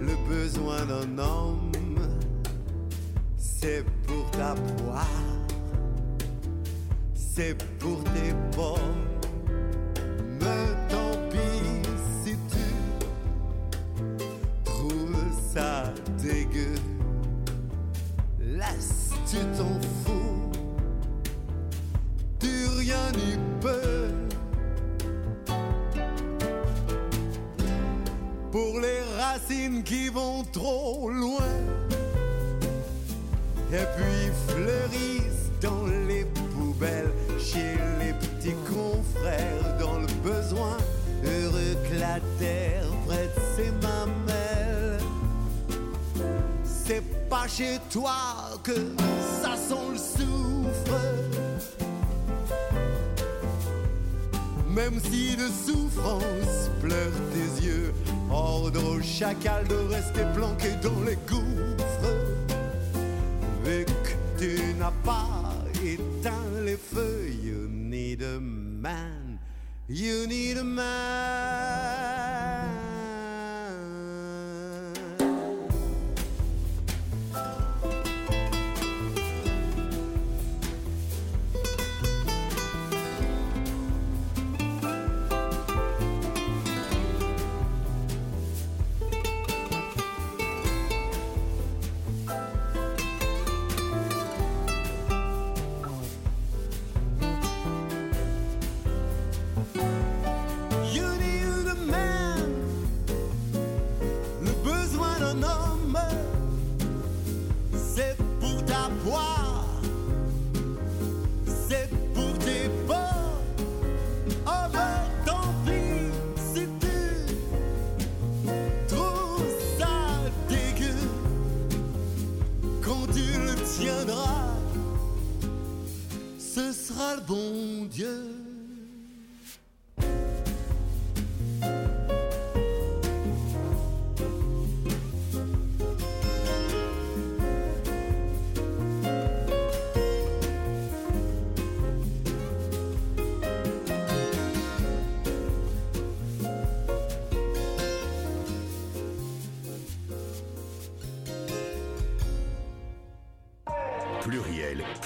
Le 0.00 0.14
besoin 0.28 0.84
d'un 0.86 1.18
homme, 1.18 1.72
c'est 3.36 3.84
pour 4.06 4.30
ta 4.32 4.54
poire. 4.54 5.06
C'est 7.14 7.56
pour 7.78 8.02
tes 8.04 8.34
porcs. 8.56 8.80
Mais 10.40 10.66
tant 10.88 11.18
pis 11.30 11.82
si 12.22 12.36
tu 12.50 12.66
trouve 14.64 15.16
ça 15.52 15.92
dégueu. 16.22 16.74
Laisse, 18.40 19.10
tu 19.28 19.38
qui 29.82 30.08
vont 30.08 30.44
trop 30.52 31.10
loin. 31.10 31.52
Et 33.72 33.86
puis 33.96 34.30
fleurissent 34.48 35.50
dans 35.60 35.86
les 36.08 36.24
poubelles 36.24 37.12
chez 37.38 37.76
les 38.00 38.12
petits 38.12 38.56
confrères 38.66 39.76
dans 39.78 39.98
le 39.98 40.06
besoin. 40.22 40.76
Heureux 41.24 41.76
que 41.88 41.98
la 41.98 42.20
terre 42.38 42.86
prête 43.06 43.34
ses 43.56 43.70
mamelles. 43.82 45.00
C'est 46.64 47.02
pas 47.28 47.48
chez 47.48 47.78
toi 47.90 48.14
que 48.62 48.74
ça 49.42 49.56
sent 49.56 49.90
le 49.92 49.98
soufre. 49.98 51.00
Même 54.68 55.00
si 55.10 55.36
de 55.36 55.48
souffrance 55.48 56.70
pleurent 56.80 57.22
tes 57.32 57.64
yeux, 57.64 57.94
ordre 58.36 58.84
au 58.96 59.02
chacal 59.02 59.66
de 59.66 59.76
rester 59.94 60.24
planqué 60.34 60.70
dans 60.82 61.00
les 61.08 61.18
gouffres. 61.28 62.14
Vu 63.64 63.84
que 64.04 64.14
tu 64.38 64.74
n'as 64.78 64.92
pas 65.04 65.54
éteint 65.84 66.50
les 66.64 66.76
feux, 66.76 67.28
you 67.42 67.68
need 67.68 68.22
a 68.22 68.38
man, 68.40 69.38
you 69.88 70.26
need 70.26 70.58
a 70.58 70.64
man. 70.64 71.75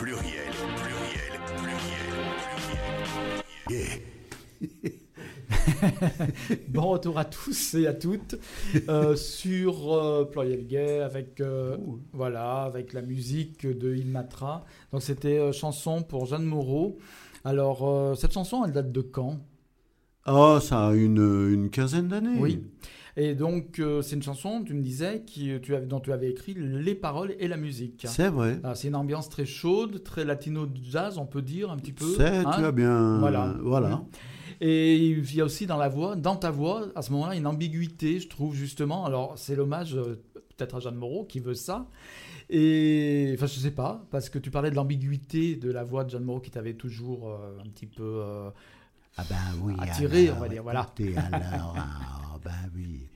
Pluriel, 0.01 0.23
pluriel, 0.77 1.41
pluriel, 1.59 1.85
pluriel, 2.49 3.29
pluriel. 3.69 4.01
Gay. 4.81 4.99
Bon 6.69 6.89
retour 6.89 7.19
à 7.19 7.27
tous 7.27 7.75
et 7.75 7.87
à 7.87 7.93
toutes 7.93 8.37
euh, 8.89 9.15
sur 9.15 9.93
euh, 9.93 10.25
Pluriel 10.25 10.67
Gay 10.67 11.01
avec 11.01 11.39
euh, 11.43 11.77
voilà 12.15 12.63
avec 12.63 12.95
la 12.95 13.03
musique 13.03 13.67
de 13.67 13.95
Il 13.95 14.07
Matra. 14.07 14.65
Donc 14.91 15.03
c'était 15.03 15.39
euh, 15.39 15.53
chanson 15.53 16.03
pour 16.03 16.25
Jeanne 16.25 16.47
Moreau. 16.47 16.97
Alors 17.45 17.87
euh, 17.87 18.15
cette 18.15 18.33
chanson 18.33 18.65
elle 18.65 18.73
date 18.73 18.93
de 18.93 19.03
quand? 19.03 19.37
Oh, 20.27 20.61
ça 20.63 20.89
a 20.89 20.95
une, 20.95 21.53
une 21.53 21.69
quinzaine 21.69 22.09
d'années. 22.09 22.39
Oui. 22.39 22.65
Et 23.17 23.35
donc 23.35 23.79
euh, 23.79 24.03
c'est 24.03 24.17
une 24.17 24.23
chanson 24.23 24.63
tu 24.65 24.75
me 24.75 24.83
disais 24.83 25.23
qui 25.27 25.53
tu 25.61 25.75
avais, 25.75 25.87
dont 25.87 26.01
tu 26.01 26.13
avais 26.13 26.31
écrit 26.31 26.55
les 26.55 26.95
paroles 26.95 27.35
et 27.39 27.49
la 27.49 27.57
musique. 27.57 28.05
C'est 28.09 28.29
vrai. 28.29 28.61
Ah, 28.63 28.75
c'est 28.75 28.89
une 28.89 28.97
ambiance 28.97 29.29
très 29.29 29.47
chaude, 29.47 30.03
très 30.03 30.25
latino 30.25 30.69
jazz 30.83 31.19
on 31.19 31.27
peut 31.27 31.43
dire 31.43 31.71
un 31.71 31.77
petit 31.77 31.93
peu. 31.93 32.15
C'est, 32.17 32.29
hein 32.39 32.51
tu 32.57 32.65
as 32.65 32.73
bien. 32.73 33.19
Voilà. 33.19 33.57
Voilà. 33.63 33.89
Mhm. 33.89 34.05
Et 34.63 34.97
il 34.97 35.35
y 35.35 35.41
a 35.41 35.45
aussi 35.45 35.67
dans 35.67 35.79
la 35.79 35.89
voix, 35.89 36.17
dans 36.17 36.37
ta 36.37 36.51
voix, 36.51 36.89
à 36.95 37.01
ce 37.01 37.13
moment-là, 37.13 37.35
une 37.35 37.47
ambiguïté, 37.47 38.21
je 38.21 38.29
trouve 38.29 38.55
justement. 38.55 39.07
Alors 39.07 39.33
c'est 39.37 39.57
l'hommage 39.57 39.97
euh, 39.97 40.23
peut-être 40.57 40.77
à 40.77 40.81
Jeanne 40.81 40.97
Moreau 40.97 41.25
qui 41.25 41.41
veut 41.41 41.55
ça. 41.55 41.89
Et 42.51 43.33
enfin, 43.35 43.47
je 43.47 43.59
sais 43.59 43.71
pas, 43.71 44.05
parce 44.11 44.29
que 44.29 44.39
tu 44.39 44.51
parlais 44.51 44.71
de 44.71 44.75
l'ambiguïté 44.75 45.55
de 45.57 45.71
la 45.71 45.83
voix 45.85 46.05
de 46.05 46.11
Jeanne 46.11 46.25
Moreau 46.25 46.41
qui 46.41 46.51
t'avait 46.51 46.75
toujours 46.75 47.29
euh, 47.31 47.59
un 47.65 47.69
petit 47.71 47.87
peu. 47.87 48.03
euh, 48.03 48.51
Ah 49.17 49.25
ben 49.29 49.37
oui. 49.63 49.75
Attiré, 49.79 50.27
alors, 50.29 50.39
on 50.39 50.41
va 50.41 50.49
dire, 50.49 50.63
voilà. 50.63 50.81
écoutez, 50.97 51.17
alors, 51.17 51.75
ah, 51.79 52.39
ben 52.45 52.71
oui. 52.75 53.09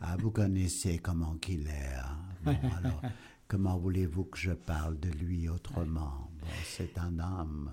Ah, 0.00 0.16
vous 0.18 0.30
connaissez 0.30 0.98
comment 0.98 1.34
qu'il 1.40 1.66
est. 1.66 1.94
hein. 1.98 2.16
Bon, 2.44 2.56
alors, 2.78 3.02
comment 3.48 3.76
voulez-vous 3.78 4.24
que 4.24 4.38
je 4.38 4.52
parle 4.52 4.98
de 5.00 5.08
lui 5.10 5.48
autrement? 5.48 6.30
Bon, 6.40 6.46
c'est 6.64 6.96
un 6.98 7.18
homme. 7.18 7.70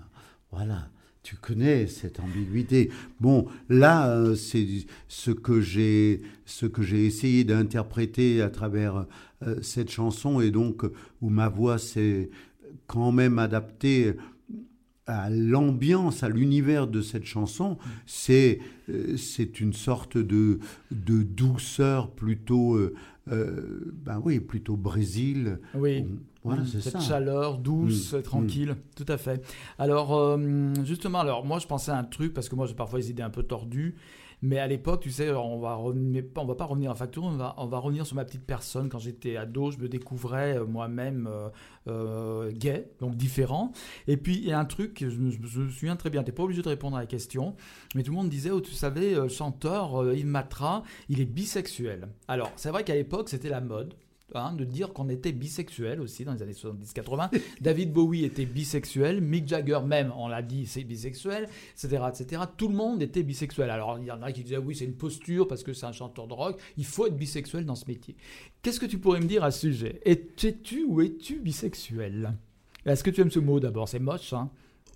Voilà. 0.50 0.88
Tu 1.22 1.36
connais 1.36 1.86
cette 1.88 2.20
ambiguïté. 2.20 2.90
Bon, 3.20 3.46
là, 3.68 4.08
euh, 4.08 4.34
c'est 4.34 4.66
ce 5.08 5.30
que 5.30 5.60
j'ai, 5.60 6.22
ce 6.46 6.64
que 6.64 6.82
j'ai 6.82 7.04
essayé 7.06 7.44
d'interpréter 7.44 8.40
à 8.40 8.48
travers 8.50 9.04
euh, 9.42 9.60
cette 9.62 9.90
chanson 9.90 10.40
et 10.40 10.50
donc 10.50 10.84
où 11.20 11.28
ma 11.28 11.48
voix 11.48 11.78
s'est 11.78 12.30
quand 12.86 13.12
même 13.12 13.38
adaptée 13.38 14.14
à 15.08 15.30
l'ambiance, 15.30 16.22
à 16.22 16.28
l'univers 16.28 16.86
de 16.86 17.00
cette 17.02 17.24
chanson, 17.24 17.78
c'est 18.06 18.60
euh, 18.88 19.16
c'est 19.16 19.60
une 19.60 19.72
sorte 19.72 20.16
de, 20.18 20.60
de 20.90 21.22
douceur 21.22 22.10
plutôt, 22.10 22.74
euh, 22.76 22.94
euh, 23.32 23.92
ben 24.04 24.20
oui, 24.24 24.38
plutôt 24.40 24.76
Brésil. 24.76 25.58
Oui. 25.74 26.04
Voilà, 26.44 26.62
Mm, 26.62 26.66
c'est 26.66 26.80
cette 26.80 26.92
ça. 26.94 27.00
chaleur 27.00 27.58
douce, 27.58 28.12
Mm, 28.14 28.22
tranquille, 28.22 28.76
tout 28.96 29.04
à 29.08 29.18
fait. 29.18 29.44
Alors, 29.78 30.16
euh, 30.16 30.72
justement, 30.84 31.18
alors 31.18 31.44
moi 31.44 31.58
je 31.58 31.66
pensais 31.66 31.90
à 31.90 31.98
un 31.98 32.04
truc 32.04 32.32
parce 32.32 32.48
que 32.48 32.54
moi 32.54 32.66
j'ai 32.66 32.74
parfois 32.74 33.00
des 33.00 33.10
idées 33.10 33.22
un 33.24 33.28
peu 33.30 33.42
tordues, 33.42 33.96
mais 34.42 34.58
à 34.58 34.66
l'époque, 34.66 35.00
tu 35.00 35.10
sais, 35.10 35.30
on 35.32 35.58
va 35.58 35.76
va 35.78 36.54
pas 36.54 36.64
revenir 36.64 36.90
en 36.90 36.94
facture, 36.94 37.24
on 37.24 37.66
va, 37.66 37.78
revenir 37.78 38.06
sur 38.06 38.16
ma 38.16 38.24
petite 38.24 38.44
personne. 38.44 38.88
Quand 38.88 38.98
j'étais 38.98 39.36
ado, 39.36 39.70
je 39.70 39.78
me 39.78 39.88
découvrais 39.88 40.58
euh, 40.58 40.66
moi-même 40.66 41.28
euh, 41.30 41.48
euh, 41.88 42.52
gay, 42.52 42.90
donc 43.00 43.16
différent. 43.16 43.72
Et 44.06 44.16
puis 44.16 44.36
il 44.36 44.44
y 44.44 44.52
a 44.52 44.58
un 44.58 44.64
truc, 44.64 45.04
je 45.08 45.18
me, 45.18 45.30
souviens 45.30 45.96
très 45.96 46.10
bien, 46.10 46.22
t'es 46.22 46.32
pas 46.32 46.42
obligé 46.44 46.62
de 46.62 46.68
répondre 46.68 46.96
à 46.96 47.00
la 47.00 47.06
question, 47.06 47.56
mais 47.94 48.02
tout 48.02 48.12
le 48.12 48.16
monde 48.16 48.28
disait, 48.28 48.50
oh, 48.50 48.60
tu 48.60 48.72
savais, 48.72 49.28
chanteur 49.28 50.12
Yves 50.14 50.26
Matra, 50.26 50.82
il 51.08 51.20
est 51.20 51.26
bisexuel. 51.26 52.08
Alors 52.28 52.52
c'est 52.56 52.70
vrai 52.70 52.84
qu'à 52.84 52.94
l'époque 52.94 53.28
c'était 53.28 53.48
la 53.48 53.60
mode 53.60 53.94
hein, 54.34 54.52
de 54.52 54.64
dire 54.64 54.92
qu'on 54.92 55.08
était 55.08 55.32
bisexuel 55.32 56.00
aussi 56.00 56.24
dans 56.24 56.32
les 56.34 56.42
années 56.42 56.52
70-80. 56.52 57.30
David 57.60 57.92
Bowie 57.92 58.24
était 58.24 58.44
bisexuel, 58.46 59.20
Mick 59.20 59.48
Jagger 59.48 59.80
même, 59.86 60.12
on 60.16 60.28
l'a 60.28 60.42
dit, 60.42 60.66
c'est 60.66 60.84
bisexuel, 60.84 61.48
etc., 61.72 62.02
etc. 62.08 62.42
Tout 62.56 62.68
le 62.68 62.74
monde 62.74 63.02
était 63.02 63.22
bisexuel. 63.22 63.70
Alors 63.70 63.98
il 63.98 64.06
y 64.06 64.10
en 64.10 64.22
a 64.22 64.32
qui 64.32 64.42
disaient 64.42 64.58
oui, 64.58 64.74
c'est 64.74 64.84
une 64.84 64.94
posture 64.96 65.48
parce 65.48 65.62
que 65.62 65.72
c'est 65.72 65.86
un 65.86 65.92
chanteur 65.92 66.26
de 66.26 66.34
rock. 66.34 66.58
Il 66.76 66.84
faut 66.84 67.06
être 67.06 67.16
bisexuel 67.16 67.64
dans 67.64 67.74
ce 67.74 67.86
métier. 67.86 68.16
Qu'est-ce 68.62 68.80
que 68.80 68.86
tu 68.86 68.98
pourrais 68.98 69.20
me 69.20 69.26
dire 69.26 69.44
à 69.44 69.50
ce 69.50 69.60
sujet? 69.60 70.00
Es-tu 70.04 70.84
ou 70.86 71.00
es-tu 71.00 71.38
bisexuel? 71.38 72.34
Est-ce 72.86 73.02
que 73.04 73.10
tu 73.10 73.20
aimes 73.20 73.30
ce 73.30 73.38
mot 73.40 73.60
d'abord? 73.60 73.88
C'est 73.88 73.98
moche, 73.98 74.32
hein? 74.32 74.50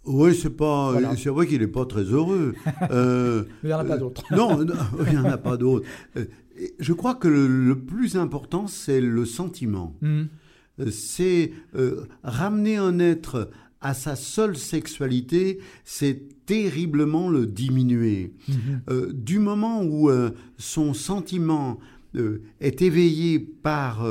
Oui, 0.05 0.35
c'est 0.35 0.51
pas, 0.51 0.91
Voilà. 0.91 1.15
c'est 1.17 1.29
vrai 1.29 1.47
qu'il 1.47 1.61
n'est 1.61 1.69
pas 1.69 1.87
très 1.87 2.03
heureux. 2.03 2.55
Euh, 2.91 3.45
Mais 3.63 3.69
il 3.69 3.73
n'y 3.73 3.75
en 3.75 3.79
a 3.79 3.85
pas 3.85 3.95
Euh, 3.95 3.99
d'autres. 3.99 4.25
non, 4.35 4.65
non, 4.65 4.75
il 5.07 5.13
n'y 5.13 5.19
en 5.19 5.25
a 5.27 5.39
pas 5.39 5.57
d'autres. 5.57 5.87
Je 6.79 6.93
crois 6.93 7.15
que 7.15 7.29
le, 7.29 7.47
le 7.47 7.79
plus 7.79 8.17
important, 8.17 8.67
c'est 8.67 9.01
le 9.01 9.25
sentiment. 9.25 9.97
Hmm. 10.03 10.25
Euh, 10.81 10.91
C'est 10.91 11.53
euh, 11.75 12.05
ramener 12.23 12.77
un 12.77 12.99
être 12.99 13.51
à 13.81 13.95
sa 13.95 14.15
seule 14.17 14.57
sexualité, 14.57 15.59
c'est 15.85 16.23
terriblement 16.47 17.29
le 17.29 17.47
diminuer. 17.47 18.33
Euh, 18.89 19.13
du 19.13 19.39
moment 19.39 19.83
où 19.83 20.09
euh, 20.09 20.31
son 20.57 20.95
sentiment 20.95 21.79
est 22.61 22.83
éveillé 22.83 23.39
par, 23.41 24.05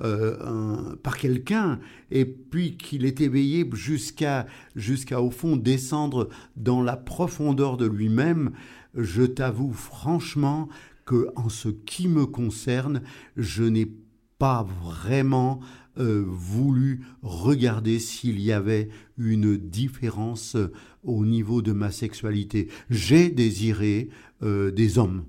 un- 0.00 0.96
par 1.02 1.16
quelqu'un, 1.16 1.78
et 2.10 2.24
puis 2.24 2.76
qu'il 2.76 3.04
est 3.06 3.20
éveillé 3.20 3.64
jusqu'à, 3.72 4.46
jusqu'à, 4.76 5.20
au 5.22 5.30
fond, 5.30 5.56
descendre 5.56 6.28
dans 6.56 6.82
la 6.82 6.96
profondeur 6.96 7.76
de 7.76 7.86
lui-même, 7.86 8.50
je 8.96 9.22
t'avoue 9.22 9.72
franchement 9.72 10.68
que, 11.04 11.28
en 11.36 11.48
ce 11.48 11.68
qui 11.68 12.08
me 12.08 12.26
concerne, 12.26 13.02
je 13.36 13.64
n'ai 13.64 13.90
pas 14.38 14.66
vraiment 14.82 15.60
euh, 15.96 16.24
voulu 16.26 17.02
regarder 17.22 18.00
s'il 18.00 18.40
y 18.40 18.50
avait 18.50 18.88
une 19.16 19.56
différence 19.56 20.56
euh, 20.56 20.72
au 21.04 21.24
niveau 21.24 21.62
de 21.62 21.72
ma 21.72 21.92
sexualité. 21.92 22.68
J'ai 22.90 23.30
désiré 23.30 24.08
euh, 24.42 24.72
des 24.72 24.98
hommes. 24.98 25.24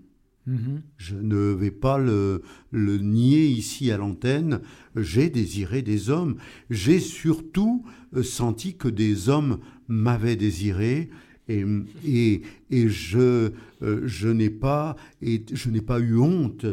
Mhm. 0.48 0.82
Je 0.98 1.16
ne 1.16 1.54
vais 1.54 1.72
pas 1.72 2.00
le, 2.00 2.42
le 2.72 2.98
nier 2.98 3.46
ici 3.46 3.92
à 3.92 3.98
l'antenne. 3.98 4.62
J'ai 4.96 5.30
désiré 5.30 5.84
des 5.84 6.10
hommes. 6.10 6.38
J'ai 6.70 7.00
surtout 7.00 7.86
senti 8.24 8.76
que 8.76 8.88
des 8.88 9.30
hommes 9.30 9.60
m'avaient 9.88 10.36
désiré. 10.36 11.10
Et, 11.48 11.64
et, 12.06 12.42
et 12.72 12.90
je, 12.90 13.52
euh, 13.82 14.02
je 14.06 14.28
n'ai 14.28 14.50
pas, 14.50 14.96
je 15.22 15.70
n'ai 15.70 15.82
pas 15.82 16.00
eu 16.00 16.18
honte 16.18 16.66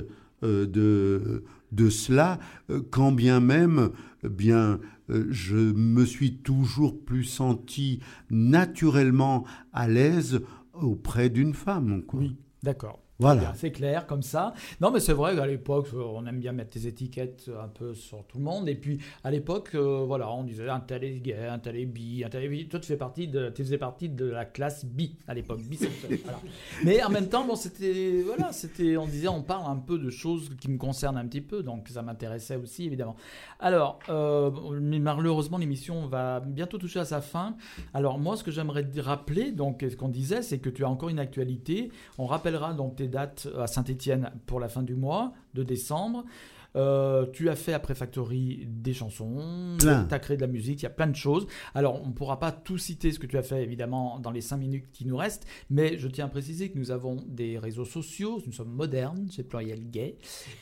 euh, 0.42 0.66
de, 0.66 1.44
de 1.72 1.90
cela, 1.90 2.38
euh, 2.70 2.80
quand 2.90 3.12
bien 3.12 3.40
même, 3.40 3.90
bien, 4.22 4.80
je 5.08 5.56
me 5.56 6.06
suis 6.06 6.36
toujours 6.36 6.98
plus 7.04 7.24
senti 7.24 8.00
naturellement 8.30 9.44
à 9.72 9.88
l'aise 9.88 10.40
auprès 10.72 11.28
d'une 11.28 11.54
femme. 11.54 12.02
quoi. 12.02 12.20
Oui, 12.20 12.36
d'accord. 12.62 13.01
Voilà. 13.22 13.52
C'est 13.56 13.70
clair 13.70 14.06
comme 14.06 14.22
ça. 14.22 14.54
Non, 14.80 14.90
mais 14.90 15.00
c'est 15.00 15.12
vrai 15.12 15.36
qu'à 15.36 15.46
l'époque, 15.46 15.88
euh, 15.94 16.02
on 16.14 16.26
aime 16.26 16.40
bien 16.40 16.52
mettre 16.52 16.72
des 16.72 16.86
étiquettes 16.86 17.50
un 17.62 17.68
peu 17.68 17.94
sur 17.94 18.24
tout 18.24 18.38
le 18.38 18.44
monde. 18.44 18.68
Et 18.68 18.74
puis, 18.74 18.98
à 19.24 19.30
l'époque, 19.30 19.70
euh, 19.74 20.04
voilà, 20.06 20.30
on 20.32 20.44
disait 20.44 20.68
un 20.68 20.80
tel 20.80 21.04
est 21.04 21.20
gay, 21.20 21.46
un 21.46 21.58
tel 21.58 21.76
est 21.76 21.86
bi, 21.86 22.22
un 22.24 22.28
tel 22.28 22.44
est 22.44 22.48
bi. 22.48 22.68
Toi, 22.68 22.80
tu, 22.80 22.86
fais 22.86 22.96
partie 22.96 23.28
de, 23.28 23.50
tu 23.50 23.62
faisais 23.62 23.78
partie 23.78 24.08
de 24.08 24.26
la 24.26 24.44
classe 24.44 24.84
bi 24.84 25.16
à 25.26 25.34
l'époque. 25.34 25.60
Mais 26.84 27.02
en 27.02 27.10
même 27.10 27.28
temps, 27.28 27.46
bon, 27.46 27.54
c'était, 27.54 28.22
voilà, 28.24 28.52
c'était, 28.52 28.96
on 28.96 29.06
disait, 29.06 29.28
on 29.28 29.42
parle 29.42 29.70
un 29.70 29.76
peu 29.78 29.98
de 29.98 30.10
choses 30.10 30.50
qui 30.60 30.70
me 30.70 30.78
concernent 30.78 31.16
un 31.16 31.26
petit 31.26 31.40
peu. 31.40 31.62
Donc, 31.62 31.88
ça 31.88 32.02
m'intéressait 32.02 32.56
aussi, 32.56 32.86
évidemment. 32.86 33.16
Alors, 33.60 33.98
euh, 34.08 34.50
malheureusement, 34.80 35.58
l'émission 35.58 36.06
va 36.06 36.40
bientôt 36.40 36.78
toucher 36.78 37.00
à 37.00 37.04
sa 37.04 37.20
fin. 37.20 37.56
Alors, 37.94 38.18
moi, 38.18 38.36
ce 38.36 38.44
que 38.44 38.50
j'aimerais 38.50 38.86
rappeler, 38.98 39.52
donc, 39.52 39.84
ce 39.88 39.96
qu'on 39.96 40.08
disait, 40.08 40.42
c'est 40.42 40.58
que 40.58 40.70
tu 40.70 40.84
as 40.84 40.88
encore 40.88 41.08
une 41.08 41.18
actualité. 41.18 41.90
On 42.18 42.26
rappellera 42.26 42.72
donc 42.72 42.96
tes 42.96 43.08
dates 43.12 43.46
à 43.56 43.68
Saint-Étienne 43.68 44.32
pour 44.46 44.58
la 44.58 44.68
fin 44.68 44.82
du 44.82 44.96
mois 44.96 45.32
de 45.54 45.62
décembre. 45.62 46.24
Euh, 46.76 47.26
tu 47.32 47.50
as 47.50 47.56
fait 47.56 47.72
après 47.72 47.94
Factory 47.94 48.66
des 48.66 48.94
chansons, 48.94 49.76
tu 49.78 49.88
as 49.88 50.18
créé 50.18 50.36
de 50.36 50.42
la 50.42 50.46
musique, 50.46 50.80
il 50.80 50.84
y 50.84 50.86
a 50.86 50.90
plein 50.90 51.06
de 51.06 51.16
choses. 51.16 51.46
Alors, 51.74 52.02
on 52.02 52.08
ne 52.08 52.12
pourra 52.12 52.38
pas 52.38 52.52
tout 52.52 52.78
citer 52.78 53.12
ce 53.12 53.18
que 53.18 53.26
tu 53.26 53.36
as 53.36 53.42
fait, 53.42 53.62
évidemment, 53.62 54.18
dans 54.18 54.30
les 54.30 54.40
5 54.40 54.56
minutes 54.56 54.86
qui 54.92 55.06
nous 55.06 55.16
restent, 55.16 55.46
mais 55.70 55.98
je 55.98 56.08
tiens 56.08 56.26
à 56.26 56.28
préciser 56.28 56.70
que 56.70 56.78
nous 56.78 56.90
avons 56.90 57.16
des 57.26 57.58
réseaux 57.58 57.84
sociaux, 57.84 58.42
nous 58.46 58.52
sommes 58.52 58.72
modernes, 58.72 59.28
chez 59.30 59.42
Pluriel 59.42 59.90
Gay, 59.90 60.16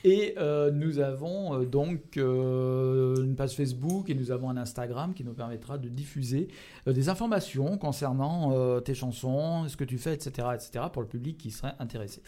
et 0.05 0.35
euh, 0.39 0.71
nous 0.71 0.99
avons 0.99 1.61
euh, 1.61 1.65
donc 1.65 2.17
une 2.17 3.35
page 3.37 3.55
Facebook 3.55 4.11
et 4.11 4.15
nous 4.15 4.31
avons 4.31 4.51
un 4.51 4.57
Instagram 4.57 5.15
qui 5.15 5.25
nous 5.25 5.35
permettra 5.35 5.79
de 5.79 5.89
diffuser 5.89 6.49
des 6.87 7.09
informations 7.09 7.79
concernant 7.79 8.81
tes 8.81 8.95
chansons, 8.95 9.69
ce 9.69 9.77
que 9.77 9.85
tu 9.85 9.99
fais, 9.99 10.15
etc., 10.15 10.49
etc., 10.55 10.87
pour 10.93 11.03
le 11.03 11.09
public 11.09 11.39
qui 11.39 11.51
serait 11.51 11.75
intéressé. 11.79 12.23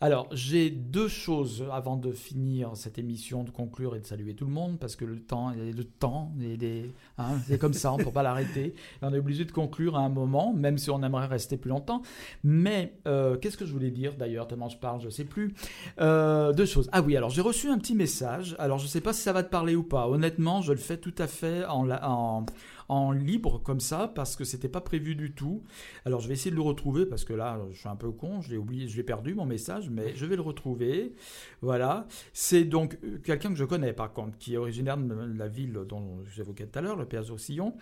Alors, 0.00 0.28
j'ai 0.30 0.70
deux 0.70 1.08
choses 1.08 1.64
avant 1.72 1.96
de 1.96 2.12
finir 2.12 2.76
cette 2.76 2.98
émission, 2.98 3.17
de 3.18 3.50
conclure 3.50 3.96
et 3.96 4.00
de 4.00 4.06
saluer 4.06 4.34
tout 4.34 4.44
le 4.46 4.52
monde, 4.52 4.78
parce 4.78 4.96
que 4.96 5.04
le 5.04 5.18
temps, 5.18 5.52
le 5.56 5.84
temps, 5.84 6.32
il 6.40 6.62
est- 6.64 6.90
hein, 7.18 7.32
c'est 7.46 7.58
comme 7.58 7.74
ça, 7.74 7.92
on 7.92 7.98
ne 7.98 8.04
peut 8.04 8.10
pas 8.10 8.22
l'arrêter. 8.22 8.74
On 9.02 9.12
est 9.12 9.18
obligé 9.18 9.44
de 9.44 9.52
conclure 9.52 9.96
à 9.96 10.00
un 10.00 10.08
moment, 10.08 10.52
même 10.54 10.78
si 10.78 10.90
on 10.90 11.02
aimerait 11.02 11.26
rester 11.26 11.56
plus 11.56 11.70
longtemps. 11.70 12.02
Mais 12.44 12.94
euh, 13.06 13.36
qu'est-ce 13.36 13.56
que 13.56 13.66
je 13.66 13.72
voulais 13.72 13.90
dire 13.90 14.14
d'ailleurs, 14.16 14.46
tellement 14.46 14.68
je 14.68 14.78
parle, 14.78 15.00
je 15.00 15.06
ne 15.06 15.10
sais 15.10 15.24
plus. 15.24 15.54
Euh, 16.00 16.52
deux 16.52 16.66
choses. 16.66 16.88
Ah 16.92 17.02
oui, 17.02 17.16
alors 17.16 17.30
j'ai 17.30 17.42
reçu 17.42 17.68
un 17.68 17.78
petit 17.78 17.94
message. 17.94 18.54
Alors 18.58 18.78
je 18.78 18.84
ne 18.84 18.88
sais 18.88 19.00
pas 19.00 19.12
si 19.12 19.22
ça 19.22 19.32
va 19.32 19.42
te 19.42 19.50
parler 19.50 19.74
ou 19.74 19.82
pas. 19.82 20.08
Honnêtement, 20.08 20.62
je 20.62 20.72
le 20.72 20.78
fais 20.78 20.96
tout 20.96 21.14
à 21.18 21.26
fait 21.26 21.64
en, 21.66 22.44
en 22.88 23.12
libre 23.12 23.60
comme 23.62 23.80
ça 23.80 24.10
parce 24.14 24.36
que 24.36 24.44
c'était 24.44 24.68
pas 24.68 24.80
prévu 24.80 25.14
du 25.14 25.32
tout. 25.32 25.62
Alors 26.04 26.20
je 26.20 26.28
vais 26.28 26.34
essayer 26.34 26.50
de 26.50 26.56
le 26.56 26.62
retrouver 26.62 27.06
parce 27.06 27.24
que 27.24 27.32
là, 27.32 27.60
je 27.70 27.78
suis 27.78 27.88
un 27.88 27.96
peu 27.96 28.10
con, 28.10 28.40
je 28.40 28.50
l'ai 28.50 28.56
oublié, 28.56 28.88
je 28.88 28.96
l'ai 28.96 29.02
perdu 29.02 29.34
mon 29.34 29.46
message, 29.46 29.90
mais 29.90 30.14
je 30.14 30.26
vais 30.26 30.36
le 30.36 30.42
retrouver. 30.42 31.14
Voilà. 31.60 32.06
C'est 32.32 32.64
donc 32.64 32.98
euh, 33.04 33.18
quelqu'un 33.18 33.50
que 33.50 33.56
je 33.56 33.64
connais 33.64 33.92
par 33.92 34.12
contre, 34.12 34.36
qui 34.38 34.54
est 34.54 34.58
originaire 34.58 34.96
de 34.96 35.14
la 35.36 35.48
ville 35.48 35.72
dont 35.88 36.18
j'évoquais 36.34 36.66
tout 36.66 36.78
à 36.78 36.82
l'heure, 36.82 36.96
le 36.96 37.06
au 37.30 37.38
Sillon, 37.38 37.74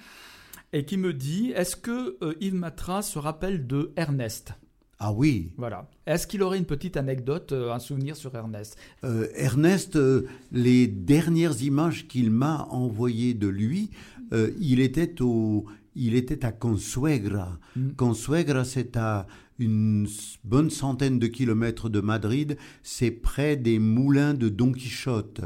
et 0.72 0.84
qui 0.84 0.96
me 0.96 1.12
dit 1.12 1.52
Est-ce 1.54 1.76
que 1.76 2.16
euh, 2.22 2.34
Yves 2.40 2.54
Matra 2.54 3.02
se 3.02 3.18
rappelle 3.18 3.66
de 3.66 3.92
Ernest? 3.96 4.54
Ah 4.98 5.12
oui, 5.12 5.52
Voilà. 5.58 5.90
Est-ce 6.06 6.26
qu'il 6.26 6.42
aurait 6.42 6.56
une 6.56 6.64
petite 6.64 6.96
anecdote, 6.96 7.52
euh, 7.52 7.70
un 7.70 7.78
souvenir 7.78 8.16
sur 8.16 8.34
Ernest? 8.34 8.78
Euh, 9.04 9.26
Ernest, 9.34 9.96
euh, 9.96 10.26
les 10.52 10.86
dernières 10.86 11.62
images 11.62 12.08
qu'il 12.08 12.30
m'a 12.30 12.66
envoyées 12.70 13.34
de 13.34 13.46
lui, 13.48 13.90
euh, 14.32 14.50
il 14.60 14.80
était 14.80 15.20
au, 15.22 15.64
il 15.94 16.14
était 16.14 16.44
à 16.44 16.52
Consuegra. 16.52 17.58
Mm. 17.76 17.90
Consuegra, 17.96 18.64
c'est 18.64 18.96
à 18.96 19.26
une 19.58 20.06
bonne 20.44 20.68
centaine 20.70 21.18
de 21.18 21.26
kilomètres 21.26 21.88
de 21.88 22.00
Madrid. 22.00 22.56
C'est 22.82 23.10
près 23.10 23.56
des 23.56 23.78
moulins 23.78 24.34
de 24.34 24.48
Don 24.48 24.72
Quichotte. 24.72 25.40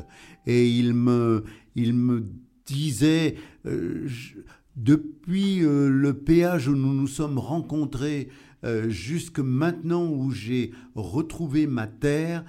Et 0.46 0.68
il 0.68 0.94
me, 0.94 1.44
il 1.76 1.94
me 1.94 2.24
disait, 2.66 3.36
euh, 3.66 4.02
je- 4.06 4.34
depuis 4.76 5.62
euh, 5.64 5.88
le 5.88 6.14
péage 6.14 6.68
où 6.68 6.74
nous 6.74 6.94
nous 6.94 7.06
sommes 7.08 7.38
rencontrés, 7.38 8.28
euh, 8.64 8.88
jusque 8.88 9.38
maintenant 9.40 10.10
où 10.10 10.30
j'ai 10.30 10.72
retrouvé 10.94 11.66
ma 11.66 11.86
terre, 11.86 12.44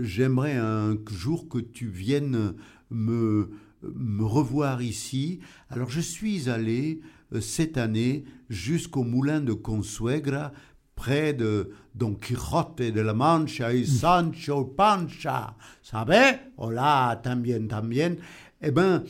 j'aimerais 0.00 0.56
un 0.56 0.96
jour 1.08 1.48
que 1.48 1.58
tu 1.58 1.86
viennes 1.86 2.54
me, 2.90 3.50
me 3.82 4.24
revoir 4.24 4.82
ici. 4.82 5.40
Alors 5.70 5.90
je 5.90 6.00
suis 6.00 6.48
allé 6.48 7.00
euh, 7.32 7.40
cette 7.40 7.76
année 7.76 8.24
jusqu'au 8.48 9.04
moulin 9.04 9.40
de 9.40 9.52
Consuegra, 9.52 10.52
près 10.94 11.32
de 11.32 11.70
Don 11.94 12.14
Quixote 12.14 12.90
de 12.90 13.00
la 13.00 13.14
Mancha 13.14 13.72
et 13.72 13.84
Sancho 13.84 14.64
Pancha. 14.64 15.56
Savez? 15.82 16.38
Hola, 16.56 17.20
también, 17.22 17.68
también. 17.68 18.16
Eh 18.60 18.72
ben, 18.72 19.04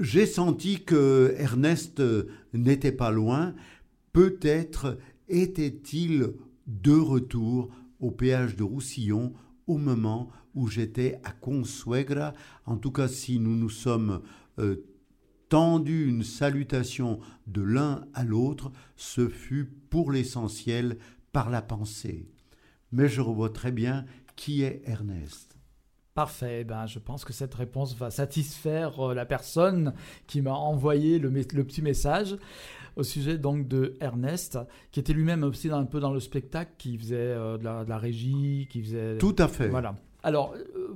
j'ai 0.00 0.26
senti 0.26 0.82
que 0.84 1.34
Ernest 1.38 2.00
euh, 2.00 2.28
n'était 2.54 2.92
pas 2.92 3.10
loin. 3.10 3.54
Peut-être 4.12 4.98
était-il 5.28 6.32
de 6.66 6.92
retour 6.92 7.70
au 8.00 8.10
péage 8.10 8.56
de 8.56 8.62
Roussillon 8.62 9.32
au 9.66 9.78
moment 9.78 10.30
où 10.54 10.68
j'étais 10.68 11.20
à 11.24 11.32
Consuegra. 11.32 12.32
En 12.66 12.76
tout 12.76 12.92
cas, 12.92 13.08
si 13.08 13.38
nous 13.38 13.56
nous 13.56 13.70
sommes 13.70 14.22
euh, 14.58 14.84
tendu 15.48 16.08
une 16.08 16.22
salutation 16.22 17.20
de 17.46 17.62
l'un 17.62 18.06
à 18.14 18.24
l'autre, 18.24 18.72
ce 18.96 19.28
fut 19.28 19.64
pour 19.90 20.12
l'essentiel 20.12 20.98
par 21.32 21.50
la 21.50 21.62
pensée. 21.62 22.28
Mais 22.92 23.08
je 23.08 23.20
revois 23.20 23.50
très 23.50 23.72
bien 23.72 24.04
qui 24.36 24.62
est 24.62 24.82
Ernest. 24.84 25.56
Parfait. 26.14 26.62
Ben, 26.62 26.86
je 26.86 27.00
pense 27.00 27.24
que 27.24 27.32
cette 27.32 27.54
réponse 27.54 27.96
va 27.96 28.10
satisfaire 28.10 29.00
euh, 29.00 29.14
la 29.14 29.26
personne 29.26 29.94
qui 30.28 30.42
m'a 30.42 30.52
envoyé 30.52 31.18
le 31.18 31.30
petit 31.64 31.82
message 31.82 32.36
au 32.96 33.02
sujet 33.02 33.38
donc 33.38 33.68
de 33.68 33.96
Ernest, 34.00 34.58
qui 34.90 35.00
était 35.00 35.12
lui-même 35.12 35.42
aussi 35.44 35.68
un 35.70 35.84
peu 35.84 36.00
dans 36.00 36.12
le 36.12 36.20
spectacle, 36.20 36.72
qui 36.78 36.96
faisait 36.98 37.16
euh, 37.16 37.58
de, 37.58 37.64
la, 37.64 37.84
de 37.84 37.88
la 37.88 37.98
régie, 37.98 38.66
qui 38.70 38.82
faisait 38.82 39.18
Tout 39.18 39.36
à 39.38 39.48
fait. 39.48 39.68
Voilà. 39.68 39.96
Alors, 40.22 40.54
euh, 40.54 40.94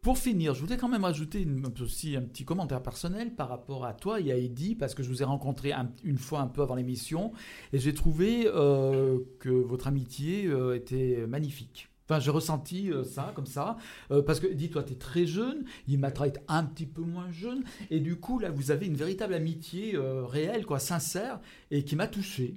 pour 0.00 0.16
finir, 0.16 0.54
je 0.54 0.60
voudrais 0.60 0.76
quand 0.76 0.88
même 0.88 1.04
ajouter 1.04 1.42
une- 1.42 1.66
aussi 1.80 2.16
un 2.16 2.22
petit 2.22 2.44
commentaire 2.44 2.82
personnel 2.82 3.34
par 3.34 3.48
rapport 3.48 3.84
à 3.84 3.92
toi 3.94 4.20
et 4.20 4.30
à 4.30 4.36
Eddie, 4.36 4.74
parce 4.76 4.94
que 4.94 5.02
je 5.02 5.08
vous 5.08 5.22
ai 5.22 5.24
rencontré 5.24 5.72
un- 5.72 5.90
une 6.04 6.18
fois 6.18 6.40
un 6.40 6.46
peu 6.46 6.62
avant 6.62 6.76
l'émission, 6.76 7.32
et 7.72 7.78
j'ai 7.78 7.92
trouvé 7.92 8.46
euh, 8.46 9.18
que 9.40 9.48
votre 9.50 9.88
amitié 9.88 10.48
était 10.74 11.26
magnifique. 11.26 11.88
Enfin, 12.08 12.20
j'ai 12.20 12.30
ressenti 12.30 12.90
euh, 12.90 13.04
ça, 13.04 13.32
comme 13.34 13.44
ça, 13.44 13.76
euh, 14.10 14.22
parce 14.22 14.40
que, 14.40 14.46
dis 14.46 14.70
toi, 14.70 14.82
tu 14.82 14.94
es 14.94 14.96
très 14.96 15.26
jeune, 15.26 15.64
Yimatra 15.88 16.28
est 16.28 16.40
un 16.48 16.64
petit 16.64 16.86
peu 16.86 17.02
moins 17.02 17.30
jeune, 17.30 17.64
et 17.90 18.00
du 18.00 18.16
coup, 18.16 18.38
là, 18.38 18.50
vous 18.50 18.70
avez 18.70 18.86
une 18.86 18.94
véritable 18.94 19.34
amitié 19.34 19.94
euh, 19.94 20.24
réelle, 20.24 20.64
quoi, 20.64 20.78
sincère, 20.78 21.38
et 21.70 21.84
qui 21.84 21.96
m'a 21.96 22.06
touché. 22.06 22.54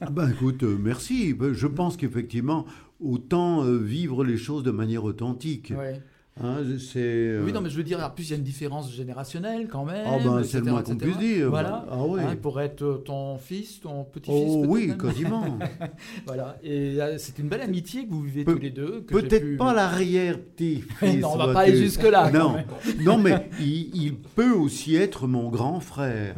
Ah 0.00 0.10
ben 0.10 0.30
écoute, 0.30 0.62
merci. 0.62 1.34
Ben, 1.34 1.52
Je 1.52 1.66
pense 1.66 1.96
qu'effectivement, 1.96 2.64
autant 3.00 3.62
vivre 3.64 4.24
les 4.24 4.38
choses 4.38 4.62
de 4.62 4.70
manière 4.70 5.04
authentique. 5.04 5.72
Ouais. 5.76 6.00
Hein, 6.38 6.58
euh, 6.96 7.44
Oui, 7.44 7.52
non, 7.52 7.62
mais 7.62 7.70
je 7.70 7.76
veux 7.78 7.82
dire, 7.82 7.98
en 8.04 8.10
plus, 8.10 8.24
il 8.24 8.30
y 8.30 8.34
a 8.34 8.36
une 8.36 8.42
différence 8.42 8.92
générationnelle 8.92 9.68
quand 9.68 9.86
même. 9.86 10.06
Ah 10.06 10.18
ben, 10.22 10.44
c'est 10.44 10.58
le 10.60 10.70
moins 10.70 10.82
qu'on 10.82 10.96
puisse 10.96 11.16
dire. 11.16 11.48
Voilà. 11.48 11.86
Ah 11.90 12.04
oui. 12.04 12.20
Hein, 12.22 12.36
pourrait 12.36 12.66
être 12.66 12.82
euh, 12.82 12.96
ton 12.98 13.38
fils, 13.38 13.80
ton 13.80 14.04
petit-fils. 14.04 14.44
Oh 14.46 14.64
oui, 14.68 14.88
même. 14.88 14.98
quasiment. 14.98 15.58
Voilà. 16.26 16.58
Et 16.62 17.00
euh, 17.00 17.16
c'est 17.16 17.38
une 17.38 17.48
belle 17.48 17.62
amitié 17.62 18.04
que 18.06 18.10
vous 18.10 18.20
vivez 18.22 18.44
Pe- 18.44 18.52
tous 18.52 18.58
les 18.58 18.70
deux. 18.70 19.02
Peut-être 19.02 19.42
pu- 19.42 19.56
pas 19.56 19.72
l'arrière-petit-fils. 19.72 21.20
non, 21.22 21.30
on 21.32 21.36
va 21.38 21.52
pas 21.54 21.60
aller 21.60 21.76
jusque-là. 21.76 22.30
Non, 22.30 22.56
non 23.00 23.16
mais 23.16 23.48
il, 23.58 23.94
il 23.96 24.16
peut 24.16 24.52
aussi 24.52 24.94
être 24.94 25.26
mon 25.26 25.48
grand 25.48 25.80
frère. 25.80 26.36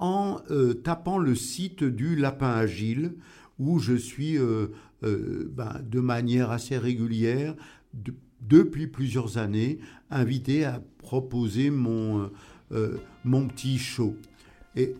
en 0.00 0.40
euh, 0.50 0.74
tapant 0.74 1.18
le 1.18 1.34
site 1.34 1.84
du 1.84 2.16
Lapin 2.16 2.50
Agile, 2.50 3.14
où 3.58 3.78
je 3.78 3.94
suis 3.94 4.36
euh, 4.38 4.68
euh, 5.04 5.50
ben, 5.54 5.80
de 5.88 6.00
manière 6.00 6.50
assez 6.50 6.76
régulière, 6.78 7.54
de- 7.94 8.14
depuis 8.40 8.86
plusieurs 8.86 9.38
années, 9.38 9.78
invité 10.10 10.64
à 10.64 10.82
proposer 10.98 11.70
mon, 11.70 12.30
mon 13.24 13.46
petit 13.48 13.76
show. 13.78 14.16
Et 14.76 14.94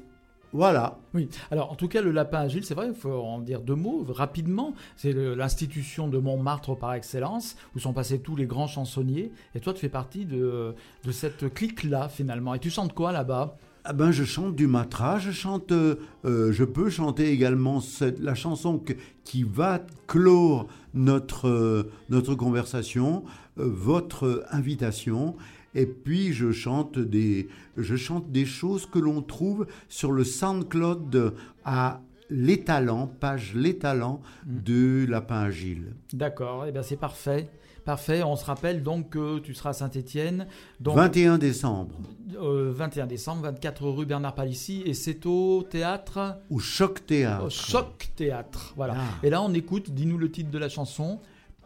Voilà. 0.52 0.98
Oui, 1.14 1.28
alors 1.50 1.70
en 1.72 1.74
tout 1.76 1.88
cas, 1.88 2.02
le 2.02 2.10
lapin 2.10 2.40
agile, 2.40 2.64
c'est 2.64 2.74
vrai, 2.74 2.88
il 2.88 2.94
faut 2.94 3.12
en 3.12 3.38
dire 3.38 3.60
deux 3.62 3.76
mots 3.76 4.04
rapidement. 4.08 4.74
C'est 4.96 5.12
l'institution 5.14 6.08
de 6.08 6.18
Montmartre 6.18 6.76
par 6.76 6.92
excellence, 6.94 7.56
où 7.74 7.78
sont 7.78 7.92
passés 7.94 8.20
tous 8.20 8.36
les 8.36 8.46
grands 8.46 8.66
chansonniers. 8.66 9.30
Et 9.54 9.60
toi, 9.60 9.72
tu 9.72 9.80
fais 9.80 9.88
partie 9.88 10.26
de, 10.26 10.74
de 11.04 11.12
cette 11.12 11.54
clique-là, 11.54 12.08
finalement. 12.08 12.52
Et 12.54 12.58
tu 12.58 12.68
chantes 12.68 12.92
quoi 12.92 13.12
là-bas? 13.12 13.56
Ah 13.84 13.92
ben, 13.94 14.10
je 14.10 14.24
chante 14.24 14.54
du 14.56 14.66
matra, 14.66 15.18
je 15.18 15.30
chante, 15.30 15.72
euh, 15.72 15.96
je 16.24 16.64
peux 16.64 16.90
chanter 16.90 17.30
également 17.30 17.80
cette- 17.80 18.20
la 18.20 18.34
chanson 18.34 18.78
que- 18.78 18.92
qui 19.24 19.42
va 19.42 19.80
clore 20.06 20.68
notre, 20.92 21.48
euh, 21.48 21.90
notre 22.10 22.34
conversation, 22.34 23.24
euh, 23.58 23.64
votre 23.66 24.44
invitation. 24.50 25.34
Et 25.74 25.86
puis 25.86 26.32
je 26.34 26.52
chante 26.52 26.98
des, 26.98 27.48
je 27.76 27.96
chante 27.96 28.30
des 28.30 28.44
choses 28.44 28.84
que 28.86 28.98
l'on 28.98 29.22
trouve 29.22 29.66
sur 29.88 30.12
le 30.12 30.24
SoundCloud 30.24 31.34
à 31.64 32.00
Les 32.28 32.62
Talents, 32.62 33.06
page 33.06 33.54
Les 33.54 33.78
Talents 33.78 34.20
de 34.46 35.06
Lapin 35.08 35.40
Agile. 35.40 35.94
D'accord, 36.12 36.66
et 36.66 36.72
bien 36.72 36.82
c'est 36.82 36.96
parfait. 36.98 37.48
Parfait, 37.84 38.22
on 38.22 38.36
se 38.36 38.44
rappelle 38.44 38.82
donc 38.82 39.10
que 39.10 39.38
tu 39.38 39.54
seras 39.54 39.70
à 39.70 39.72
Saint-Étienne. 39.72 40.46
Donc 40.80 40.96
21 40.96 41.38
décembre, 41.38 41.94
euh, 42.36 42.72
21 42.74 43.06
décembre, 43.06 43.42
24 43.42 43.88
rue 43.88 44.06
Bernard 44.06 44.34
Palissy, 44.34 44.82
et 44.84 44.94
c'est 44.94 45.24
au 45.26 45.62
théâtre? 45.62 46.38
Au 46.50 46.58
Choc 46.58 47.06
Théâtre. 47.06 47.44
au 47.46 47.50
Choc 47.50 48.10
Théâtre. 48.16 48.74
Voilà. 48.76 48.94
Ah. 48.96 49.26
Et 49.26 49.30
là, 49.30 49.42
on 49.42 49.52
écoute, 49.54 49.90
dis-nous 49.90 50.18
le 50.18 50.30
titre 50.30 50.50
de 50.50 50.58
la 50.58 50.68
chanson, 50.68 51.20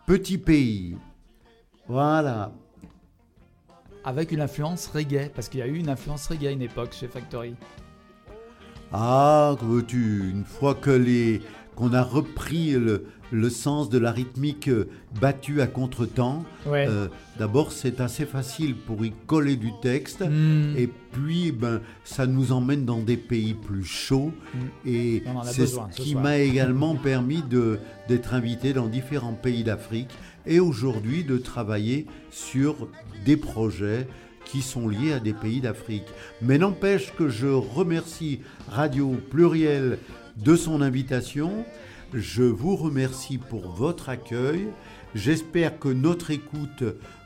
Petit 0.07 0.39
pays. 0.39 0.97
Voilà. 1.89 2.53
avec 4.05 4.33
une 4.33 4.41
influence 4.43 4.87
reggae, 4.87 5.31
parce 5.35 5.49
qu'il 5.49 5.61
y 5.61 5.63
a 5.63 5.67
eu 5.67 5.77
une 5.79 5.89
influence 5.89 6.27
reggae 6.29 6.47
à 6.47 6.51
une 6.51 6.63
époque 6.63 6.93
chez 6.93 7.09
Factory. 7.09 7.55
Ah, 8.93 9.57
que 9.59 9.65
veux-tu, 9.65 10.31
une 10.31 10.45
fois 10.45 10.75
que 10.75 10.91
les 10.91 11.41
qu'on 11.75 11.93
a 11.93 12.03
repris 12.03 12.73
le, 12.73 13.07
le 13.35 13.51
sens 13.51 13.89
de 13.91 13.99
la 13.99 14.13
rythmique 14.13 14.69
euh, 14.69 14.89
battue 15.21 15.61
à 15.61 15.67
contre-temps, 15.67 16.45
Ouais. 16.67 16.87
euh, 16.89 17.09
d'abord 17.39 17.73
c'est 17.73 18.01
assez 18.01 18.27
facile 18.27 18.77
pour 18.77 19.05
y 19.05 19.13
coller 19.27 19.57
du 19.57 19.73
texte, 19.83 20.21
Hmm. 20.23 20.75
et 20.77 20.89
puis 21.13 21.51
ben, 21.51 21.81
ça 22.05 22.27
nous 22.27 22.53
emmène 22.53 22.85
dans 22.85 23.01
des 23.01 23.17
pays 23.17 23.55
plus 23.55 23.85
chauds, 23.85 24.33
et 24.87 25.23
en 25.27 25.41
a 25.41 25.45
c'est 25.45 25.67
ce 25.67 25.79
qui 25.97 26.15
m'a 26.15 26.39
également 26.51 26.95
permis 26.95 27.43
d'être 28.09 28.35
invité 28.35 28.73
dans 28.73 28.87
différents 28.87 29.35
pays 29.35 29.65
d'Afrique, 29.65 30.11
et 30.47 30.61
aujourd'hui 30.61 31.25
de 31.25 31.37
travailler 31.39 32.07
sur 32.31 32.89
des 33.25 33.37
projets 33.37 34.07
qui 34.45 34.61
sont 34.63 34.89
liés 34.89 35.15
à 35.15 35.19
des 35.21 35.33
pays 35.33 35.61
d'Afrique. 35.61 36.05
Mais 36.43 36.59
n'empêche 36.59 37.13
que 37.17 37.29
je 37.29 37.47
remercie 37.49 38.41
Radio 38.69 39.17
Pluriel 39.31 39.99
de 40.37 40.55
son 40.55 40.83
invitation. 40.83 41.65
Je 42.15 42.43
vous 42.45 42.77
remercie 42.77 43.39
pour 43.39 43.69
votre 43.73 44.09
accueil. 44.09 44.69
J'espère 45.17 45.79
que 45.79 45.89
notre 45.89 46.31
écoute 46.31 46.83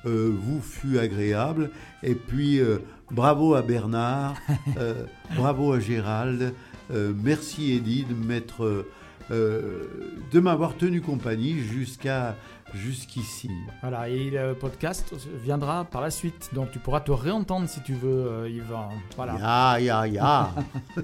euh, 0.07 0.33
vous 0.35 0.61
fut 0.63 0.99
agréable. 0.99 1.71
Et 2.03 2.15
puis, 2.15 2.59
euh, 2.59 2.79
bravo 3.11 3.55
à 3.55 3.63
Bernard, 3.63 4.35
euh, 4.79 5.05
bravo 5.37 5.73
à 5.75 5.81
Gérald. 5.81 6.55
euh, 6.91 7.13
merci 7.23 7.73
Eddie 7.75 8.05
de 8.05 8.15
m'être, 8.15 8.87
euh, 9.31 10.15
de 10.33 10.41
m'avoir 10.41 10.75
tenu 10.77 11.01
compagnie 11.03 11.59
jusqu'à 11.61 12.35
jusqu'ici. 12.75 13.51
Voilà, 13.81 14.09
et 14.11 14.31
le 14.31 14.53
podcast 14.55 15.15
viendra 15.43 15.85
par 15.85 16.01
la 16.03 16.11
suite. 16.11 16.51
Donc 16.55 16.71
tu 16.71 16.79
pourras 16.79 17.01
te 17.01 17.11
réentendre 17.13 17.69
si 17.69 17.83
tu 17.83 17.93
veux, 17.95 18.27
euh, 18.27 18.49
Yvan. 18.49 18.91
Voilà. 19.17 19.37
Ya 19.39 19.81
ya 19.81 20.07
ya. 20.07 20.51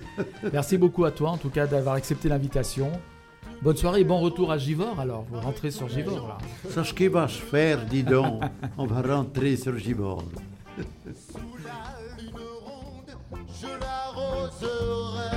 Merci 0.52 0.76
beaucoup 0.78 1.04
à 1.04 1.10
toi, 1.10 1.30
en 1.30 1.38
tout 1.38 1.50
cas, 1.50 1.66
d'avoir 1.66 1.94
accepté 1.96 2.28
l'invitation. 2.30 2.90
Bonne 3.62 3.76
soirée 3.76 4.00
et 4.00 4.04
bon 4.04 4.18
retour 4.20 4.52
à 4.52 4.58
Givor, 4.58 5.00
alors. 5.00 5.24
Vous 5.30 5.40
rentrez 5.40 5.70
sur 5.70 5.88
Givor, 5.88 6.28
là. 6.28 6.38
Ça, 6.70 6.84
ce 6.84 6.92
qu'il 6.92 7.10
va 7.10 7.28
se 7.28 7.40
faire, 7.40 7.84
dis 7.86 8.02
donc. 8.02 8.42
On 8.76 8.86
va 8.86 9.00
rentrer 9.16 9.56
sur 9.56 9.76
Gibord. 9.78 10.24
Sous 10.76 11.38
la 11.64 12.22
lune 12.22 12.36
ronde, 12.64 13.16
je 13.60 13.66
l'arroserai. 13.80 15.36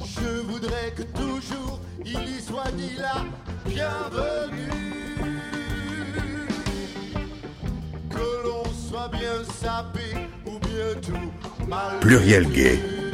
Je 0.00 0.40
voudrais 0.40 0.92
que 0.96 1.02
toujours 1.02 1.80
il 2.04 2.36
y 2.36 2.40
soit 2.40 2.70
dit 2.76 2.96
la 2.98 3.24
bienvenue. 3.64 4.68
Que 8.10 8.44
l'on 8.44 8.64
soit 8.72 9.08
bien 9.08 9.44
sapé 9.60 10.28
ou 10.46 10.58
bien 10.58 11.00
tout 11.00 11.66
mal. 11.68 12.00
Pluriel 12.00 12.48
gay. 12.50 12.76
vu. 12.76 13.07